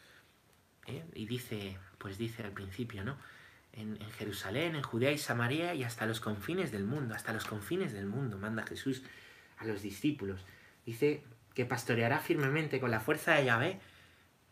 ¿eh? 0.86 1.04
y 1.14 1.26
dice, 1.26 1.78
pues 1.98 2.18
dice 2.18 2.42
al 2.42 2.52
principio, 2.52 3.04
¿no? 3.04 3.16
en, 3.76 3.98
Jerusalén, 4.12 4.76
en 4.76 4.82
Judea 4.82 5.10
y 5.12 5.18
Samaria 5.18 5.74
y 5.74 5.84
hasta 5.84 6.06
los 6.06 6.20
confines 6.20 6.70
del 6.70 6.84
mundo, 6.84 7.14
hasta 7.14 7.32
los 7.32 7.44
confines 7.44 7.92
del 7.92 8.06
mundo, 8.06 8.38
manda 8.38 8.64
Jesús 8.64 9.02
a 9.58 9.64
los 9.64 9.82
discípulos. 9.82 10.40
Dice 10.86 11.24
que 11.54 11.64
pastoreará 11.64 12.18
firmemente 12.20 12.80
con 12.80 12.90
la 12.90 13.00
fuerza 13.00 13.34
de 13.34 13.46
Yahvé. 13.46 13.80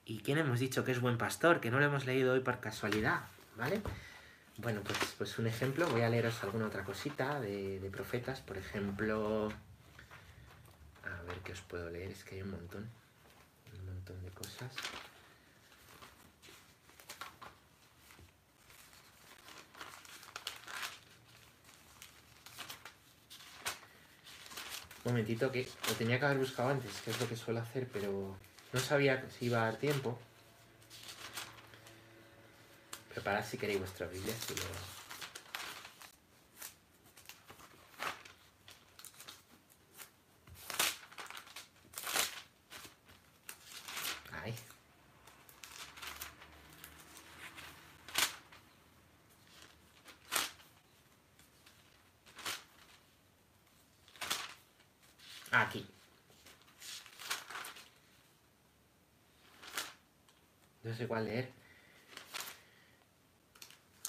¿Y 0.04 0.20
quién 0.20 0.38
hemos 0.38 0.58
dicho 0.58 0.84
que 0.84 0.92
es 0.92 1.00
buen 1.00 1.18
pastor? 1.18 1.60
Que 1.60 1.70
no 1.70 1.78
lo 1.78 1.86
hemos 1.86 2.06
leído 2.06 2.32
hoy 2.32 2.40
por 2.40 2.58
casualidad, 2.60 3.20
¿vale? 3.56 3.82
Bueno, 4.56 4.80
pues, 4.84 4.98
pues 5.16 5.38
un 5.38 5.46
ejemplo, 5.46 5.88
voy 5.88 6.02
a 6.02 6.08
leeros 6.08 6.42
alguna 6.42 6.66
otra 6.66 6.84
cosita 6.84 7.40
de 7.40 7.88
profetas, 7.92 8.40
por 8.40 8.58
ejemplo... 8.58 9.52
Ver 11.32 11.40
qué 11.40 11.52
os 11.52 11.62
puedo 11.62 11.88
leer, 11.88 12.10
es 12.10 12.24
que 12.24 12.34
hay 12.34 12.42
un 12.42 12.50
montón, 12.50 12.90
un 13.72 13.86
montón 13.86 14.22
de 14.22 14.30
cosas. 14.32 14.70
Un 25.04 25.12
momentito 25.12 25.50
que 25.50 25.66
lo 25.88 25.94
tenía 25.94 26.18
que 26.18 26.26
haber 26.26 26.36
buscado 26.36 26.68
antes, 26.68 27.00
que 27.00 27.12
es 27.12 27.18
lo 27.18 27.26
que 27.26 27.36
suelo 27.36 27.60
hacer, 27.60 27.88
pero 27.90 28.36
no 28.74 28.80
sabía 28.80 29.26
si 29.30 29.46
iba 29.46 29.62
a 29.62 29.70
dar 29.70 29.76
tiempo. 29.76 30.18
Preparad 33.08 33.42
si 33.42 33.56
queréis 33.56 33.78
vuestra 33.78 34.06
Biblia, 34.06 34.34
si 34.34 34.54
lo... 34.54 34.92
Aquí. 55.54 55.86
Cuál 61.12 61.26
leer. 61.26 61.50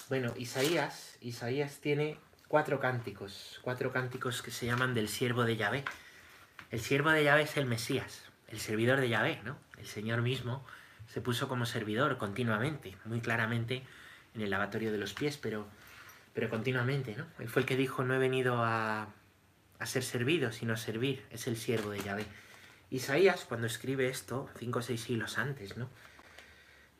Bueno, 0.08 0.34
Isaías, 0.38 1.18
Isaías 1.20 1.82
tiene 1.82 2.18
cuatro 2.48 2.80
cánticos, 2.80 3.60
cuatro 3.62 3.92
cánticos 3.92 4.42
que 4.42 4.52
se 4.52 4.68
llaman 4.68 4.94
del 4.94 5.10
siervo 5.10 5.44
de 5.44 5.58
Yahvé. 5.58 5.84
El 6.72 6.80
siervo 6.80 7.10
de 7.10 7.26
Yahvé 7.26 7.42
es 7.42 7.58
el 7.58 7.66
Mesías, 7.66 8.24
el 8.48 8.62
servidor 8.62 9.02
de 9.02 9.10
Yahvé, 9.10 9.42
¿no? 9.44 9.58
El 9.78 9.86
Señor 9.86 10.22
mismo 10.22 10.66
se 11.08 11.20
puso 11.20 11.50
como 11.50 11.66
servidor 11.66 12.18
continuamente, 12.18 12.96
muy 13.04 13.20
claramente 13.20 13.84
en 14.34 14.40
el 14.40 14.50
lavatorio 14.50 14.94
de 14.94 14.98
los 14.98 15.14
pies, 15.14 15.36
pero, 15.36 15.68
pero 16.34 16.50
continuamente, 16.50 17.18
¿no? 17.18 17.26
Él 17.40 17.50
fue 17.50 17.64
el 17.64 17.66
que 17.66 17.76
dijo, 17.76 18.06
no 18.06 18.14
he 18.14 18.18
venido 18.18 18.64
a 18.64 19.10
a 19.78 19.86
ser 19.86 20.04
servido, 20.04 20.54
sino 20.54 20.72
a 20.72 20.78
servir. 20.78 21.26
Es 21.32 21.48
el 21.48 21.58
siervo 21.58 21.90
de 21.90 22.02
Yahvé. 22.02 22.26
Isaías, 22.92 23.44
cuando 23.44 23.68
escribe 23.68 24.08
esto, 24.08 24.50
cinco 24.58 24.80
o 24.80 24.82
seis 24.82 25.02
siglos 25.02 25.38
antes, 25.38 25.76
¿no? 25.76 25.90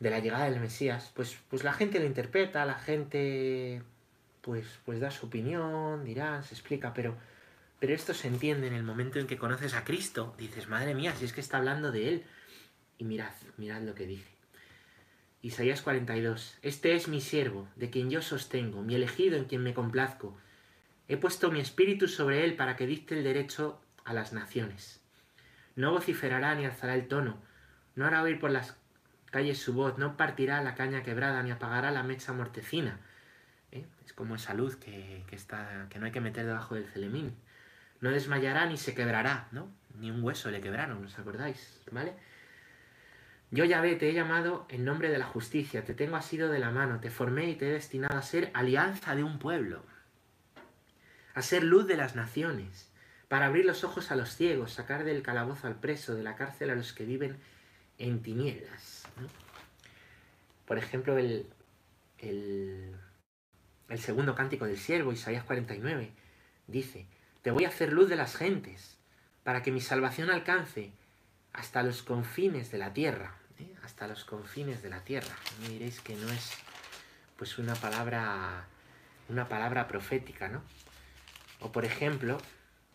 De 0.04 0.10
la 0.10 0.20
llegada 0.20 0.50
del 0.50 0.60
Mesías, 0.60 1.12
pues, 1.16 1.38
pues 1.50 1.64
la 1.64 1.72
gente 1.72 1.98
lo 1.98 2.06
interpreta, 2.06 2.66
la 2.66 2.78
gente 2.78 3.82
pues, 4.42 4.66
pues 4.84 5.00
da 5.00 5.10
su 5.12 5.28
opinión, 5.28 6.04
dirá, 6.04 6.44
se 6.44 6.54
explica, 6.54 6.94
pero, 6.94 7.16
pero 7.80 7.94
esto 7.94 8.14
se 8.14 8.28
entiende 8.28 8.68
en 8.68 8.74
el 8.74 8.84
momento 8.84 9.20
en 9.20 9.28
que 9.28 9.38
conoces 9.38 9.74
a 9.74 9.86
Cristo. 9.86 10.36
Dices, 10.38 10.68
madre 10.68 10.94
mía, 10.94 11.16
si 11.16 11.24
es 11.24 11.32
que 11.32 11.40
está 11.40 11.58
hablando 11.58 11.94
de 11.94 12.10
Él. 12.10 12.24
Y 12.98 13.06
mirad, 13.06 13.32
mirad 13.56 13.82
lo 13.82 13.96
que 13.96 14.06
dice. 14.06 14.30
Isaías 15.42 15.82
42. 15.82 16.58
Este 16.62 16.96
es 16.96 17.08
mi 17.08 17.22
siervo, 17.22 17.70
de 17.78 17.90
quien 17.90 18.10
yo 18.10 18.22
sostengo, 18.22 18.82
mi 18.82 18.96
elegido 18.96 19.38
en 19.38 19.46
quien 19.46 19.64
me 19.64 19.74
complazco 19.74 20.38
He 21.08 21.18
puesto 21.18 21.52
mi 21.52 21.60
espíritu 21.60 22.08
sobre 22.08 22.46
él 22.46 22.56
para 22.56 22.76
que 22.76 22.88
dicte 22.88 23.18
el 23.18 23.24
derecho 23.24 23.82
a 24.06 24.14
las 24.14 24.34
naciones. 24.34 25.02
No 25.76 25.92
vociferará 25.92 26.56
ni 26.56 26.66
alzará 26.66 26.96
el 26.96 27.08
tono, 27.08 27.42
no 27.96 28.06
hará 28.06 28.22
oír 28.22 28.40
por 28.40 28.52
las 28.52 28.78
calles 29.34 29.58
su 29.58 29.74
voz, 29.74 29.98
no 29.98 30.16
partirá 30.16 30.62
la 30.62 30.76
caña 30.76 31.02
quebrada 31.02 31.42
ni 31.42 31.50
apagará 31.50 31.90
la 31.90 32.04
mecha 32.04 32.32
mortecina. 32.34 33.00
¿Eh? 33.72 33.84
Es 34.06 34.14
como 34.14 34.36
esa 34.36 34.54
luz 34.54 34.76
que, 34.76 35.26
está, 35.32 35.88
que 35.90 35.98
no 35.98 36.06
hay 36.06 36.12
que 36.12 36.22
meter 36.22 36.46
debajo 36.46 36.76
del 36.76 36.86
celemín. 36.86 37.36
No 38.00 38.12
desmayará 38.12 38.68
ni 38.68 38.78
se 38.78 38.94
quebrará, 38.94 39.48
¿no? 39.52 39.72
Ni 40.00 40.12
un 40.12 40.24
hueso 40.24 40.52
le 40.52 40.62
quebraron, 40.62 41.04
¿os 41.04 41.18
acordáis? 41.18 41.82
¿Vale? 41.92 42.14
Yo 43.50 43.66
Yahvé 43.66 43.96
te 43.96 44.08
he 44.08 44.14
llamado 44.14 44.68
en 44.70 44.86
nombre 44.86 45.10
de 45.10 45.18
la 45.18 45.26
justicia, 45.26 45.84
te 45.84 45.96
tengo 45.96 46.16
asido 46.16 46.52
de 46.52 46.60
la 46.60 46.70
mano, 46.70 47.00
te 47.00 47.10
formé 47.10 47.50
y 47.50 47.56
te 47.56 47.68
he 47.68 47.74
destinado 47.74 48.16
a 48.16 48.22
ser 48.22 48.52
alianza 48.54 49.16
de 49.16 49.24
un 49.24 49.40
pueblo, 49.40 49.84
a 51.34 51.42
ser 51.42 51.64
luz 51.64 51.88
de 51.88 51.98
las 51.98 52.16
naciones, 52.16 52.92
para 53.30 53.48
abrir 53.48 53.66
los 53.66 53.84
ojos 53.84 54.12
a 54.12 54.16
los 54.16 54.36
ciegos, 54.36 54.74
sacar 54.74 55.04
del 55.04 55.24
calabozo 55.24 55.66
al 55.66 55.80
preso, 55.80 56.14
de 56.14 56.22
la 56.22 56.36
cárcel 56.36 56.70
a 56.70 56.76
los 56.76 56.94
que 56.94 57.06
viven 57.06 57.38
en 57.98 58.22
tinieblas. 58.22 58.93
Por 60.66 60.78
ejemplo, 60.78 61.18
el, 61.18 61.48
el, 62.20 62.96
segundo 63.98 64.36
cántico 64.36 64.66
del 64.66 64.78
siervo, 64.78 65.12
Isaías 65.12 65.44
49, 65.44 66.12
dice, 66.68 67.06
te 67.42 67.52
voy 67.52 67.66
a 67.66 67.70
hacer 67.70 67.94
luz 67.94 68.10
de 68.10 68.16
las 68.16 68.36
gentes, 68.36 68.98
para 69.44 69.62
que 69.62 69.72
mi 69.72 69.82
salvación 69.82 70.30
alcance 70.30 70.92
hasta 71.52 71.84
los 71.84 72.02
confines 72.02 72.72
de 72.72 72.78
la 72.78 72.94
tierra, 72.94 73.36
¿eh? 73.60 73.74
hasta 73.84 74.08
los 74.08 74.26
confines 74.26 74.82
de 74.82 74.90
la 74.90 75.04
tierra. 75.04 75.36
Me 75.62 75.70
diréis 75.70 76.00
que 76.00 76.16
no 76.16 76.30
es 76.30 76.52
pues 77.38 77.58
una 77.58 77.76
palabra 77.76 78.68
una 79.30 79.48
palabra 79.48 79.88
profética, 79.88 80.48
¿no? 80.48 80.62
O 81.60 81.72
por 81.72 81.86
ejemplo, 81.86 82.38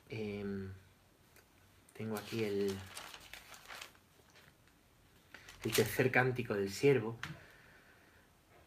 em, 0.08 0.70
tengo 1.94 2.18
aquí 2.18 2.44
el, 2.44 2.76
el 5.64 5.72
tercer 5.72 6.10
cántico 6.10 6.54
del 6.54 6.70
siervo. 6.70 7.18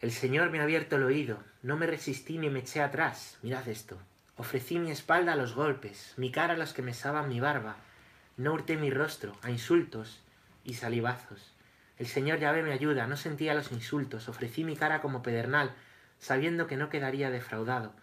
El 0.01 0.11
Señor 0.11 0.49
me 0.49 0.59
ha 0.59 0.63
abierto 0.63 0.95
el 0.95 1.03
oído, 1.03 1.43
no 1.61 1.77
me 1.77 1.85
resistí 1.85 2.39
ni 2.39 2.49
me 2.49 2.61
eché 2.61 2.81
atrás. 2.81 3.37
Mirad 3.43 3.67
esto. 3.67 3.99
Ofrecí 4.35 4.79
mi 4.79 4.89
espalda 4.89 5.33
a 5.33 5.35
los 5.35 5.53
golpes, 5.53 6.15
mi 6.17 6.31
cara 6.31 6.55
a 6.55 6.57
los 6.57 6.73
que 6.73 6.81
mesaban 6.81 7.29
mi 7.29 7.39
barba. 7.39 7.75
No 8.35 8.53
hurté 8.53 8.77
mi 8.77 8.89
rostro 8.89 9.37
a 9.43 9.51
insultos 9.51 10.23
y 10.63 10.73
salivazos. 10.73 11.53
El 11.99 12.07
Señor 12.07 12.39
Yahvé 12.39 12.63
me 12.63 12.73
ayuda, 12.73 13.05
no 13.05 13.15
sentía 13.15 13.53
los 13.53 13.71
insultos, 13.71 14.27
ofrecí 14.27 14.63
mi 14.63 14.75
cara 14.75 15.01
como 15.01 15.21
pedernal, 15.21 15.71
sabiendo 16.17 16.65
que 16.65 16.77
no 16.77 16.89
quedaría 16.89 17.29
defraudado. 17.29 17.93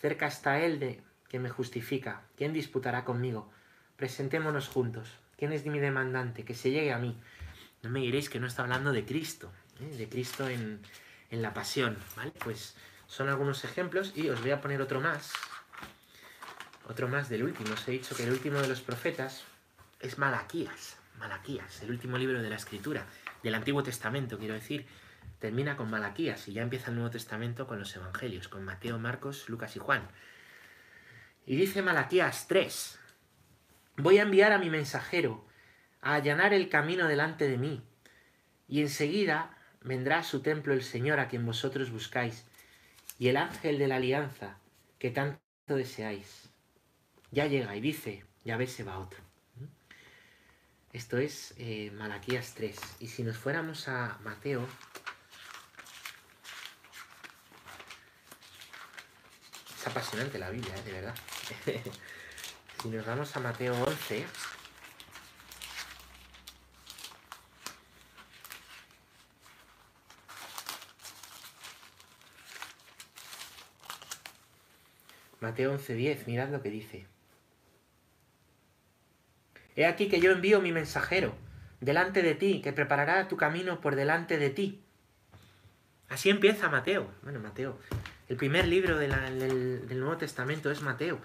Cerca 0.00 0.28
está 0.28 0.60
Él 0.60 0.80
de 0.80 1.02
que 1.28 1.38
me 1.38 1.50
justifica. 1.50 2.22
¿Quién 2.38 2.54
disputará 2.54 3.04
conmigo? 3.04 3.50
Presentémonos 3.96 4.68
juntos. 4.68 5.18
¿Quién 5.36 5.52
es 5.52 5.66
mi 5.66 5.80
demandante? 5.80 6.46
Que 6.46 6.54
se 6.54 6.70
llegue 6.70 6.94
a 6.94 6.98
mí. 6.98 7.14
No 7.82 7.90
me 7.90 8.00
diréis 8.00 8.30
que 8.30 8.40
no 8.40 8.46
está 8.46 8.62
hablando 8.62 8.90
de 8.90 9.04
Cristo, 9.04 9.52
¿eh? 9.80 9.96
de 9.98 10.08
Cristo 10.08 10.48
en, 10.48 10.80
en 11.30 11.42
la 11.42 11.54
pasión, 11.54 11.98
¿vale? 12.16 12.32
Pues 12.38 12.76
son 13.06 13.28
algunos 13.28 13.64
ejemplos 13.64 14.12
y 14.14 14.28
os 14.28 14.40
voy 14.40 14.50
a 14.50 14.60
poner 14.60 14.80
otro 14.80 15.00
más. 15.00 15.32
Otro 16.88 17.08
más 17.08 17.28
del 17.28 17.42
último. 17.42 17.74
Os 17.74 17.86
he 17.88 17.92
dicho 17.92 18.14
que 18.14 18.24
el 18.24 18.30
último 18.30 18.60
de 18.60 18.68
los 18.68 18.80
profetas 18.80 19.44
es 20.00 20.18
Malaquías. 20.18 20.98
Malaquías, 21.18 21.82
el 21.82 21.90
último 21.90 22.18
libro 22.18 22.42
de 22.42 22.50
la 22.50 22.56
Escritura, 22.56 23.06
del 23.42 23.54
Antiguo 23.54 23.82
Testamento, 23.82 24.38
quiero 24.38 24.54
decir. 24.54 24.86
Termina 25.38 25.76
con 25.76 25.90
Malaquías 25.90 26.48
y 26.48 26.54
ya 26.54 26.62
empieza 26.62 26.90
el 26.90 26.96
Nuevo 26.96 27.10
Testamento 27.10 27.66
con 27.66 27.78
los 27.78 27.94
Evangelios, 27.94 28.48
con 28.48 28.64
Mateo, 28.64 28.98
Marcos, 28.98 29.48
Lucas 29.48 29.76
y 29.76 29.78
Juan. 29.78 30.08
Y 31.44 31.56
dice 31.56 31.82
Malaquías 31.82 32.48
3, 32.48 32.98
voy 33.98 34.18
a 34.18 34.22
enviar 34.22 34.52
a 34.52 34.58
mi 34.58 34.70
mensajero 34.70 35.46
a 36.00 36.14
allanar 36.14 36.54
el 36.54 36.68
camino 36.68 37.06
delante 37.06 37.48
de 37.48 37.58
mí, 37.58 37.82
y 38.66 38.80
enseguida 38.80 39.55
vendrá 39.86 40.18
a 40.18 40.24
su 40.24 40.42
templo 40.42 40.74
el 40.74 40.82
Señor 40.82 41.20
a 41.20 41.28
quien 41.28 41.46
vosotros 41.46 41.90
buscáis, 41.90 42.44
y 43.18 43.28
el 43.28 43.36
ángel 43.36 43.78
de 43.78 43.88
la 43.88 43.96
alianza 43.96 44.58
que 44.98 45.10
tanto 45.10 45.40
deseáis. 45.68 46.50
Ya 47.30 47.46
llega 47.46 47.74
y 47.76 47.80
dice, 47.80 48.24
ya 48.44 48.56
ves 48.56 48.78
otro. 48.80 49.20
Esto 50.92 51.18
es 51.18 51.54
eh, 51.58 51.90
Malaquías 51.94 52.54
3. 52.54 52.78
Y 53.00 53.08
si 53.08 53.22
nos 53.22 53.36
fuéramos 53.36 53.86
a 53.88 54.18
Mateo, 54.24 54.66
es 59.76 59.86
apasionante 59.86 60.38
la 60.38 60.50
Biblia, 60.50 60.74
¿eh? 60.74 60.82
de 60.82 60.92
verdad. 60.92 61.14
si 62.82 62.88
nos 62.88 63.04
vamos 63.04 63.36
a 63.36 63.40
Mateo 63.40 63.74
11, 63.84 64.26
Mateo 75.46 75.78
11:10, 75.78 76.26
mirad 76.26 76.48
lo 76.48 76.60
que 76.60 76.70
dice. 76.70 77.06
He 79.76 79.86
aquí 79.86 80.08
que 80.08 80.18
yo 80.18 80.32
envío 80.32 80.60
mi 80.60 80.72
mensajero 80.72 81.36
delante 81.80 82.20
de 82.22 82.34
ti, 82.34 82.60
que 82.62 82.72
preparará 82.72 83.28
tu 83.28 83.36
camino 83.36 83.80
por 83.80 83.94
delante 83.94 84.38
de 84.38 84.50
ti. 84.50 84.82
Así 86.08 86.30
empieza 86.30 86.68
Mateo. 86.68 87.12
Bueno, 87.22 87.38
Mateo. 87.38 87.78
El 88.28 88.36
primer 88.36 88.66
libro 88.66 88.98
del, 88.98 89.86
Nuevo 90.00 90.16
Testamento 90.16 90.68
es 90.72 90.82
Mateo. 90.82 91.20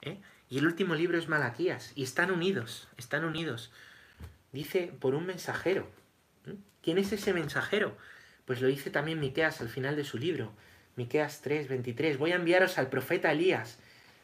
¿eh? 0.00 0.20
Y 0.50 0.58
el 0.58 0.66
último 0.66 0.96
libro 0.96 1.16
es 1.16 1.28
Malaquías. 1.28 1.92
Y 1.94 2.02
están 2.02 2.32
unidos, 2.32 2.88
están 2.96 3.24
unidos. 3.24 3.70
Dice 4.50 4.92
por 4.98 5.14
un 5.14 5.24
mensajero. 5.24 5.88
¿eh? 6.46 6.56
¿Quién 6.82 6.98
es 6.98 7.12
ese 7.12 7.32
mensajero? 7.32 7.96
Pues 8.44 8.60
lo 8.60 8.66
dice 8.66 8.90
también 8.90 9.20
Miqueas 9.20 9.60
al 9.60 9.68
final 9.68 9.94
de 9.94 10.02
su 10.02 10.18
libro. 10.18 10.52
Miqueas 10.96 11.40
3, 11.40 11.68
23. 11.68 12.18
Voy 12.18 12.32
a 12.32 12.36
enviaros 12.36 12.76
al 12.76 12.88
profeta 12.88 13.32
Elías, 13.32 13.78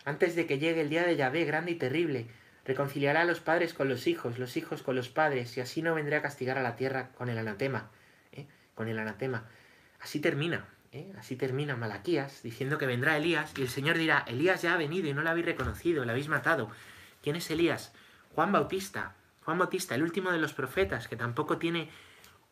antes 0.05 0.37
de 0.37 0.47
que 0.47 0.59
llegue 0.59 0.83
el 0.83 0.91
día 0.91 1.05
de 1.05 1.17
Yahvé 1.17 1.45
grande 1.45 1.73
y 1.73 1.77
terrible. 1.77 2.27
Reconciliará 2.67 3.23
a 3.23 3.25
los 3.25 3.41
padres 3.41 3.73
con 3.73 3.89
los 3.89 4.07
hijos, 4.07 4.39
los 4.39 4.57
hijos 4.59 4.83
con 4.83 4.95
los 4.95 5.09
padres, 5.09 5.57
y 5.57 5.63
así 5.63 5.81
no 5.81 5.95
vendré 5.95 6.17
a 6.17 6.23
castigar 6.23 6.59
a 6.59 6.63
la 6.63 6.77
tierra 6.77 7.11
con 7.17 7.31
el 7.31 7.39
anatema. 7.39 7.91
¿eh? 8.33 8.47
Con 8.75 8.89
el 8.89 8.99
anatema. 8.99 9.49
Así 10.01 10.21
termina, 10.21 10.69
¿eh? 10.93 11.11
así 11.19 11.37
termina 11.37 11.75
Malaquías, 11.75 12.43
diciendo 12.43 12.77
que 12.77 12.87
vendrá 12.87 13.17
Elías, 13.17 13.53
y 13.57 13.63
el 13.63 13.71
Señor 13.71 13.97
dirá, 13.97 14.25
Elías 14.27 14.61
ya 14.61 14.75
ha 14.75 14.77
venido 14.77 15.09
y 15.09 15.15
no 15.15 15.23
lo 15.23 15.31
habéis 15.31 15.47
reconocido, 15.47 16.05
lo 16.05 16.11
habéis 16.11 16.29
matado. 16.29 16.71
¿Quién 17.23 17.37
es 17.37 17.51
Elías? 17.51 17.93
Juan 18.35 18.53
Bautista. 18.53 19.15
Juan 19.47 19.57
Bautista, 19.57 19.95
el 19.95 20.03
último 20.03 20.31
de 20.31 20.39
los 20.39 20.53
profetas, 20.53 21.09
que 21.09 21.17
tampoco 21.17 21.57
tiene 21.57 21.89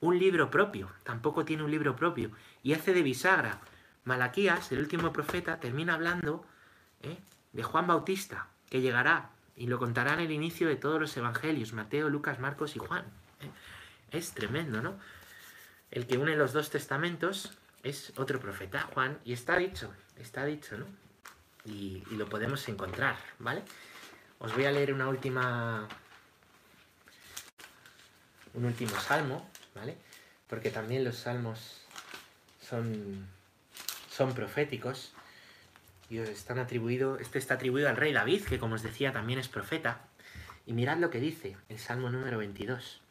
un 0.01 0.19
libro 0.19 0.51
propio, 0.51 0.91
tampoco 1.03 1.45
tiene 1.45 1.63
un 1.63 1.71
libro 1.71 1.95
propio, 1.95 2.31
y 2.63 2.73
hace 2.73 2.95
de 2.95 3.03
bisagra 3.03 3.61
Malaquías, 4.07 4.71
el 4.71 4.79
último 4.79 5.13
profeta, 5.13 5.59
termina 5.59 5.95
hablando 5.95 6.47
¿eh? 7.03 7.19
de 7.53 7.63
Juan 7.65 7.89
Bautista, 7.89 8.47
que 8.71 8.81
llegará 8.81 9.31
y 9.57 9.67
lo 9.67 9.79
contará 9.79 10.15
en 10.15 10.21
el 10.21 10.31
inicio 10.31 10.69
de 10.69 10.77
todos 10.77 11.01
los 11.01 11.17
evangelios, 11.17 11.73
Mateo, 11.73 12.09
Lucas, 12.09 12.39
Marcos 12.39 12.77
y 12.77 12.79
Juan. 12.79 13.05
¿eh? 13.41 13.51
Es 14.13 14.33
tremendo, 14.33 14.81
¿no? 14.81 14.97
El 15.91 16.07
que 16.07 16.19
une 16.19 16.37
los 16.37 16.53
dos 16.53 16.71
testamentos 16.71 17.59
es 17.83 18.13
otro 18.17 18.39
profeta, 18.39 18.83
Juan, 18.95 19.19
y 19.25 19.33
está 19.33 19.57
dicho, 19.57 19.93
está 20.19 20.45
dicho, 20.45 20.79
¿no? 20.79 20.87
Y, 21.65 22.05
y 22.11 22.15
lo 22.15 22.29
podemos 22.29 22.69
encontrar, 22.69 23.17
¿vale? 23.41 23.65
Os 24.39 24.55
voy 24.55 24.67
a 24.67 24.71
leer 24.71 24.95
una 24.95 25.09
última. 25.09 25.89
un 28.55 28.65
último 28.65 28.95
salmo, 29.01 29.51
¿vale? 29.75 29.97
Porque 30.47 30.71
también 30.71 31.03
los 31.03 31.17
salmos 31.17 31.83
son 32.61 33.36
son 34.17 34.33
proféticos 34.33 35.13
y 36.09 36.19
están 36.19 36.59
atribuido, 36.59 37.19
este 37.19 37.39
está 37.39 37.55
atribuido 37.55 37.91
al 37.91 37.99
rey 37.99 38.15
David, 38.15 38.45
que 38.45 38.59
como 38.59 38.77
os 38.77 38.83
decía 38.83 39.13
también 39.13 39.39
es 39.39 39.49
profeta. 39.49 40.01
Y 40.65 40.73
mirad 40.73 40.97
lo 40.97 41.11
que 41.11 41.21
dice 41.21 41.57
el 41.69 41.79
Salmo 41.79 42.09
número 42.09 42.39
22. 42.39 43.03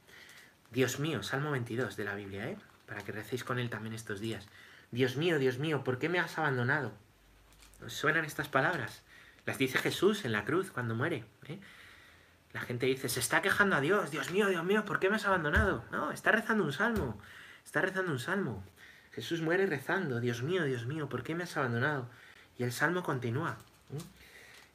Dios 0.71 0.99
mío, 0.99 1.21
Salmo 1.21 1.51
22 1.51 1.95
de 1.95 2.03
la 2.03 2.15
Biblia, 2.15 2.49
¿eh? 2.49 2.57
para 2.87 3.03
que 3.03 3.11
recéis 3.11 3.43
con 3.43 3.59
él 3.59 3.69
también 3.69 3.93
estos 3.93 4.19
días. 4.19 4.47
Dios 4.89 5.15
mío, 5.15 5.37
Dios 5.37 5.59
mío, 5.59 5.83
¿por 5.83 5.99
qué 5.99 6.09
me 6.09 6.19
has 6.19 6.39
abandonado? 6.39 6.91
¿Os 7.85 7.93
suenan 7.93 8.25
estas 8.25 8.47
palabras? 8.47 9.03
Las 9.45 9.59
dice 9.59 9.77
Jesús 9.77 10.25
en 10.25 10.31
la 10.31 10.43
cruz 10.43 10.71
cuando 10.71 10.95
muere. 10.95 11.23
¿eh? 11.47 11.59
La 12.51 12.61
gente 12.61 12.87
dice, 12.87 13.09
se 13.09 13.19
está 13.19 13.43
quejando 13.43 13.75
a 13.75 13.81
Dios, 13.81 14.09
Dios 14.09 14.31
mío, 14.31 14.47
Dios 14.47 14.63
mío, 14.63 14.85
¿por 14.85 14.99
qué 14.99 15.09
me 15.09 15.17
has 15.17 15.25
abandonado? 15.25 15.85
No, 15.91 16.11
está 16.11 16.31
rezando 16.31 16.63
un 16.63 16.73
salmo, 16.73 17.21
está 17.63 17.81
rezando 17.81 18.11
un 18.11 18.19
salmo. 18.19 18.63
Jesús 19.15 19.41
muere 19.41 19.65
rezando, 19.65 20.19
Dios 20.19 20.43
mío, 20.43 20.65
Dios 20.65 20.85
mío, 20.85 21.07
¿por 21.07 21.23
qué 21.23 21.35
me 21.35 21.45
has 21.45 21.55
abandonado? 21.55 22.09
Y 22.57 22.63
el 22.63 22.73
salmo 22.73 23.01
continúa. 23.01 23.57
¿eh? 23.93 24.01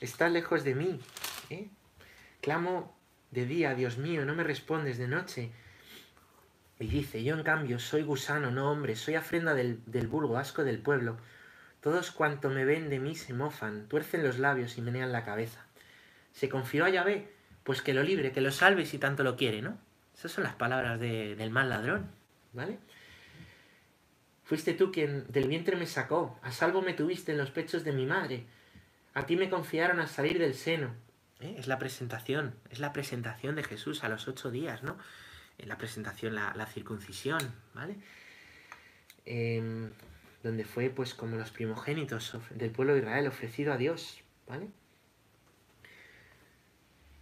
Estás 0.01 0.33
lejos 0.33 0.65
de 0.65 0.75
mí. 0.75 0.99
¿eh? 1.51 1.69
Clamo 2.41 2.97
de 3.31 3.45
día, 3.45 3.75
Dios 3.75 3.99
mío, 3.99 4.25
no 4.25 4.35
me 4.35 4.43
respondes 4.43 4.97
de 4.97 5.09
noche. 5.09 5.51
Y 6.79 6.87
dice, 6.87 7.23
yo 7.23 7.35
en 7.35 7.43
cambio 7.43 7.79
soy 7.79 8.03
gusano, 8.03 8.51
no 8.51 8.71
hombre, 8.71 8.97
soy 8.97 9.15
afrenda 9.15 9.53
del, 9.53 9.83
del 9.85 10.09
vulgo, 10.09 10.39
asco 10.39 10.65
del 10.65 10.79
pueblo. 10.79 11.19
Todos 11.83 12.11
cuanto 12.11 12.49
me 12.49 12.65
ven 12.65 12.89
de 12.89 12.99
mí 12.99 13.15
se 13.17 13.35
mofan, 13.35 13.89
tuercen 13.89 14.23
los 14.23 14.39
labios 14.39 14.79
y 14.79 14.81
menean 14.81 15.13
la 15.13 15.25
cabeza. 15.27 15.67
Se 16.33 16.49
confió 16.49 16.87
a 16.87 16.89
Yahvé, 16.89 17.31
pues 17.63 17.83
que 17.83 17.93
lo 17.93 18.03
libre, 18.03 18.33
que 18.33 18.41
lo 18.41 18.53
salve 18.53 18.87
si 18.87 18.97
tanto 18.97 19.23
lo 19.23 19.37
quiere, 19.37 19.61
¿no? 19.61 19.77
Esas 20.17 20.33
son 20.33 20.45
las 20.45 20.55
palabras 20.55 20.99
del 20.99 21.51
mal 21.51 21.69
ladrón, 21.69 22.07
¿vale? 22.55 22.79
Fuiste 24.51 24.75
tú 24.75 24.91
quien 24.91 25.25
del 25.29 25.47
vientre 25.47 25.77
me 25.77 25.87
sacó, 25.87 26.37
a 26.43 26.51
salvo 26.51 26.83
me 26.83 26.93
tuviste 26.93 27.31
en 27.31 27.39
los 27.39 27.53
pechos 27.53 27.85
de 27.85 27.93
mi 27.93 28.05
madre. 28.05 28.47
A 29.15 29.25
ti 29.25 29.37
me 29.37 29.49
confiaron 29.49 30.01
a 30.01 30.09
salir 30.09 30.41
del 30.41 30.55
seno. 30.55 30.93
¿Eh? 31.39 31.55
Es 31.57 31.69
la 31.69 31.79
presentación, 31.79 32.57
es 32.69 32.81
la 32.81 32.93
presentación 32.93 33.55
de 33.55 33.63
Jesús 33.63 34.03
a 34.03 34.09
los 34.09 34.27
ocho 34.27 34.51
días, 34.51 34.83
¿no? 34.83 34.99
la 35.59 35.79
presentación, 35.79 36.35
la, 36.35 36.67
circuncisión, 36.67 37.39
¿vale? 37.75 37.95
Em, 39.25 39.91
donde 40.43 40.65
fue 40.65 40.91
pues 40.91 41.15
como 41.15 41.37
los 41.37 41.53
primogénitos 41.53 42.37
del 42.51 42.73
pueblo 42.73 42.95
de 42.95 43.03
Israel 43.03 43.29
ofrecido 43.29 43.73
a 43.73 43.77
Dios, 43.77 44.19
¿vale? 44.49 44.67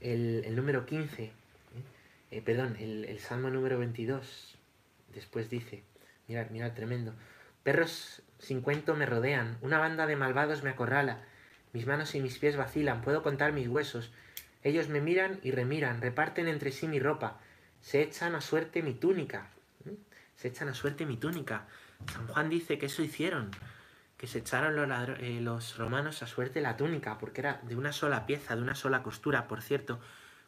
El, 0.01 0.57
número 0.57 0.87
15, 0.87 1.25
¿eh? 1.25 1.33
Eh, 2.31 2.41
perdón, 2.41 2.77
el, 2.81 3.05
el, 3.05 3.19
Salmo 3.19 3.51
número 3.51 3.79
22, 3.79 4.57
después 5.13 5.51
dice, 5.51 5.85
mirad, 6.29 6.51
mirad, 6.51 6.73
tremendo, 6.73 7.15
perros 7.63 8.23
sin 8.39 8.61
cuento 8.61 8.95
me 8.95 9.07
rodean, 9.07 9.59
una 9.63 9.79
banda 9.79 10.07
de 10.07 10.17
malvados 10.17 10.63
me 10.63 10.71
acorrala, 10.71 11.25
mis 11.73 11.87
manos 11.87 12.15
y 12.15 12.21
mis 12.21 12.39
pies 12.39 12.57
vacilan, 12.57 13.03
puedo 13.03 13.23
contar 13.23 13.53
mis 13.53 13.69
huesos, 13.69 14.13
ellos 14.63 14.89
me 14.89 15.01
miran 15.01 15.41
y 15.43 15.51
remiran, 15.51 16.01
reparten 16.01 16.49
entre 16.49 16.73
sí 16.73 16.87
mi 16.87 17.01
ropa, 17.01 17.39
se 17.81 18.03
echan 18.03 18.35
a 18.35 18.41
suerte 18.41 18.83
mi 18.83 18.95
túnica, 18.95 19.51
¿eh? 19.87 19.97
se 20.37 20.49
echan 20.49 20.69
a 20.69 20.75
suerte 20.75 21.07
mi 21.07 21.17
túnica, 21.17 21.67
San 22.13 22.27
Juan 22.29 22.49
dice 22.49 22.79
que 22.79 22.87
eso 22.87 23.03
hicieron, 23.03 23.51
que 24.17 24.27
se 24.27 24.39
echaron 24.39 24.77
los, 24.77 25.09
eh, 25.21 25.41
los, 25.41 25.77
romanos 25.79 26.23
a 26.23 26.27
suerte 26.27 26.61
la 26.61 26.77
túnica, 26.77 27.19
porque 27.19 27.41
era 27.41 27.61
de 27.65 27.77
una 27.77 27.93
sola 27.93 28.27
pieza, 28.27 28.57
de 28.57 28.63
una 28.63 28.75
sola 28.75 29.03
costura, 29.03 29.49
por 29.49 29.63
cierto, 29.63 30.01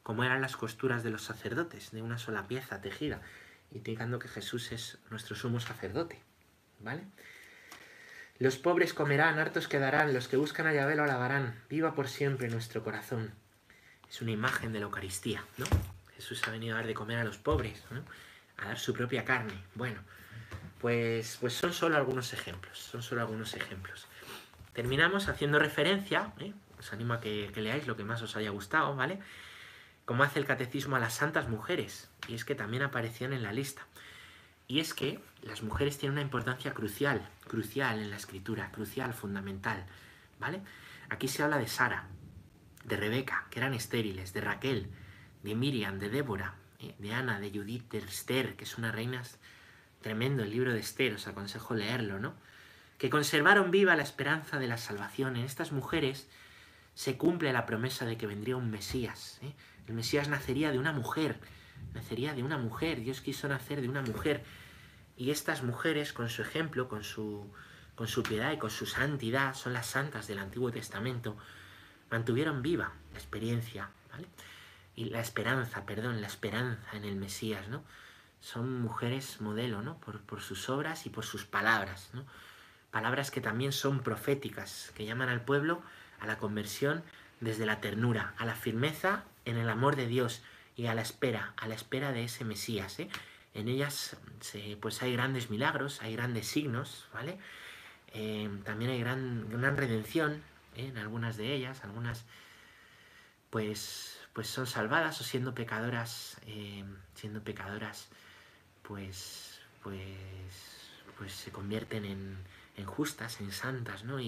como 0.02 0.24
eran 0.24 0.40
las 0.40 0.56
costuras 0.56 1.02
de 1.02 1.10
los 1.10 1.22
sacerdotes, 1.22 1.90
de 1.90 2.02
una 2.02 2.18
sola 2.18 2.48
pieza 2.48 2.80
tejida, 2.80 3.20
indicando 3.72 4.18
que 4.18 4.28
Jesús 4.28 4.72
es 4.72 4.98
nuestro 5.10 5.36
sumo 5.36 5.60
sacerdote, 5.60 6.20
¿vale? 6.80 7.04
Los 8.38 8.56
pobres 8.56 8.94
comerán, 8.94 9.38
hartos 9.38 9.68
quedarán, 9.68 10.14
los 10.14 10.26
que 10.26 10.36
buscan 10.36 10.66
a 10.66 10.72
Yahvé 10.72 10.96
lo 10.96 11.04
alabarán, 11.04 11.62
viva 11.68 11.94
por 11.94 12.08
siempre 12.08 12.48
nuestro 12.48 12.82
corazón. 12.82 13.34
Es 14.08 14.22
una 14.22 14.30
imagen 14.30 14.72
de 14.72 14.80
la 14.80 14.86
Eucaristía, 14.86 15.44
¿no? 15.58 15.66
Jesús 16.16 16.42
ha 16.46 16.50
venido 16.50 16.74
a 16.74 16.78
dar 16.78 16.86
de 16.86 16.94
comer 16.94 17.18
a 17.18 17.24
los 17.24 17.38
pobres, 17.38 17.84
¿no? 17.90 18.02
A 18.56 18.68
dar 18.68 18.78
su 18.78 18.94
propia 18.94 19.24
carne. 19.24 19.54
Bueno, 19.74 20.00
pues, 20.80 21.36
pues 21.40 21.52
son 21.52 21.72
solo 21.72 21.96
algunos 21.96 22.32
ejemplos, 22.32 22.78
son 22.78 23.02
solo 23.02 23.20
algunos 23.20 23.54
ejemplos. 23.54 24.06
Terminamos 24.72 25.28
haciendo 25.28 25.58
referencia, 25.58 26.32
¿eh? 26.38 26.54
os 26.78 26.92
animo 26.92 27.12
a 27.14 27.20
que, 27.20 27.52
leáis 27.56 27.86
lo 27.86 27.96
que 27.96 28.04
más 28.04 28.22
os 28.22 28.36
haya 28.36 28.50
gustado, 28.50 28.96
¿vale? 28.96 29.18
Como 30.10 30.24
hace 30.24 30.40
el 30.40 30.44
catecismo 30.44 30.96
a 30.96 30.98
las 30.98 31.14
santas 31.14 31.48
mujeres, 31.48 32.10
y 32.26 32.34
es 32.34 32.44
que 32.44 32.56
también 32.56 32.82
aparecían 32.82 33.32
en 33.32 33.44
la 33.44 33.52
lista. 33.52 33.86
Y 34.66 34.80
es 34.80 34.92
que 34.92 35.20
las 35.40 35.62
mujeres 35.62 35.98
tienen 35.98 36.14
una 36.14 36.22
importancia 36.22 36.74
crucial, 36.74 37.28
crucial 37.46 38.00
en 38.00 38.10
la 38.10 38.16
escritura, 38.16 38.72
crucial, 38.72 39.14
fundamental, 39.14 39.86
¿vale? 40.40 40.62
Aquí 41.10 41.28
se 41.28 41.44
habla 41.44 41.58
de 41.58 41.68
Sara, 41.68 42.08
de 42.82 42.96
Rebeca, 42.96 43.46
que 43.50 43.60
eran 43.60 43.72
estériles, 43.72 44.32
de 44.32 44.40
Raquel, 44.40 44.88
de 45.44 45.54
Miriam, 45.54 46.00
de 46.00 46.08
Débora, 46.08 46.56
¿eh? 46.80 46.96
de 46.98 47.14
Ana, 47.14 47.38
de 47.38 47.52
Judith, 47.52 47.88
de 47.92 47.98
Esther, 47.98 48.56
que 48.56 48.66
son 48.66 48.82
unas 48.82 48.96
reinas 48.96 49.38
Tremendo 50.00 50.42
el 50.42 50.50
libro 50.50 50.72
de 50.72 50.80
Esther, 50.80 51.14
os 51.14 51.28
aconsejo 51.28 51.74
leerlo, 51.74 52.18
¿no? 52.18 52.34
Que 52.98 53.10
conservaron 53.10 53.70
viva 53.70 53.94
la 53.94 54.02
esperanza 54.02 54.58
de 54.58 54.66
la 54.66 54.76
salvación. 54.76 55.36
En 55.36 55.44
estas 55.44 55.70
mujeres 55.70 56.26
se 56.94 57.16
cumple 57.16 57.52
la 57.52 57.64
promesa 57.64 58.06
de 58.06 58.16
que 58.16 58.26
vendría 58.26 58.56
un 58.56 58.72
Mesías. 58.72 59.38
¿eh? 59.42 59.54
El 59.90 59.96
Mesías 59.96 60.28
nacería 60.28 60.70
de 60.70 60.78
una 60.78 60.92
mujer, 60.92 61.40
nacería 61.94 62.32
de 62.32 62.44
una 62.44 62.58
mujer. 62.58 63.00
Dios 63.00 63.20
quiso 63.20 63.48
nacer 63.48 63.80
de 63.80 63.88
una 63.88 64.02
mujer. 64.02 64.44
Y 65.16 65.32
estas 65.32 65.64
mujeres, 65.64 66.12
con 66.12 66.28
su 66.28 66.42
ejemplo, 66.42 66.88
con 66.88 67.02
su, 67.02 67.52
con 67.96 68.06
su 68.06 68.22
piedad 68.22 68.52
y 68.52 68.56
con 68.56 68.70
su 68.70 68.86
santidad, 68.86 69.52
son 69.54 69.72
las 69.72 69.86
santas 69.86 70.28
del 70.28 70.38
Antiguo 70.38 70.70
Testamento, 70.70 71.36
mantuvieron 72.08 72.62
viva 72.62 72.92
la 73.12 73.18
experiencia, 73.18 73.90
¿vale? 74.12 74.28
Y 74.94 75.06
la 75.06 75.18
esperanza, 75.18 75.84
perdón, 75.86 76.20
la 76.20 76.28
esperanza 76.28 76.96
en 76.96 77.02
el 77.02 77.16
Mesías, 77.16 77.66
son 78.38 78.80
mujeres 78.80 79.40
modelo, 79.40 79.82
¿no? 79.82 79.98
Por, 79.98 80.40
sus 80.40 80.68
obras 80.68 81.04
y 81.06 81.10
por 81.10 81.24
sus 81.24 81.46
palabras, 81.46 82.10
¿no? 82.12 82.24
Palabras 82.92 83.32
que 83.32 83.40
también 83.40 83.72
son 83.72 84.04
proféticas, 84.04 84.92
que 84.94 85.04
llaman 85.04 85.30
al 85.30 85.40
pueblo 85.40 85.82
a 86.20 86.28
la 86.28 86.38
conversión 86.38 87.02
desde 87.40 87.66
la 87.66 87.80
ternura, 87.80 88.34
a 88.38 88.46
la 88.46 88.54
firmeza 88.54 89.24
en 89.50 89.58
el 89.58 89.68
amor 89.68 89.96
de 89.96 90.06
Dios 90.06 90.42
y 90.76 90.86
a 90.86 90.94
la 90.94 91.02
espera, 91.02 91.54
a 91.56 91.68
la 91.68 91.74
espera 91.74 92.12
de 92.12 92.24
ese 92.24 92.44
Mesías, 92.44 92.98
¿eh? 93.00 93.08
En 93.52 93.68
ellas 93.68 94.16
pues 94.80 95.02
hay 95.02 95.12
grandes 95.12 95.50
milagros, 95.50 96.00
hay 96.02 96.14
grandes 96.14 96.46
signos, 96.46 97.08
¿vale? 97.12 97.38
Eh, 98.14 98.48
también 98.64 98.92
hay 98.92 99.00
gran, 99.00 99.50
gran 99.50 99.76
redención 99.76 100.42
¿eh? 100.76 100.86
en 100.86 100.98
algunas 100.98 101.36
de 101.36 101.52
ellas, 101.52 101.82
algunas 101.84 102.24
pues, 103.50 104.20
pues 104.32 104.48
son 104.48 104.66
salvadas 104.66 105.20
o 105.20 105.24
siendo 105.24 105.54
pecadoras, 105.54 106.40
siendo 107.14 107.42
pecadoras 107.42 108.08
pues, 108.82 109.60
pues, 109.82 110.00
pues 111.18 111.32
se 111.32 111.50
convierten 111.52 112.04
en, 112.04 112.36
justas, 112.86 113.40
en 113.40 113.52
santas, 113.52 114.04
¿no? 114.04 114.20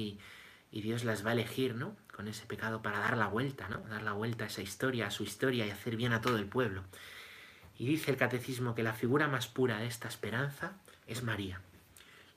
Y, 0.72 0.80
Dios 0.82 1.04
las 1.04 1.24
va 1.24 1.30
a 1.30 1.32
elegir, 1.34 1.74
¿no? 1.74 1.94
Con 2.16 2.26
ese 2.28 2.46
pecado 2.46 2.82
para 2.82 2.98
dar 2.98 3.16
la 3.16 3.28
vuelta, 3.28 3.68
¿no? 3.68 3.78
Dar 3.88 4.02
la 4.02 4.12
vuelta 4.12 4.44
a 4.44 4.46
esa 4.48 4.62
historia, 4.62 5.06
a 5.06 5.10
su 5.10 5.22
historia 5.22 5.66
y 5.66 5.70
hacer 5.70 5.96
bien 5.96 6.12
a 6.12 6.20
todo 6.20 6.38
el 6.38 6.46
pueblo. 6.46 6.82
Y 7.78 7.86
dice 7.86 8.10
el 8.10 8.16
catecismo 8.16 8.74
que 8.74 8.82
la 8.82 8.92
figura 8.92 9.28
más 9.28 9.48
pura 9.48 9.78
de 9.78 9.86
esta 9.86 10.08
esperanza 10.08 10.72
es 11.06 11.22
María. 11.22 11.60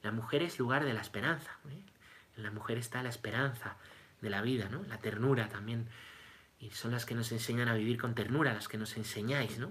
La 0.04 0.12
mujer 0.12 0.44
es 0.44 0.60
lugar 0.60 0.86
de 0.86 0.94
la 0.94 1.02
esperanza. 1.02 1.52
¿eh? 1.70 1.82
En 2.38 2.44
la 2.44 2.52
mujer 2.52 2.78
está 2.78 3.02
la 3.02 3.10
esperanza 3.10 3.78
de 4.22 4.30
la 4.30 4.42
vida, 4.42 4.70
¿no? 4.70 4.84
La 4.84 5.00
ternura 5.00 5.48
también. 5.50 5.88
Y 6.60 6.72
son 6.72 6.92
las 6.92 7.06
que 7.06 7.16
nos 7.16 7.32
enseñan 7.32 7.68
a 7.70 7.74
vivir 7.74 8.00
con 8.00 8.16
ternura, 8.16 8.54
las 8.54 8.68
que 8.68 8.78
nos 8.78 8.98
enseñáis, 8.98 9.60
¿no? 9.60 9.68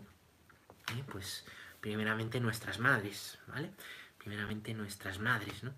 ¿Eh? 0.96 1.04
Pues 1.10 1.44
primeramente 1.80 2.40
nuestras 2.40 2.78
madres, 2.78 3.38
¿vale? 3.46 3.70
Primeramente 4.18 4.74
nuestras 4.74 5.18
madres, 5.18 5.62
¿no? 5.62 5.74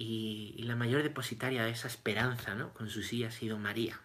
Y, 0.00 0.62
la 0.62 0.76
mayor 0.76 1.02
depositaria 1.02 1.64
de 1.64 1.70
esa 1.70 1.88
esperanza, 1.88 2.54
¿no? 2.54 2.72
Con 2.72 2.88
su 2.88 3.02
sí 3.02 3.24
ha 3.24 3.32
sido 3.32 3.58
María. 3.58 4.00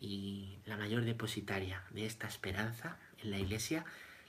Y 0.00 0.58
la 0.66 0.76
mayor 0.76 1.04
depositaria 1.04 1.82
de 1.90 2.06
esta 2.06 2.28
esperanza 2.28 2.96
en 3.18 3.32
la 3.32 3.38
iglesia, 3.38 3.84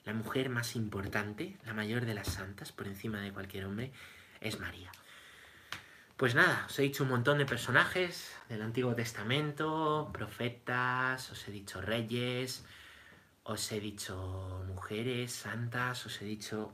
la 0.05 0.13
mujer 0.13 0.49
más 0.49 0.75
importante, 0.75 1.55
la 1.65 1.75
mayor 1.75 2.05
de 2.05 2.15
las 2.15 2.29
santas, 2.29 2.71
por 2.71 2.87
encima 2.87 3.21
de 3.21 3.31
cualquier 3.31 3.65
hombre, 3.65 3.91
es 4.39 4.59
María. 4.59 4.91
Pues 6.17 6.33
nada, 6.33 6.65
os 6.67 6.79
he 6.79 6.81
dicho 6.81 7.03
un 7.03 7.09
montón 7.09 7.37
de 7.37 7.45
personajes 7.45 8.35
del 8.49 8.63
Antiguo 8.63 8.95
Testamento, 8.95 10.09
profetas, 10.11 11.29
os 11.29 11.47
he 11.47 11.51
dicho 11.51 11.79
reyes, 11.79 12.65
os 13.43 13.71
he 13.71 13.79
dicho 13.79 14.63
mujeres 14.67 15.31
santas, 15.31 16.07
os 16.07 16.21
he 16.23 16.25
dicho... 16.25 16.73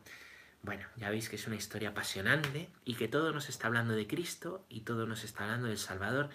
Bueno, 0.62 0.86
ya 0.98 1.10
veis 1.10 1.30
que 1.30 1.36
es 1.38 1.48
una 1.48 1.56
historia 1.56 1.90
apasionante 1.90 2.70
y 2.84 2.96
que 2.96 3.08
todo 3.08 3.32
nos 3.32 3.50
está 3.50 3.68
hablando 3.68 3.94
de 3.94 4.08
Cristo 4.08 4.66
y 4.70 4.82
todo 4.82 5.08
nos 5.08 5.24
está 5.24 5.46
hablando 5.46 5.68
del 5.68 5.78
Salvador. 5.78 6.30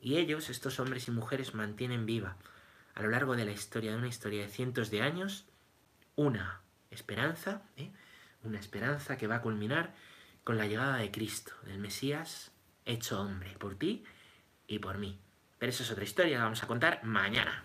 Y 0.00 0.16
ellos, 0.16 0.50
estos 0.50 0.80
hombres 0.80 1.08
y 1.08 1.10
mujeres, 1.10 1.54
mantienen 1.54 2.06
viva 2.06 2.36
a 2.94 3.02
lo 3.02 3.10
largo 3.10 3.36
de 3.36 3.44
la 3.44 3.52
historia, 3.52 3.92
de 3.92 3.98
una 3.98 4.08
historia 4.08 4.42
de 4.42 4.48
cientos 4.48 4.90
de 4.90 5.02
años, 5.02 5.44
una 6.14 6.62
esperanza, 6.90 7.62
¿eh? 7.76 7.90
una 8.42 8.58
esperanza 8.58 9.18
que 9.18 9.26
va 9.26 9.36
a 9.36 9.42
culminar 9.42 9.94
con 10.44 10.56
la 10.56 10.66
llegada 10.66 10.96
de 10.96 11.10
Cristo, 11.10 11.52
del 11.64 11.78
Mesías 11.78 12.52
hecho 12.86 13.20
hombre, 13.20 13.54
por 13.58 13.74
ti 13.74 14.04
y 14.66 14.78
por 14.78 14.96
mí. 14.96 15.18
Pero 15.58 15.70
eso 15.70 15.82
es 15.82 15.90
otra 15.90 16.04
historia, 16.04 16.38
la 16.38 16.44
vamos 16.44 16.62
a 16.62 16.66
contar 16.66 17.04
mañana. 17.04 17.64